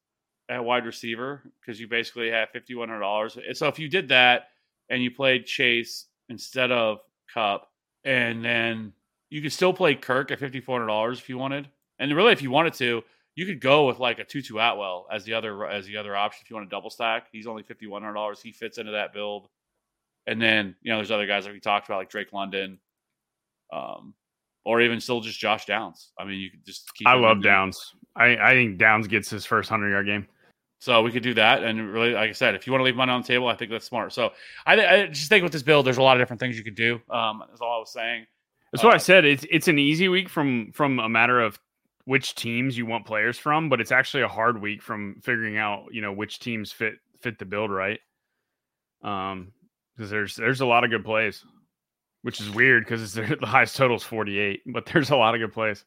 at 0.48 0.64
wide 0.64 0.84
receiver 0.84 1.42
because 1.60 1.80
you 1.80 1.88
basically 1.88 2.30
have 2.30 2.50
fifty 2.50 2.74
one 2.74 2.88
hundred 2.88 3.00
dollars. 3.00 3.38
So 3.54 3.68
if 3.68 3.78
you 3.78 3.88
did 3.88 4.08
that 4.08 4.48
and 4.88 5.02
you 5.02 5.10
played 5.10 5.46
Chase 5.46 6.06
instead 6.28 6.70
of 6.70 7.00
Kupp, 7.32 7.68
and 8.04 8.44
then 8.44 8.92
you 9.30 9.42
could 9.42 9.52
still 9.52 9.72
play 9.72 9.94
Kirk 9.94 10.30
at 10.30 10.38
fifty 10.38 10.60
four 10.60 10.78
hundred 10.78 10.88
dollars 10.88 11.18
if 11.18 11.28
you 11.28 11.38
wanted. 11.38 11.68
And 11.98 12.14
really, 12.14 12.32
if 12.32 12.42
you 12.42 12.50
wanted 12.50 12.74
to, 12.74 13.02
you 13.36 13.46
could 13.46 13.60
go 13.60 13.86
with 13.86 13.98
like 13.98 14.18
a 14.18 14.24
Tutu 14.24 14.58
Atwell 14.58 15.06
as 15.10 15.24
the 15.24 15.34
other 15.34 15.66
as 15.66 15.86
the 15.86 15.96
other 15.96 16.16
option 16.16 16.42
if 16.44 16.50
you 16.50 16.56
want 16.56 16.68
to 16.68 16.74
double 16.74 16.90
stack. 16.90 17.28
He's 17.32 17.46
only 17.46 17.62
fifty 17.62 17.86
one 17.86 18.02
hundred 18.02 18.14
dollars. 18.14 18.40
He 18.40 18.52
fits 18.52 18.78
into 18.78 18.92
that 18.92 19.12
build. 19.12 19.48
And 20.26 20.40
then 20.40 20.74
you 20.82 20.90
know, 20.90 20.98
there's 20.98 21.10
other 21.10 21.26
guys 21.26 21.44
that 21.44 21.52
we 21.52 21.60
talked 21.60 21.86
about 21.86 21.98
like 21.98 22.10
Drake 22.10 22.32
London, 22.32 22.78
um, 23.72 24.14
or 24.64 24.80
even 24.80 25.00
still 25.00 25.20
just 25.20 25.38
Josh 25.38 25.66
Downs. 25.66 26.12
I 26.18 26.24
mean, 26.24 26.40
you 26.40 26.50
could 26.50 26.64
just 26.64 26.94
keep. 26.94 27.06
I 27.06 27.14
love. 27.14 27.42
Downs. 27.42 27.94
I, 28.16 28.36
I 28.36 28.50
think 28.52 28.78
Downs 28.78 29.08
gets 29.08 29.28
his 29.28 29.44
first 29.44 29.70
100 29.70 29.90
yard 29.90 30.06
game. 30.06 30.26
So 30.84 31.00
we 31.00 31.10
could 31.12 31.22
do 31.22 31.32
that, 31.32 31.64
and 31.64 31.90
really, 31.94 32.12
like 32.12 32.28
I 32.28 32.32
said, 32.32 32.54
if 32.54 32.66
you 32.66 32.72
want 32.74 32.80
to 32.80 32.84
leave 32.84 32.94
money 32.94 33.10
on 33.10 33.22
the 33.22 33.26
table, 33.26 33.48
I 33.48 33.54
think 33.56 33.70
that's 33.70 33.86
smart. 33.86 34.12
So 34.12 34.32
I, 34.66 34.86
I 34.86 35.06
just 35.06 35.30
think 35.30 35.42
with 35.42 35.52
this 35.52 35.62
build, 35.62 35.86
there's 35.86 35.96
a 35.96 36.02
lot 36.02 36.14
of 36.14 36.20
different 36.20 36.40
things 36.40 36.58
you 36.58 36.62
could 36.62 36.74
do. 36.74 37.00
Um, 37.08 37.42
that's 37.48 37.62
all 37.62 37.76
I 37.76 37.78
was 37.78 37.90
saying. 37.90 38.26
That's 38.70 38.84
what 38.84 38.92
I 38.92 38.96
Uh, 38.96 38.98
said. 38.98 39.24
It's 39.24 39.46
it's 39.50 39.66
an 39.66 39.78
easy 39.78 40.10
week 40.10 40.28
from 40.28 40.72
from 40.72 40.98
a 40.98 41.08
matter 41.08 41.40
of 41.40 41.58
which 42.04 42.34
teams 42.34 42.76
you 42.76 42.84
want 42.84 43.06
players 43.06 43.38
from, 43.38 43.70
but 43.70 43.80
it's 43.80 43.92
actually 43.92 44.24
a 44.24 44.28
hard 44.28 44.60
week 44.60 44.82
from 44.82 45.22
figuring 45.22 45.56
out 45.56 45.86
you 45.90 46.02
know 46.02 46.12
which 46.12 46.38
teams 46.38 46.70
fit 46.70 46.96
fit 47.22 47.38
the 47.38 47.46
build 47.46 47.70
right. 47.70 48.00
Um, 49.02 49.52
because 49.96 50.10
there's 50.10 50.36
there's 50.36 50.60
a 50.60 50.66
lot 50.66 50.84
of 50.84 50.90
good 50.90 51.04
plays, 51.04 51.44
which 52.20 52.42
is 52.42 52.50
weird 52.50 52.84
because 52.84 53.16
it's 53.16 53.38
the 53.40 53.46
highest 53.46 53.76
total 53.76 53.96
is 53.96 54.02
48, 54.02 54.60
but 54.66 54.84
there's 54.84 55.08
a 55.08 55.16
lot 55.16 55.34
of 55.34 55.40
good 55.40 55.54
plays. 55.54 55.82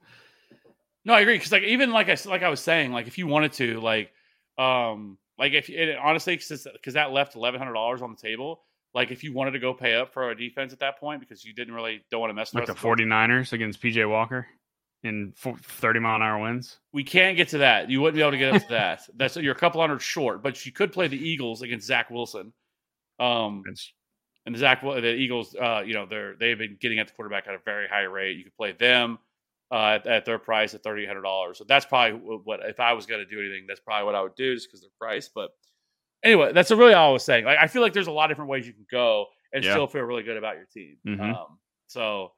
No, 1.05 1.13
I 1.13 1.19
agree 1.21 1.35
because 1.35 1.51
like 1.51 1.63
even 1.63 1.91
like 1.91 2.09
I 2.09 2.17
like 2.27 2.41
I 2.41 2.49
was 2.49 2.61
saying, 2.61 2.93
like 2.93 3.05
if 3.05 3.19
you 3.19 3.27
wanted 3.27 3.53
to, 3.53 3.79
like, 3.79 4.11
um, 4.57 5.17
like 5.37 5.53
if 5.53 5.69
it, 5.69 5.97
honestly, 5.97 6.35
because 6.35 6.93
that 6.93 7.11
left 7.11 7.35
eleven 7.35 7.59
hundred 7.59 7.73
dollars 7.73 8.01
on 8.01 8.11
the 8.11 8.17
table. 8.17 8.61
Like 8.93 9.11
if 9.11 9.23
you 9.23 9.33
wanted 9.33 9.51
to 9.51 9.59
go 9.59 9.73
pay 9.73 9.95
up 9.95 10.11
for 10.13 10.31
a 10.31 10.35
defense 10.35 10.73
at 10.73 10.79
that 10.79 10.99
point 10.99 11.19
because 11.19 11.45
you 11.45 11.53
didn't 11.53 11.73
really 11.73 12.03
don't 12.09 12.21
want 12.21 12.31
to 12.31 12.33
mess 12.33 12.51
with 12.51 12.61
Like 12.61 12.67
the 12.67 12.73
rest 12.73 12.83
of 12.83 12.97
49ers 12.97 13.53
against 13.53 13.79
PJ 13.81 14.09
Walker 14.09 14.47
in 15.03 15.33
30 15.37 15.99
mile 15.99 16.15
an 16.15 16.21
hour 16.23 16.39
winds. 16.39 16.79
we 16.93 17.03
can't 17.03 17.37
get 17.37 17.49
to 17.49 17.59
that. 17.59 17.91
You 17.91 18.01
wouldn't 18.01 18.15
be 18.15 18.21
able 18.21 18.31
to 18.31 18.37
get 18.37 18.55
up 18.55 18.61
to 18.63 18.69
that. 18.69 19.01
That's 19.15 19.35
you're 19.35 19.53
a 19.53 19.59
couple 19.59 19.81
hundred 19.81 20.01
short, 20.01 20.41
but 20.41 20.65
you 20.65 20.71
could 20.71 20.91
play 20.91 21.07
the 21.07 21.17
Eagles 21.17 21.61
against 21.61 21.85
Zach 21.85 22.09
Wilson. 22.09 22.53
Um, 23.19 23.63
It's 23.67 23.91
and 24.47 24.55
the 24.55 24.59
Zach, 24.59 24.81
the 24.81 25.13
Eagles, 25.13 25.55
uh, 25.55 25.83
you 25.85 25.93
know, 25.93 26.05
they're 26.09 26.35
they've 26.39 26.57
been 26.57 26.77
getting 26.79 26.99
at 26.99 27.07
the 27.07 27.13
quarterback 27.13 27.47
at 27.47 27.53
a 27.53 27.59
very 27.65 27.87
high 27.87 28.03
rate. 28.03 28.37
You 28.37 28.45
could 28.45 28.55
play 28.55 28.71
them 28.71 29.19
uh, 29.71 29.75
at, 29.95 30.07
at 30.07 30.25
their 30.25 30.39
price 30.39 30.73
at 30.73 30.83
thirty 30.83 31.03
eight 31.03 31.07
hundred 31.07 31.23
dollars. 31.23 31.57
So 31.57 31.65
that's 31.67 31.85
probably 31.85 32.19
what 32.43 32.61
if 32.63 32.79
I 32.79 32.93
was 32.93 33.05
going 33.05 33.19
to 33.19 33.29
do 33.29 33.39
anything, 33.39 33.65
that's 33.67 33.79
probably 33.81 34.05
what 34.05 34.15
I 34.15 34.21
would 34.21 34.35
do, 34.35 34.53
just 34.55 34.67
because 34.67 34.81
their 34.81 34.89
price. 34.99 35.29
But 35.33 35.49
anyway, 36.23 36.53
that's 36.53 36.71
really 36.71 36.93
all 36.93 37.09
I 37.09 37.13
was 37.13 37.23
saying. 37.23 37.45
Like 37.45 37.57
I 37.59 37.67
feel 37.67 37.81
like 37.81 37.93
there's 37.93 38.07
a 38.07 38.11
lot 38.11 38.25
of 38.31 38.35
different 38.35 38.49
ways 38.49 38.65
you 38.67 38.73
can 38.73 38.85
go 38.89 39.25
and 39.53 39.63
Yeah. 39.63 39.71
still 39.73 39.87
feel 39.87 40.01
really 40.03 40.23
good 40.23 40.37
about 40.37 40.55
your 40.55 40.65
team. 40.73 40.97
Mhm. 41.05 41.35
Um, 41.35 41.59
so 41.87 42.31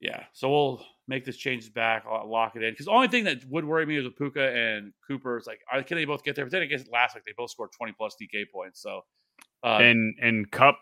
yeah, 0.00 0.24
so 0.32 0.50
we'll 0.50 0.84
make 1.08 1.24
this 1.24 1.36
changes 1.36 1.70
back. 1.70 2.04
I'll 2.10 2.30
lock 2.30 2.54
it 2.54 2.62
in 2.62 2.72
because 2.72 2.86
the 2.86 2.92
only 2.92 3.08
thing 3.08 3.24
that 3.24 3.44
would 3.48 3.64
worry 3.64 3.86
me 3.86 3.96
is 3.96 4.04
with 4.04 4.16
Puka 4.16 4.52
and 4.54 4.92
Cooper 5.08 5.38
is 5.38 5.46
like, 5.46 5.60
are, 5.72 5.82
can 5.82 5.96
they 5.96 6.04
both 6.04 6.22
get 6.22 6.36
there? 6.36 6.44
But 6.44 6.52
then 6.52 6.62
I 6.62 6.66
guess 6.66 6.84
last 6.92 7.14
week 7.14 7.24
they 7.24 7.32
both 7.36 7.50
scored 7.50 7.70
twenty 7.72 7.92
plus 7.96 8.14
DK 8.20 8.44
points. 8.52 8.82
So 8.82 9.00
uh, 9.64 9.78
and 9.78 10.14
and 10.20 10.50
Kupp 10.50 10.78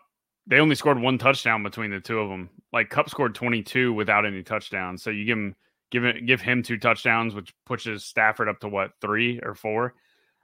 they 0.47 0.59
only 0.59 0.75
scored 0.75 1.01
one 1.01 1.19
touchdown 1.19 1.63
between 1.63 1.91
the 1.91 2.01
two 2.01 2.19
of 2.19 2.29
them. 2.29 2.51
Like 2.73 2.91
Kupp 2.91 3.09
scored 3.09 3.35
22 3.35 3.93
without 3.93 4.27
any 4.27 4.43
touchdowns. 4.43 5.03
So 5.03 5.11
you 5.11 5.25
give 5.25 5.39
him 5.39 5.55
give 5.91 6.27
give 6.27 6.41
him 6.41 6.63
two 6.63 6.79
touchdowns, 6.79 7.35
which 7.35 7.55
pushes 7.65 8.05
Stafford 8.05 8.49
up 8.49 8.61
to 8.61 8.69
what 8.69 8.93
three 9.01 9.41
or 9.43 9.55
four. 9.55 9.95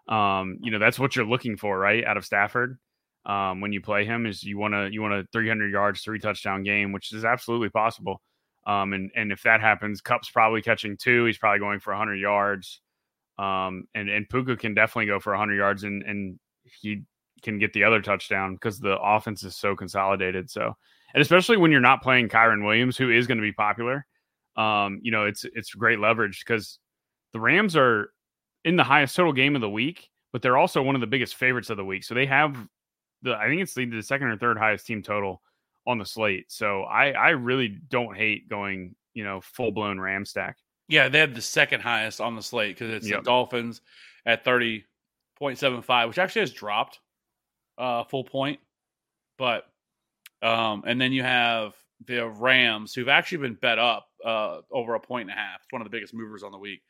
Um, 0.09 0.59
you 0.63 0.71
know 0.71 0.79
that's 0.79 0.99
what 0.99 1.17
you're 1.17 1.27
looking 1.27 1.57
for, 1.57 1.79
right? 1.79 2.05
Out 2.05 2.17
of 2.17 2.25
Stafford, 2.25 2.79
um, 3.27 3.61
when 3.61 3.73
you 3.73 3.81
play 3.81 4.05
him, 4.05 4.27
is 4.27 4.43
you 4.43 4.59
want 4.59 4.75
to 4.75 4.89
you 4.91 5.03
want 5.03 5.15
a 5.15 5.27
300 5.33 5.71
yards, 5.71 6.03
three 6.03 6.19
touchdown 6.19 6.63
game, 6.63 6.93
which 6.93 7.13
is 7.13 7.25
absolutely 7.25 7.69
possible. 7.69 8.21
Um, 8.67 8.93
and 8.93 9.11
and 9.15 9.33
if 9.33 9.43
that 9.43 9.61
happens, 9.61 10.01
Kupp's 10.01 10.31
probably 10.31 10.63
catching 10.63 10.97
two. 10.97 11.27
He's 11.27 11.39
probably 11.39 11.61
going 11.61 11.81
for 11.81 11.93
100 11.93 12.17
yards. 12.17 12.81
Um, 13.39 13.85
and 13.95 14.09
and 14.09 14.29
Puka 14.29 14.57
can 14.57 14.75
definitely 14.75 15.07
go 15.07 15.19
for 15.21 15.33
100 15.33 15.55
yards, 15.57 15.85
and 15.85 16.03
and 16.03 16.39
he 16.65 17.03
can 17.43 17.59
get 17.59 17.73
the 17.73 17.85
other 17.85 18.01
touchdown 18.01 18.55
because 18.55 18.79
the 18.79 18.99
offense 19.01 19.43
is 19.43 19.57
so 19.57 19.75
consolidated. 19.77 20.51
So, 20.51 20.77
and 21.15 21.21
especially 21.21 21.57
when 21.57 21.71
you're 21.71 21.81
not 21.81 22.03
playing 22.03 22.29
Kyren 22.29 22.65
Williams, 22.65 22.97
who 22.97 23.11
is 23.11 23.27
going 23.27 23.39
to 23.39 23.43
be 23.43 23.53
popular, 23.53 24.07
um, 24.57 25.01
you 25.03 25.11
know, 25.13 25.25
it's 25.27 25.45
it's 25.55 25.75
great 25.75 26.01
leverage 26.01 26.41
because 26.41 26.79
the 27.33 27.41
Rams 27.41 27.77
are 27.77 28.13
in 28.65 28.77
the 28.77 28.85
highest 28.85 29.17
total 29.17 29.33
game 29.33 29.55
of 29.55 29.61
the 29.61 29.71
week, 29.71 30.11
but 30.33 30.43
they're 30.43 30.59
also 30.59 30.83
one 30.83 30.95
of 30.95 31.01
the 31.01 31.07
biggest 31.07 31.37
favorites 31.37 31.71
of 31.71 31.77
the 31.77 31.85
week. 31.85 32.05
So 32.05 32.15
they 32.15 32.27
have 32.27 32.57
the 33.23 33.35
I 33.37 33.47
think 33.49 33.63
it's 33.63 33.75
the, 33.75 33.87
the 33.87 34.03
second 34.03 34.29
or 34.29 34.37
third 34.37 34.59
highest 34.59 34.87
team 34.87 35.03
total 35.03 35.43
on 35.87 35.99
the 35.99 36.05
slate. 36.07 36.51
So 36.53 36.83
I 36.83 37.11
I 37.11 37.31
really 37.31 37.69
don't 37.69 38.17
hate 38.17 38.49
going 38.49 38.95
you 39.15 39.25
know 39.25 39.41
full 39.41 39.71
blown 39.73 39.99
Ram 39.99 40.25
stack. 40.25 40.57
Yeah, 40.89 41.09
they 41.09 41.21
have 41.21 41.35
the 41.35 41.43
second 41.43 41.81
highest 41.81 42.21
on 42.21 42.35
the 42.35 42.43
slate 42.43 42.77
because 42.77 42.93
it's 42.93 43.09
Yep. 43.09 43.21
the 43.21 43.25
Dolphins 43.25 43.81
at 44.27 44.45
thirty 44.45 44.85
point 45.39 45.59
seven 45.59 45.83
five, 45.83 46.09
which 46.09 46.19
actually 46.19 46.41
has 46.41 46.53
dropped 46.53 47.01
uh 47.81 48.05
full 48.05 48.25
point. 48.25 48.61
But 49.39 49.65
um 50.43 50.85
and 50.87 51.01
then 51.01 51.13
you 51.13 51.23
have 51.25 51.75
the 52.07 52.29
Rams 52.29 52.95
who've 52.95 53.09
actually 53.09 53.39
been 53.39 53.55
bet 53.55 53.79
up 53.79 54.09
uh 54.25 54.61
over 54.71 54.95
a 54.95 55.01
point 55.01 55.31
and 55.31 55.39
a 55.39 55.41
half. 55.41 55.61
It's 55.63 55.73
one 55.73 55.83
of 55.83 55.87
the 55.87 55.97
biggest 55.97 56.15
movers 56.15 56.45
on 56.45 56.53
the 56.53 56.59
week. 56.59 56.83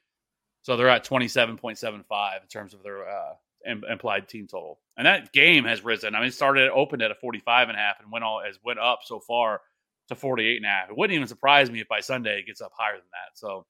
So 0.63 0.77
they're 0.77 0.91
at 0.91 1.05
twenty 1.05 1.29
seven 1.29 1.57
point 1.57 1.79
seven 1.79 2.05
five 2.09 2.43
in 2.43 2.49
terms 2.49 2.75
of 2.75 2.83
their 2.83 3.09
uh 3.09 3.35
im- 3.67 3.85
implied 3.91 4.29
team 4.29 4.47
total. 4.47 4.81
And 4.97 5.07
that 5.07 5.33
game 5.33 5.65
has 5.65 5.85
risen. 5.85 6.15
I 6.15 6.21
mean, 6.21 6.29
it 6.29 6.35
started 6.35 6.71
opened 6.71 7.03
at 7.03 7.11
a 7.11 7.15
45 7.15 7.69
and 7.69 7.77
a 7.79 7.81
half 7.81 8.01
and 8.01 8.13
went 8.13 8.25
all 8.25 8.43
as 8.47 8.59
went 8.65 8.79
up 8.79 9.01
so 9.05 9.21
far 9.21 9.63
to 10.09 10.15
48 10.15 10.57
and 10.57 10.67
a 10.67 10.69
half. 10.69 10.91
It 10.91 10.97
wouldn't 10.97 11.15
even 11.15 11.29
surprise 11.29 11.71
me 11.71 11.81
if 11.81 11.89
by 11.89 12.01
Sunday 12.01 12.41
it 12.41 12.47
gets 12.47 12.61
up 12.61 12.73
higher 12.77 12.97
than 12.97 13.05
that. 13.13 13.39
So 13.39 13.67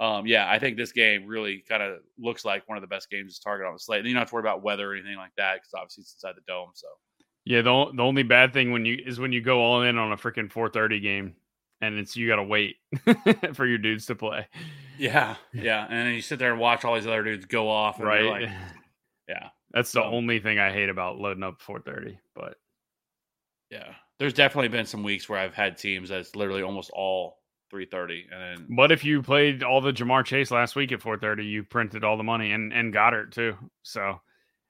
um, 0.00 0.26
yeah, 0.26 0.50
I 0.50 0.58
think 0.58 0.76
this 0.76 0.92
game 0.92 1.26
really 1.26 1.64
kind 1.68 1.82
of 1.82 1.98
looks 2.18 2.44
like 2.44 2.68
one 2.68 2.76
of 2.76 2.82
the 2.82 2.88
best 2.88 3.08
games 3.10 3.38
to 3.38 3.44
target 3.44 3.66
on 3.66 3.72
the 3.74 3.78
slate. 3.78 4.00
And 4.00 4.08
you 4.08 4.14
don't 4.14 4.20
have 4.22 4.28
to 4.30 4.34
worry 4.34 4.42
about 4.42 4.62
weather 4.62 4.90
or 4.92 4.94
anything 4.94 5.16
like 5.16 5.32
that 5.36 5.54
because 5.56 5.70
obviously 5.74 6.02
it's 6.02 6.14
inside 6.14 6.34
the 6.36 6.42
dome. 6.46 6.70
So 6.74 6.88
Yeah, 7.44 7.62
the 7.62 7.92
the 7.94 8.02
only 8.02 8.22
bad 8.24 8.52
thing 8.52 8.72
when 8.72 8.84
you 8.84 8.98
is 9.06 9.20
when 9.20 9.32
you 9.32 9.40
go 9.40 9.60
all 9.62 9.82
in 9.82 9.96
on 9.98 10.12
a 10.12 10.16
freaking 10.16 10.50
4:30 10.52 11.00
game 11.02 11.36
and 11.80 11.98
it's 11.98 12.16
you 12.16 12.26
got 12.28 12.36
to 12.36 12.42
wait 12.42 12.76
for 13.54 13.66
your 13.66 13.78
dudes 13.78 14.06
to 14.06 14.14
play. 14.14 14.46
yeah, 14.98 15.36
yeah, 15.52 15.84
and 15.88 16.06
then 16.08 16.14
you 16.14 16.22
sit 16.22 16.38
there 16.38 16.50
and 16.50 16.60
watch 16.60 16.84
all 16.84 16.94
these 16.94 17.06
other 17.06 17.22
dudes 17.22 17.44
go 17.46 17.68
off, 17.68 18.00
right? 18.00 18.24
Like, 18.24 18.48
yeah, 19.28 19.48
That's 19.72 19.92
the 19.92 20.00
So- 20.00 20.04
only 20.04 20.38
thing 20.40 20.58
I 20.58 20.72
hate 20.72 20.88
about 20.88 21.18
loading 21.18 21.42
up 21.44 21.60
4:30, 21.62 22.18
but 22.34 22.56
yeah. 23.70 23.94
There's 24.18 24.32
definitely 24.34 24.68
been 24.68 24.86
some 24.86 25.02
weeks 25.02 25.28
where 25.28 25.38
I've 25.40 25.54
had 25.54 25.76
teams 25.76 26.08
that's 26.08 26.36
literally 26.36 26.62
almost 26.62 26.90
all 26.94 27.38
3:30, 27.74 28.26
and 28.30 28.40
then 28.40 28.66
But 28.76 28.92
if 28.92 29.04
you 29.04 29.22
played 29.22 29.62
all 29.62 29.80
the 29.80 29.92
Ja'Marr 29.92 30.24
Chase 30.24 30.50
last 30.50 30.76
week 30.76 30.92
at 30.92 31.00
4:30, 31.00 31.44
you 31.44 31.64
printed 31.64 32.04
all 32.04 32.16
the 32.16 32.22
money 32.22 32.52
and 32.52 32.72
and 32.72 32.92
Goedert 32.92 33.32
too. 33.32 33.56
So 33.82 34.20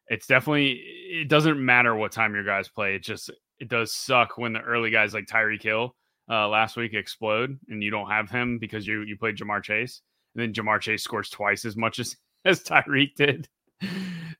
it's 0.09 0.27
definitely 0.27 0.73
it 0.73 1.29
doesn't 1.29 1.63
matter 1.63 1.95
what 1.95 2.13
time 2.13 2.35
your 2.35 2.45
guys 2.45 2.69
play. 2.69 2.95
It 2.95 3.03
just 3.03 3.31
it 3.59 3.69
does 3.69 3.95
suck 3.95 4.39
when 4.39 4.53
the 4.53 4.61
early 4.61 4.91
guys 4.91 5.15
like 5.15 5.27
Tyreek 5.27 5.63
Hill 5.63 5.95
uh, 6.29 6.49
last 6.49 6.77
week 6.77 6.95
explode 6.95 7.59
and 7.69 7.83
you 7.83 7.91
don't 7.91 8.11
have 8.11 8.31
him 8.31 8.59
because 8.59 8.87
you 8.87 9.03
you 9.03 9.17
played 9.17 9.37
Ja'Marr 9.37 9.63
Chase 9.63 10.01
and 10.35 10.43
then 10.43 10.53
Ja'Marr 10.53 10.81
Chase 10.81 11.03
scores 11.03 11.31
twice 11.31 11.65
as 11.65 11.77
much 11.77 11.99
as 11.99 12.17
as 12.45 12.63
Tyreek 12.63 13.15
did. 13.17 13.49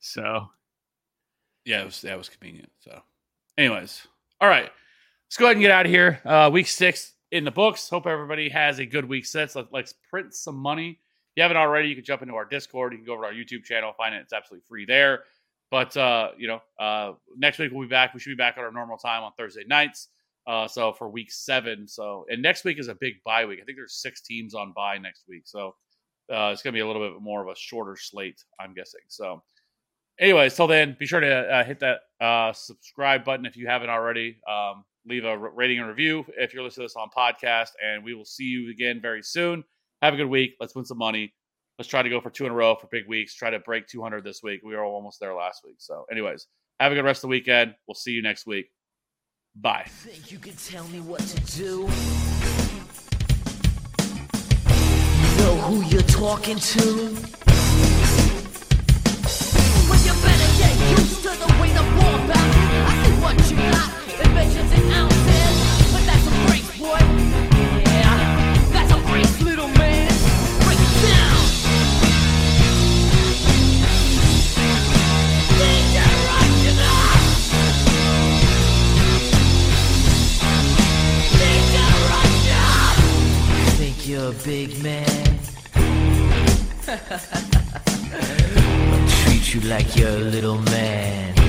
So 0.01 0.49
yeah, 1.65 1.81
it 1.81 1.87
was 1.87 2.03
that 2.03 2.19
was 2.19 2.29
convenient. 2.29 2.71
So, 2.81 3.01
anyways, 3.57 4.07
all 4.41 4.49
right, 4.49 4.71
let's 5.27 5.37
go 5.39 5.47
ahead 5.47 5.57
and 5.57 5.63
get 5.63 5.71
out 5.71 5.87
of 5.87 5.93
here. 5.93 6.21
Uh, 6.27 6.51
week 6.53 6.67
six 6.67 7.14
in 7.35 7.43
the 7.43 7.51
books. 7.51 7.89
Hope 7.89 8.07
everybody 8.07 8.49
has 8.49 8.79
a 8.79 8.87
good 8.87 9.05
week 9.05 9.27
six. 9.27 9.57
Let, 9.57 9.67
let's 9.73 9.93
print 10.09 10.33
some 10.33 10.55
money. 10.55 10.91
If 10.91 11.37
you 11.37 11.43
haven't 11.43 11.57
already, 11.57 11.89
you 11.89 11.97
can 11.97 12.05
jump 12.05 12.23
into 12.23 12.35
our 12.35 12.45
Discord. 12.45 12.93
You 12.93 12.99
can 12.99 13.07
go 13.07 13.15
over 13.15 13.23
to 13.23 13.27
our 13.27 13.35
YouTube 13.35 13.65
channel, 13.65 13.93
find 13.99 14.15
it. 14.15 14.19
It's 14.19 14.33
absolutely 14.33 14.65
free 14.69 14.87
there. 14.87 15.25
But 15.69 15.97
uh, 15.97 16.31
you 16.39 16.47
know, 16.47 16.61
uh, 16.79 17.15
next 17.37 17.59
week 17.59 17.73
we'll 17.73 17.83
be 17.83 17.89
back. 17.89 18.15
We 18.15 18.21
should 18.21 18.31
be 18.31 18.37
back 18.37 18.57
at 18.57 18.63
our 18.63 18.71
normal 18.71 18.97
time 18.99 19.25
on 19.25 19.33
Thursday 19.37 19.65
nights. 19.67 20.11
Uh, 20.47 20.69
so 20.69 20.93
for 20.93 21.09
week 21.09 21.33
seven, 21.33 21.89
so 21.89 22.25
and 22.29 22.41
next 22.41 22.65
week 22.65 22.79
is 22.79 22.87
a 22.87 22.95
big 22.95 23.15
bye 23.25 23.45
week. 23.45 23.59
I 23.61 23.65
think 23.65 23.79
there's 23.79 23.95
six 23.95 24.21
teams 24.23 24.55
on 24.55 24.73
bye 24.77 24.99
next 24.99 25.25
week, 25.29 25.43
so 25.45 25.75
uh, 26.33 26.51
it's 26.53 26.63
gonna 26.63 26.75
be 26.75 26.81
a 26.81 26.87
little 26.87 27.03
bit 27.03 27.21
more 27.21 27.43
of 27.43 27.49
a 27.49 27.57
shorter 27.57 27.97
slate, 27.97 28.45
I'm 28.61 28.75
guessing. 28.75 29.01
So 29.09 29.43
anyways, 30.21 30.55
till 30.55 30.69
then, 30.69 30.97
be 31.01 31.07
sure 31.07 31.19
to 31.19 31.35
uh, 31.35 31.65
hit 31.65 31.81
that 31.81 32.01
uh, 32.21 32.53
subscribe 32.53 33.25
button 33.25 33.45
if 33.45 33.57
you 33.57 33.67
haven't 33.67 33.91
already. 33.91 34.37
Um, 34.47 34.85
leave 35.07 35.25
a 35.25 35.37
rating 35.37 35.79
and 35.79 35.89
review 35.89 36.25
if 36.37 36.55
you're 36.55 36.63
listening 36.63 36.89
to 36.89 36.93
this 36.93 36.97
on 36.97 37.09
podcast, 37.17 37.71
and 37.85 38.05
we 38.05 38.15
will 38.15 38.25
see 38.25 38.45
you 38.45 38.71
again 38.71 39.01
very 39.01 39.23
soon. 39.23 39.65
Have 40.03 40.15
a 40.15 40.17
good 40.17 40.27
week. 40.27 40.57
Let's 40.61 40.75
win 40.75 40.85
some 40.85 40.99
money. 40.99 41.35
Let's 41.79 41.89
try 41.89 42.03
to 42.03 42.09
go 42.09 42.21
for 42.21 42.31
two 42.31 42.47
in 42.47 42.53
a 42.53 42.55
row 42.55 42.77
for 42.77 42.87
big 42.87 43.09
weeks. 43.09 43.35
Try 43.35 43.51
to 43.51 43.59
break 43.59 43.87
200 43.89 44.23
this 44.23 44.43
week. 44.43 44.61
We 44.65 44.75
were 44.75 44.85
almost 44.85 45.19
there 45.21 45.35
last 45.35 45.63
week. 45.65 45.77
So, 45.79 46.05
anyways, 46.11 46.47
have 46.79 46.93
a 46.93 46.95
good 46.95 47.05
rest 47.05 47.19
of 47.19 47.23
the 47.23 47.29
weekend. 47.29 47.75
We'll 47.89 47.95
see 47.95 48.13
you 48.13 48.23
next 48.23 48.47
week. 48.47 48.71
Bye. 49.57 49.85
Think 49.89 50.31
you 50.31 50.39
can 50.39 50.55
tell 50.57 50.87
me 50.89 51.01
what 51.01 51.21
to 51.21 51.41
do? 51.57 51.87
Know 55.39 55.57
who 55.63 55.83
you're 55.83 56.03
talking 56.03 56.59
to? 56.59 56.81
Well, 59.89 60.01
you 60.05 60.13
better 60.23 60.51
get 60.59 60.75
used 60.99 61.23
to 61.23 61.29
the 61.29 61.49
way 61.61 61.71
the 61.73 61.83
war. 61.83 62.17
I 62.35 62.89
see 63.05 63.15
what 63.23 63.35
you 63.51 63.57
got, 63.57 63.91
inventions. 64.37 64.71
But 65.93 66.03
that's 66.07 66.27
a 66.27 66.31
brace, 66.47 66.71
boy. 66.79 66.99
Yeah, 67.87 68.17
that's 68.73 68.93
a 68.93 68.97
brace, 69.09 69.41
little 69.41 69.69
man. 69.69 70.09
Break 70.65 70.79
it 70.81 70.95
down. 71.03 71.39
Dangerous 75.59 76.67
enough. 76.67 77.05
Think 83.79 83.99
you're 84.09 84.31
a 84.31 84.33
big 84.45 84.83
man? 84.83 85.39
I'll 88.93 89.09
treat 89.23 89.55
you 89.55 89.61
like 89.63 89.97
you're 89.97 90.09
a 90.09 90.19
little 90.19 90.59
man. 90.59 91.44